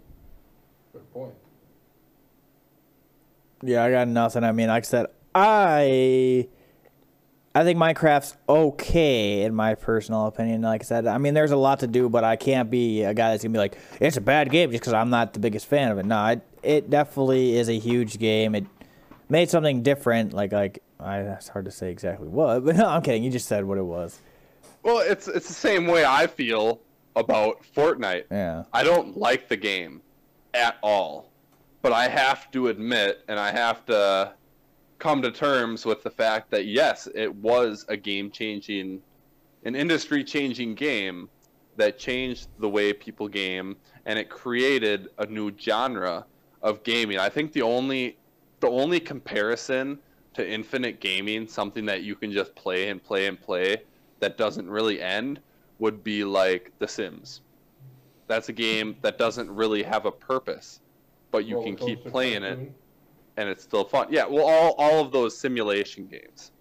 [0.95, 1.35] Good point.
[3.65, 4.45] Yeah, I got nothing.
[4.45, 6.47] I mean, like I said, I
[7.53, 10.63] I think Minecraft's okay in my personal opinion.
[10.63, 13.13] Like I said, I mean, there's a lot to do, but I can't be a
[13.13, 15.67] guy that's gonna be like, it's a bad game just because I'm not the biggest
[15.67, 16.07] fan of it.
[16.07, 18.55] No, it, it definitely is a huge game.
[18.55, 18.65] It
[19.29, 20.33] made something different.
[20.33, 23.25] Like like I, it's hard to say exactly what, but no, I'm kidding.
[23.25, 24.21] You just said what it was.
[24.85, 26.81] Well, it's it's the same way I feel
[27.17, 28.27] about Fortnite.
[28.31, 28.65] Yeah.
[28.73, 30.03] I don't like the game
[30.55, 31.31] at all.
[31.83, 34.33] But I have to admit and I have to
[34.99, 39.03] come to terms with the fact that yes, it was a game changing
[39.65, 41.29] an industry changing game
[41.77, 43.77] that changed the way people game
[44.07, 46.25] and it created a new genre
[46.63, 47.19] of gaming.
[47.19, 48.17] I think the only
[48.61, 49.99] the only comparison
[50.35, 53.83] to infinite gaming, something that you can just play and play and play
[54.21, 55.41] that doesn't really end,
[55.79, 57.43] would be like The Sims.
[58.27, 60.81] That's a game that doesn't really have a purpose,
[61.31, 62.59] but you can keep Coaster playing it
[63.37, 64.07] and it's still fun.
[64.11, 66.53] Yeah, well, all all of those simulation games.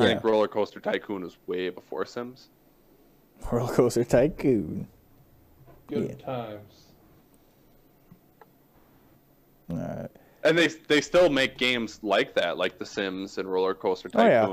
[0.00, 2.48] I think Roller Coaster Tycoon was way before Sims.
[3.50, 4.88] Roller Coaster Tycoon.
[5.86, 6.24] Good Yeah.
[6.24, 6.86] times.
[9.70, 10.08] All right.
[10.44, 14.24] And they they still make games like that, like The Sims and Roller Coaster Oh,
[14.26, 14.46] yeah.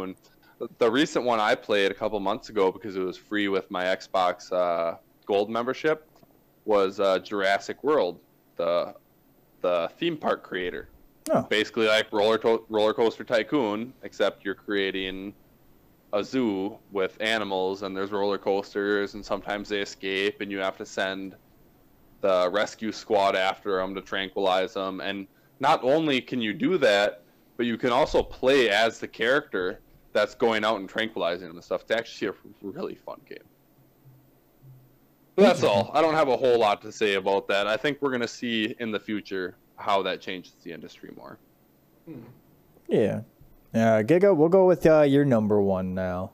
[0.77, 3.85] The recent one I played a couple months ago because it was free with my
[3.85, 6.09] Xbox uh, Gold membership
[6.65, 8.19] was uh, Jurassic World,
[8.57, 8.93] the
[9.61, 10.89] the theme park creator.
[11.31, 11.43] Oh.
[11.43, 15.33] Basically like Roller to- Roller Coaster Tycoon, except you're creating
[16.13, 20.77] a zoo with animals and there's roller coasters and sometimes they escape and you have
[20.77, 21.35] to send
[22.21, 25.27] the rescue squad after them to tranquilize them and
[25.59, 27.21] not only can you do that
[27.57, 29.79] but you can also play as the character
[30.13, 33.37] that's going out and tranquilizing them and stuff it's actually a really fun game
[35.35, 37.97] but that's all i don't have a whole lot to say about that i think
[38.01, 41.37] we're going to see in the future how that changes the industry more
[42.87, 43.21] Yeah.
[43.71, 46.31] Yeah, Giga, we'll go with uh, your number one now.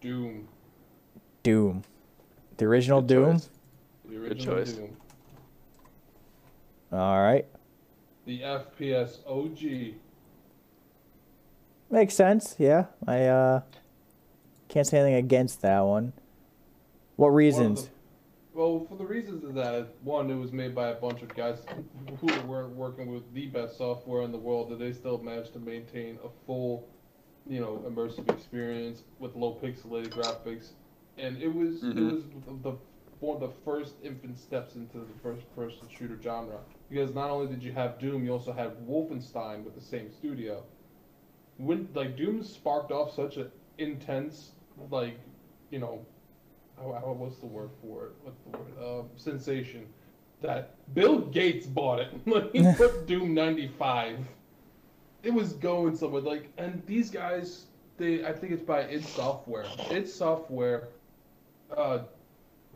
[0.00, 0.48] Doom.
[1.42, 1.82] Doom.
[2.56, 3.32] The original Good Doom.
[3.34, 3.50] choice.
[4.06, 4.72] The original choice.
[4.72, 4.96] Doom.
[6.90, 7.44] All right.
[8.24, 9.94] The FPS OG.
[11.94, 12.56] Makes sense.
[12.58, 12.86] Yeah.
[13.06, 13.60] I uh
[14.68, 16.12] can't say anything against that one.
[17.14, 17.84] What One reasons?
[17.84, 17.90] the-
[18.52, 21.58] well, for the reasons of that, one, it was made by a bunch of guys
[22.20, 25.58] who weren't working with the best software in the world, that they still managed to
[25.60, 26.88] maintain a full,
[27.48, 30.70] you know, immersive experience with low pixelated graphics,
[31.18, 32.12] and it was it Mhm.
[32.12, 32.24] was
[32.62, 32.76] the
[33.20, 36.58] one of the first infant steps into the first-person shooter genre.
[36.90, 40.62] Because not only did you have Doom, you also had Wolfenstein with the same studio.
[41.58, 44.50] When like Doom sparked off such an intense,
[44.90, 45.18] like,
[45.70, 46.04] you know,
[46.80, 48.12] oh, oh, what's the word for it?
[48.22, 49.00] What's the word?
[49.00, 49.86] Um, sensation.
[50.42, 52.12] That Bill Gates bought it.
[52.26, 54.18] Like he put Doom ninety five.
[55.22, 56.20] It was going somewhere.
[56.20, 57.66] Like, and these guys,
[57.96, 59.64] they I think it's by id Software.
[59.90, 60.88] id Software,
[61.74, 62.00] uh,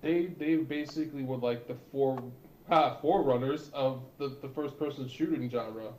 [0.01, 2.23] they they basically were like the four
[2.71, 5.93] ah, forerunners of the the first person shooting genre.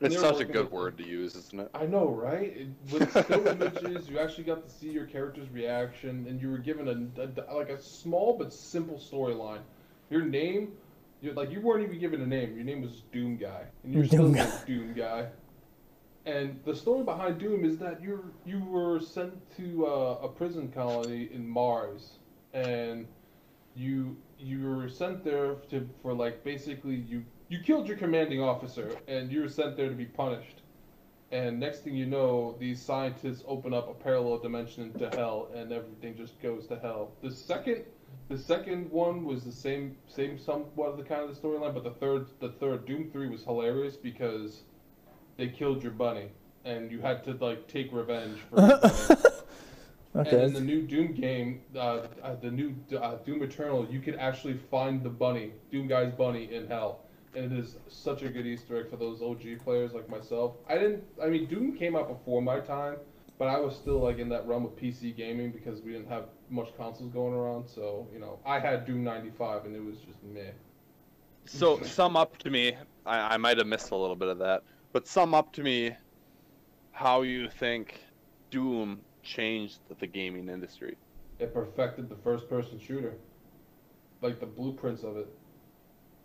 [0.00, 2.56] It's such a good word to use isn't it I know, right?
[2.56, 6.58] It, with still images, you actually got to see your character's reaction, and you were
[6.58, 9.60] given a, a- like a small but simple storyline.
[10.10, 10.72] Your name,
[11.20, 12.54] you like you weren't even given a name.
[12.54, 14.64] Your name was Doom Guy, and you're still Doom named Guy.
[14.66, 15.26] Doom Guy.
[16.26, 20.68] And the story behind Doom is that you you were sent to uh, a prison
[20.72, 22.18] colony in Mars,
[22.52, 23.06] and
[23.74, 28.96] you you were sent there to for like basically you you killed your commanding officer,
[29.06, 30.62] and you were sent there to be punished.
[31.32, 35.72] And next thing you know, these scientists open up a parallel dimension to hell, and
[35.72, 37.12] everything just goes to hell.
[37.22, 37.84] The second,
[38.28, 41.84] the second one was the same, same somewhat of the kind of the storyline, but
[41.84, 44.62] the third, the third Doom Three was hilarious because
[45.36, 46.30] they killed your bunny,
[46.64, 48.56] and you had to like take revenge for.
[50.14, 50.30] Bunny.
[50.30, 54.18] And in the new Doom game, uh, uh, the new uh, Doom Eternal, you can
[54.18, 57.00] actually find the bunny, Doom Guy's bunny, in hell,
[57.36, 60.54] it is such a good Easter egg for those OG players like myself.
[60.68, 62.96] I didn't, I mean, Doom came out before my time,
[63.38, 66.24] but I was still like in that realm of PC gaming because we didn't have
[66.48, 67.68] much consoles going around.
[67.68, 70.52] So you know, I had Doom '95, and it was just meh.
[71.44, 72.76] So sum up to me.
[73.04, 75.94] I, I might have missed a little bit of that, but sum up to me
[76.90, 78.00] how you think
[78.50, 80.96] Doom changed the gaming industry.
[81.38, 83.14] It perfected the first-person shooter,
[84.22, 85.28] like the blueprints of it.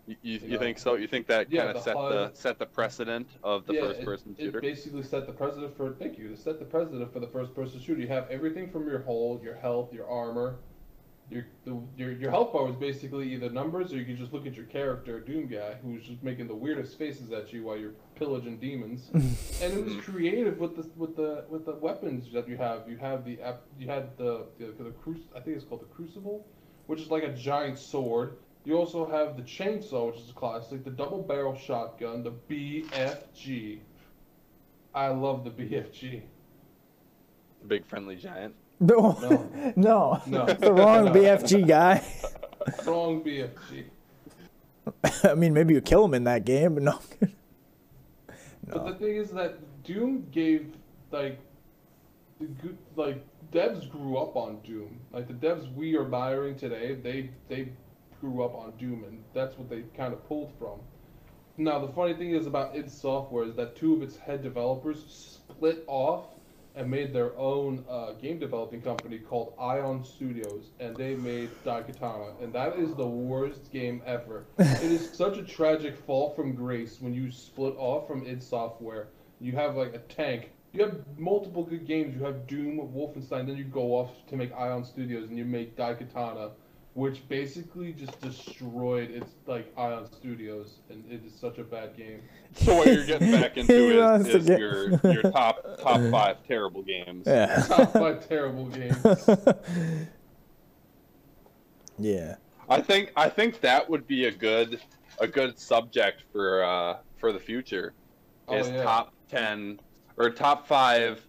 [0.06, 0.94] You, you, You you know, think so?
[0.96, 4.00] You think that yeah, kind of set the set the precedent of the Yeah, first
[4.00, 4.60] it- person it, shooter?
[4.60, 6.32] basically set the precedent for thank you.
[6.32, 8.00] It set the precedent for the first person shooter.
[8.00, 10.56] You have everything from your hull, your health, your armor.
[11.30, 14.44] Your the, your your health bar was basically either numbers or you could just look
[14.44, 17.94] at your character, Doom guy, who's just making the weirdest faces at you while you're
[18.16, 19.08] pillaging demons.
[19.14, 22.88] and it was creative with the with the with the weapons that you have.
[22.88, 23.38] You have the
[23.78, 26.44] you had the the, the cru- I think it's called the crucible,
[26.86, 28.36] which is like a giant sword.
[28.64, 33.80] You also have the chainsaw, which is a classic, the double barrel shotgun, the BFG.
[34.94, 36.22] I love the BFG.
[37.66, 38.54] Big friendly giant.
[38.78, 39.72] No, No.
[39.76, 40.46] no, No.
[40.54, 42.04] The wrong BFG guy.
[42.86, 43.84] wrong BFG.
[45.24, 46.98] I mean, maybe you kill him in that game, but no.
[48.66, 50.74] But the thing is that Doom gave
[51.10, 51.38] like
[52.40, 54.98] the good like devs grew up on Doom.
[55.12, 57.72] Like the devs we are admiring today, they they
[58.22, 60.78] grew up on Doom, and that's what they kind of pulled from.
[61.58, 65.04] Now, the funny thing is about id Software is that two of its head developers
[65.50, 66.26] split off
[66.74, 72.42] and made their own uh, game developing company called Ion Studios, and they made Daikatana,
[72.42, 74.46] and that is the worst game ever.
[74.58, 79.08] it is such a tragic fall from grace when you split off from id Software.
[79.40, 80.52] You have like a tank.
[80.72, 82.14] You have multiple good games.
[82.14, 85.76] You have Doom, Wolfenstein, then you go off to make Ion Studios, and you make
[85.76, 86.52] Daikatana,
[86.94, 92.20] which basically just destroyed its like Ion Studios, and it is such a bad game.
[92.54, 96.00] So what you're getting back into wants is, to is get- your your top top
[96.10, 97.26] five terrible games.
[97.26, 97.62] Yeah.
[97.68, 98.96] Top five terrible games.
[101.98, 102.36] yeah.
[102.68, 104.80] I think I think that would be a good
[105.18, 107.94] a good subject for uh, for the future.
[108.48, 108.82] Oh, Is yeah.
[108.82, 109.80] top ten
[110.16, 111.24] or top five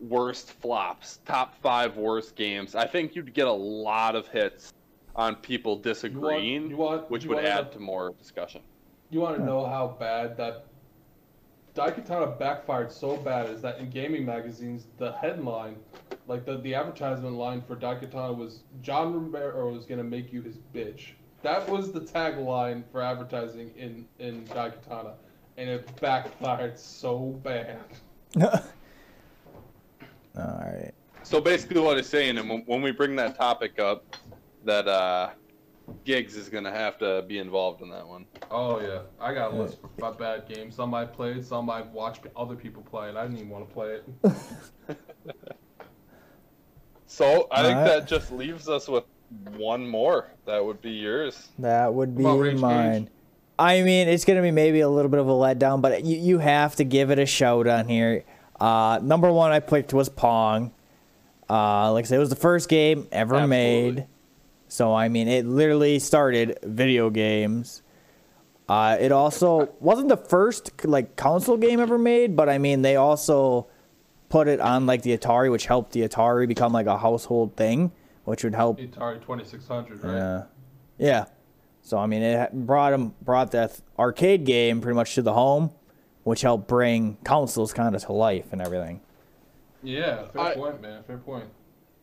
[0.00, 2.74] worst flops, top five worst games.
[2.74, 4.72] I think you'd get a lot of hits
[5.16, 8.62] on people disagreeing, you want- which would add to- to more discussion.
[9.10, 10.64] You want to know how bad that
[11.74, 15.76] Daikatana backfired so bad is that in gaming magazines, the headline,
[16.26, 20.58] like the, the advertisement line for Daikatana was John Romero is gonna make you his
[20.74, 21.12] bitch.
[21.42, 25.12] That was the tagline for advertising in in Daikatana,
[25.56, 27.78] and it backfired so bad.
[30.36, 30.92] All right.
[31.22, 34.16] So basically, what it's saying, and when, when we bring that topic up,
[34.64, 35.30] that uh,
[36.04, 38.26] Gigs is gonna have to be involved in that one.
[38.50, 40.76] Oh yeah, I got a list of bad games.
[40.76, 43.74] Some I played, some I've watched other people play, and I didn't even want to
[43.74, 44.96] play it.
[47.10, 47.86] So I think Alright.
[47.86, 49.02] that just leaves us with
[49.56, 50.30] one more.
[50.46, 51.48] That would be yours.
[51.58, 52.60] That would be About Rage Cage?
[52.60, 53.10] mine.
[53.58, 56.38] I mean, it's gonna be maybe a little bit of a letdown, but you you
[56.38, 58.24] have to give it a shout on here.
[58.60, 60.72] Uh, number one I picked was Pong.
[61.48, 63.92] Uh, like I said, it was the first game ever Absolutely.
[63.92, 64.06] made.
[64.68, 67.82] So I mean, it literally started video games.
[68.68, 72.94] Uh, it also wasn't the first like console game ever made, but I mean, they
[72.94, 73.66] also
[74.28, 77.90] put it on like the Atari, which helped the Atari become like a household thing,
[78.24, 80.14] which would help Atari 2600, right?
[80.16, 80.42] yeah.
[80.98, 81.24] Yeah.
[81.82, 85.72] So I mean, it brought him brought that arcade game pretty much to the home,
[86.24, 89.00] which helped bring consoles kind of to life and everything.
[89.82, 91.02] Yeah, fair I- point, man.
[91.04, 91.46] Fair point.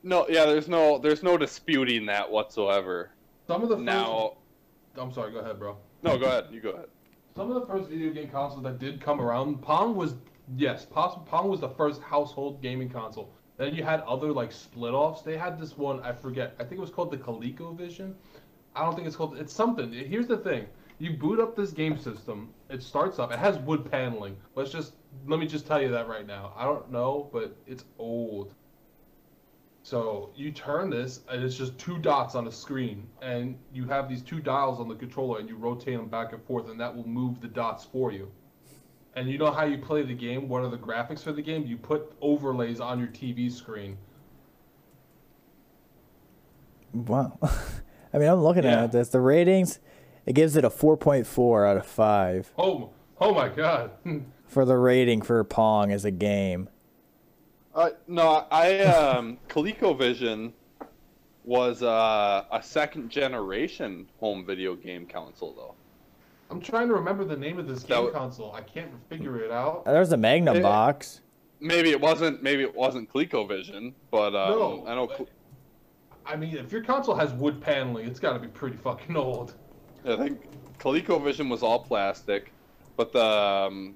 [0.03, 3.11] No, yeah, there's no there's no disputing that whatsoever.
[3.48, 4.34] Some of the first, Now,
[4.98, 5.31] I'm sorry.
[5.31, 5.77] Go ahead, bro.
[6.03, 6.45] no, go ahead.
[6.52, 6.85] You go ahead.
[7.35, 10.15] Some of the first video game consoles that did come around, Pong was
[10.56, 13.30] yes, Pos- Pong was the first household gaming console.
[13.57, 15.23] Then you had other like split offs.
[15.23, 16.56] They had this one, I forget.
[16.60, 18.14] I think it was called the ColecoVision.
[18.76, 19.38] I don't think it's called.
[19.38, 19.91] It's something.
[19.91, 20.68] Here's the thing:
[20.99, 22.49] you boot up this game system.
[22.69, 23.31] It starts up.
[23.31, 24.35] It has wood paneling.
[24.55, 24.95] Let's just
[25.27, 26.53] let me just tell you that right now.
[26.55, 28.53] I don't know, but it's old.
[29.83, 34.09] So you turn this, and it's just two dots on a screen, and you have
[34.09, 36.93] these two dials on the controller, and you rotate them back and forth, and that
[36.93, 38.29] will move the dots for you.
[39.15, 40.49] And you know how you play the game?
[40.49, 41.65] What are the graphics for the game?
[41.65, 43.97] You put overlays on your TV screen.
[46.93, 47.37] Wow.
[48.13, 48.83] I mean, I'm looking Yeah.
[48.83, 49.09] at this.
[49.09, 49.79] The ratings,
[50.27, 53.91] it gives it a 4.4 out of 5 Oh, oh my God!
[54.45, 56.69] for the rating for Pong as a game.
[57.73, 60.51] Uh, no, I um, ColecoVision
[61.43, 65.73] was uh, a second generation home video game console though.
[66.49, 68.53] I'm trying to remember the name of this game w- console.
[68.53, 69.83] I can't figure it out.
[69.85, 70.61] There's a Magnum Eh.
[70.61, 71.21] box.
[71.59, 72.41] Maybe it wasn't.
[72.43, 75.07] Maybe it wasn't ColecoVision, but um, No, I know.
[75.07, 75.27] but-
[76.25, 79.55] I mean, if your console has wood paneling, it's got to be pretty fucking old.
[80.07, 80.39] I think
[80.79, 82.51] ColecoVision was all plastic,
[82.95, 83.95] but the um,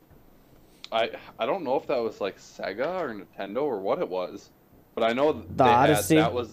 [0.91, 4.49] I I don't know if that was like Sega or Nintendo or what it was,
[4.95, 6.49] but I know The they had- that was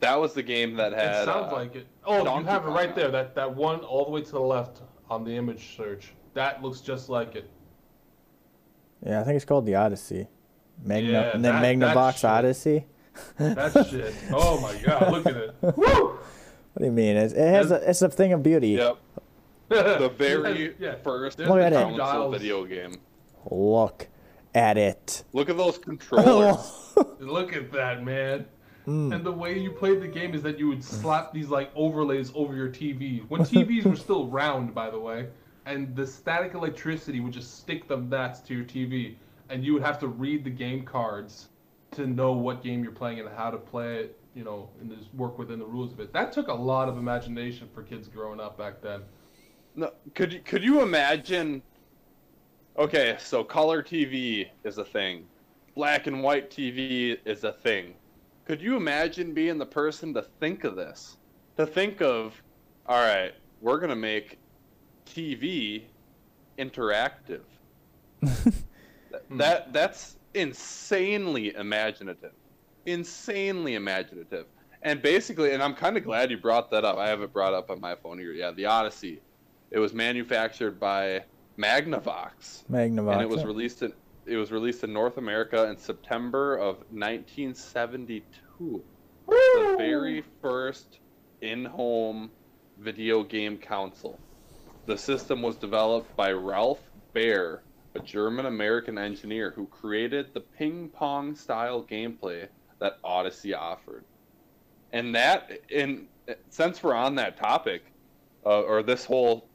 [0.00, 1.22] that was the game that had.
[1.22, 1.86] it sounds uh, like it.
[2.04, 3.10] Oh, you Donkey have it right there.
[3.10, 4.80] That that one all the way to the left
[5.10, 6.12] on the image search.
[6.34, 7.50] That looks just like it.
[9.04, 10.26] Yeah, I think it's called the Odyssey.
[10.84, 12.30] Magna, Yeah, and then that- Magnum that box shit.
[12.30, 12.86] Odyssey.
[13.38, 14.14] That shit.
[14.32, 15.54] Oh my god, look at it.
[15.76, 16.17] Woo!
[16.74, 17.16] What do you mean?
[17.16, 18.70] It, it has a, it's a thing of beauty.
[18.70, 18.96] Yep,
[19.68, 20.94] the very Yeah.
[20.96, 21.82] first Look at the it.
[21.82, 22.34] console dials.
[22.34, 22.96] video game.
[23.50, 24.08] Look
[24.54, 25.24] at it.
[25.32, 26.94] Look at those controllers.
[27.18, 28.46] Look at that, man.
[28.84, 29.12] Hmm.
[29.12, 32.32] And the way you played the game is that you would slap these like overlays
[32.34, 33.22] over your TV.
[33.28, 35.28] When TVs were still round, by the way,
[35.66, 39.16] and the static electricity would just stick them that's to your TV,
[39.50, 41.48] and you would have to read the game cards
[41.92, 44.17] to know what game you're playing and how to play it.
[44.38, 46.12] You know, and just work within the rules of it.
[46.12, 49.02] That took a lot of imagination for kids growing up back then.
[49.74, 51.60] No, could you could you imagine?
[52.78, 55.26] Okay, so color TV is a thing,
[55.74, 57.94] black and white TV is a thing.
[58.44, 61.16] Could you imagine being the person to think of this,
[61.56, 62.40] to think of,
[62.86, 64.38] all right, we're gonna make
[65.04, 65.82] TV
[66.58, 67.42] interactive.
[68.24, 68.54] Th-
[69.30, 72.34] that that's insanely imaginative,
[72.86, 74.46] insanely imaginative,
[74.82, 76.96] and basically, and I'm kind of glad you brought that up.
[76.96, 78.32] I have it brought up on my phone here.
[78.32, 79.20] Yeah, the Odyssey.
[79.70, 81.24] It was manufactured by
[81.58, 83.12] Magnavox Magnavox.
[83.12, 83.92] and it was released in
[84.26, 88.22] it was released in North America in September of 1972.
[89.26, 90.98] The very first
[91.40, 92.30] in-home
[92.78, 94.18] video game console.
[94.86, 96.80] The system was developed by Ralph
[97.14, 97.62] Baer,
[97.94, 102.48] a German-American engineer who created the ping-pong style gameplay
[102.80, 104.04] that Odyssey offered.
[104.92, 106.06] And that, in
[106.50, 107.84] since we're on that topic,
[108.44, 109.48] uh, or this whole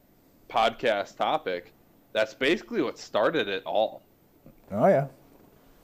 [0.50, 1.74] podcast topic,
[2.12, 4.04] that's basically what started it all,
[4.72, 5.08] oh yeah.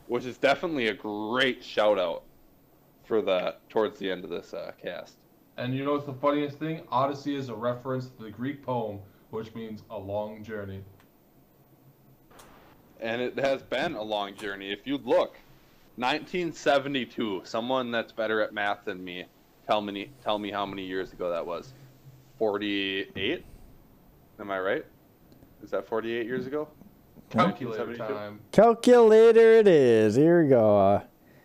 [0.08, 2.24] which is definitely a great shout out
[3.06, 5.16] for the towards the end of this uh, cast.
[5.58, 6.84] And you know what's the funniest thing?
[6.92, 9.00] Odyssey is a reference to the Greek poem,
[9.32, 10.84] which means a long journey.
[13.02, 14.72] And it has been a long journey.
[14.72, 15.38] If you look,
[16.00, 19.26] 1972, someone that's better at math than me,
[19.68, 21.74] tell me tell me how many years ago that was.
[22.38, 23.44] 48?
[24.40, 24.86] Am I right?
[25.62, 26.70] Is that 48 years ago?
[27.30, 28.40] Calculator time.
[28.54, 30.16] Calculator it is.
[30.16, 31.02] Here we go.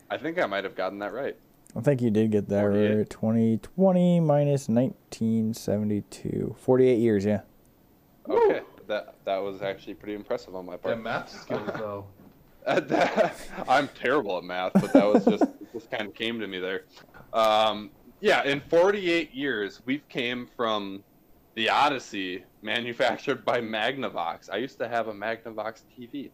[0.09, 1.36] I think I might have gotten that right.
[1.76, 2.97] I think you did get that 48.
[2.97, 3.10] right.
[3.10, 6.55] 2020 minus 1972.
[6.56, 7.40] 48 years, yeah.
[8.28, 10.94] Okay, that that was actually pretty impressive on my part.
[10.94, 12.06] That math skills, though.
[12.64, 13.34] That-
[13.68, 16.84] I'm terrible at math, but that was just just kind of came to me there.
[17.32, 21.02] Um, yeah, in 48 years, we've came from
[21.54, 24.48] the Odyssey, manufactured by Magnavox.
[24.50, 26.30] I used to have a Magnavox TV,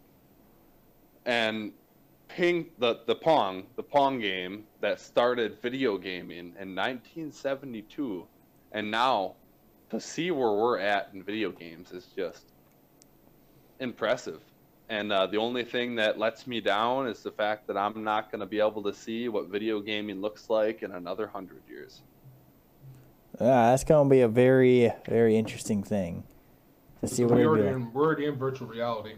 [1.26, 1.72] and
[2.28, 8.26] Ping the the Pong the Pong game that started video gaming in 1972,
[8.72, 9.34] and now
[9.90, 12.52] to see where we're at in video games is just
[13.80, 14.40] impressive.
[14.90, 18.32] And uh, the only thing that lets me down is the fact that I'm not
[18.32, 22.02] going to be able to see what video gaming looks like in another hundred years.
[23.40, 26.24] Yeah, that's going to be a very, very interesting thing
[27.02, 27.74] to see what we it already do.
[27.76, 29.14] in, we're already in virtual reality.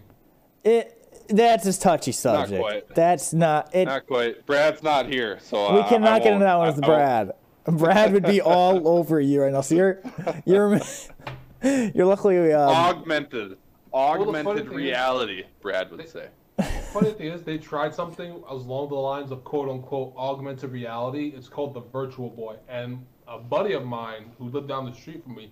[0.63, 0.99] It
[1.31, 2.61] that's a touchy subject.
[2.61, 2.95] quite.
[2.95, 3.87] That's not it.
[3.87, 4.45] Not quite.
[4.45, 6.99] Brad's not here, so we uh, cannot I get into that one with I won't-
[6.99, 7.79] Brad.
[7.79, 9.63] Brad would be all over you right now.
[9.63, 10.03] So you're,
[10.45, 10.81] you're,
[11.95, 12.53] you're luckily.
[12.53, 13.57] Um, Augmented,
[13.93, 15.45] the funny augmented is- reality.
[15.61, 16.29] Brad would say.
[16.93, 21.33] Funny thing is, they tried something along the lines of quote unquote augmented reality.
[21.35, 22.57] It's called the Virtual Boy.
[22.69, 25.51] And a buddy of mine who lived down the street from me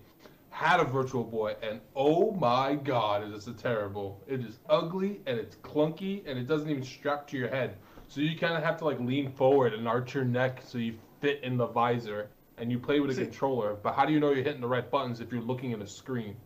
[0.51, 4.21] had a Virtual Boy, and oh my god, it is a terrible.
[4.27, 7.77] It is ugly and it's clunky and it doesn't even strap to your head.
[8.09, 10.95] So you kind of have to like lean forward and arch your neck so you
[11.21, 12.29] fit in the visor.
[12.59, 14.69] And you play with a See- controller, but how do you know you're hitting the
[14.69, 16.37] right buttons if you're looking at a screen?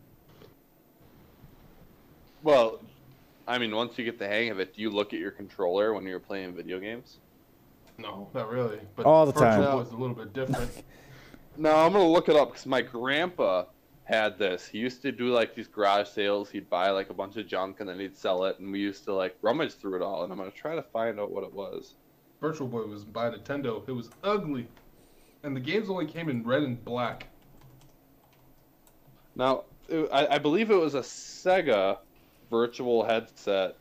[2.45, 2.79] Well,
[3.47, 5.95] I mean, once you get the hang of it, do you look at your controller
[5.95, 7.17] when you're playing video games?
[7.97, 8.77] No, not really.
[8.95, 9.77] But All the Virtual time.
[9.77, 10.71] Boy is a little bit different.
[11.57, 13.63] No, I'm gonna look it up because my grandpa
[14.03, 14.67] had this.
[14.67, 16.49] He used to do like these garage sales.
[16.49, 19.05] He'd buy like a bunch of junk and then he'd sell it, and we used
[19.05, 20.25] to like rummage through it all.
[20.25, 21.93] And I'm gonna try to find out what it was.
[22.41, 23.87] Virtual Boy was by Nintendo.
[23.87, 24.67] It was ugly,
[25.43, 27.27] and the games only came in red and black.
[29.33, 31.99] Now, it, I, I believe it was a Sega
[32.49, 33.75] virtual headset,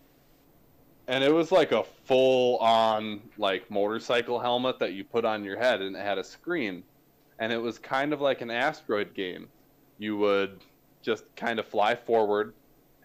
[1.08, 5.82] and it was like a full-on like motorcycle helmet that you put on your head,
[5.82, 6.82] and it had a screen,
[7.38, 9.48] and it was kind of like an asteroid game.
[9.98, 10.60] You would
[11.02, 12.54] just kind of fly forward,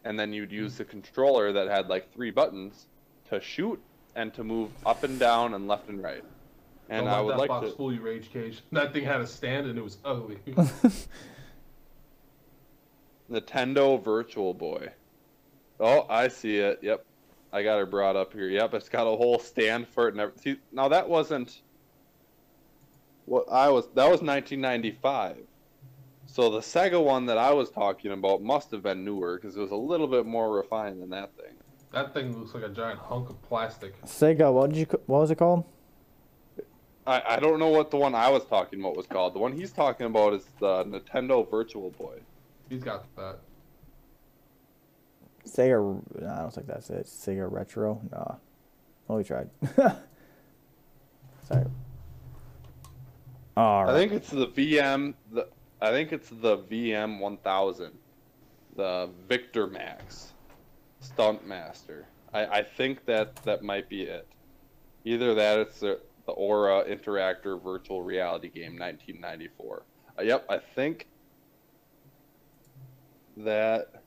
[0.06, 2.88] and then you'd use the controller that had like three buttons
[3.30, 3.80] to shoot
[4.16, 6.24] and to move up and down and left and right.
[6.90, 7.76] And Don't I let would that like box to.
[7.76, 8.64] fool you, Rage Cage.
[8.72, 10.40] That thing had a stand and it was ugly.
[13.32, 14.90] Nintendo Virtual Boy.
[15.80, 16.80] Oh, I see it.
[16.82, 17.06] Yep.
[17.52, 18.48] I got her brought up here.
[18.50, 20.56] Yep, it's got a whole stand for it and everything.
[20.56, 21.62] See, now that wasn't
[23.26, 25.38] what I was that was 1995.
[26.26, 29.62] So the Sega one that I was talking about must have been newer because it
[29.62, 31.56] was a little bit more refined than that thing.
[31.92, 34.00] that thing looks like a giant hunk of plastic.
[34.04, 34.86] Sega, what did you?
[35.08, 35.64] What was it called?
[37.08, 39.34] I, I don't know what the one I was talking about was called.
[39.34, 42.20] The one he's talking about is the Nintendo Virtual Boy.
[42.70, 43.40] He's got that.
[45.56, 46.02] Sega.
[46.22, 47.06] No, I don't think that's it.
[47.06, 48.02] Sega Retro.
[48.12, 48.36] Nah.
[49.08, 49.50] Well, we tried.
[51.48, 51.66] Sorry.
[53.58, 53.94] All right.
[53.94, 55.14] I think it's the VM.
[55.32, 55.48] The
[55.82, 57.92] I think it's the VM 1000,
[58.76, 60.28] the VictorMaxx,
[61.02, 62.04] Stuntmaster.
[62.34, 64.28] I, I think that that might be it.
[65.06, 69.84] Either that, it's the, the Aura Interactor Virtual Reality Game 1994.
[70.18, 71.08] Uh, yep, I think
[73.38, 73.99] that.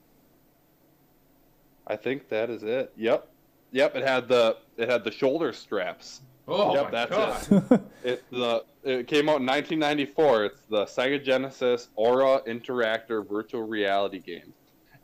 [1.92, 2.90] I think that is it.
[2.96, 3.28] Yep,
[3.70, 3.94] yep.
[3.94, 6.22] It had the it had the shoulder straps.
[6.48, 7.64] Oh Yep, my that's god.
[7.70, 7.82] it.
[8.02, 10.44] It the it came out in 1994.
[10.46, 14.54] It's the Sega Genesis Aura Interactor virtual reality game,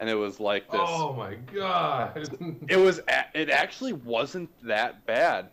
[0.00, 0.80] and it was like this.
[0.82, 2.28] Oh my god.
[2.68, 3.00] It was
[3.34, 5.50] it actually wasn't that bad.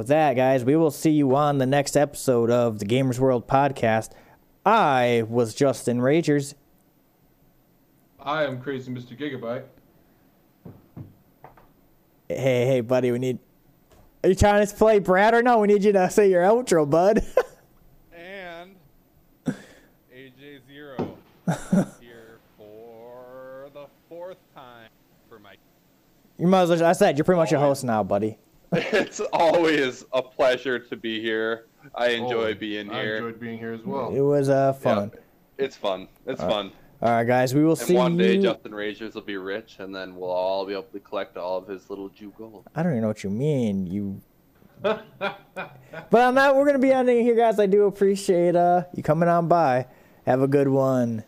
[0.00, 3.46] With that, guys, we will see you on the next episode of the Gamers World
[3.46, 4.12] podcast.
[4.64, 6.54] I was Justin Ragers.
[8.18, 9.14] I am crazy Mr.
[9.14, 9.64] Gigabyte.
[12.28, 13.40] Hey, hey, buddy, we need.
[14.24, 15.58] Are you trying to play Brad or no?
[15.58, 17.22] We need you to say your outro, bud.
[18.14, 18.76] And
[20.16, 21.18] AJ Zero
[22.00, 24.88] here for the fourth time
[25.28, 25.56] for my
[26.38, 26.84] you might as well.
[26.86, 28.38] I said you're pretty much a host now, buddy.
[28.92, 31.66] It's always a pleasure to be here.
[31.94, 33.14] I enjoy Oh, being here.
[33.14, 34.14] I enjoyed being here as well.
[34.14, 35.10] It was uh, fun.
[35.58, 36.06] It's fun.
[36.26, 36.72] It's fun.
[37.02, 38.42] All right, guys, we will And see one day you.
[38.42, 41.66] Justin Ragers will be rich, and then we'll all be able to collect all of
[41.66, 42.64] his little Jew gold.
[42.74, 43.86] I don't even know what you mean.
[43.86, 44.20] You.
[44.82, 45.04] but
[46.12, 47.58] on that, we're gonna be ending here, guys.
[47.58, 49.86] I do appreciate uh you coming on by.
[50.26, 51.24] Have a good one.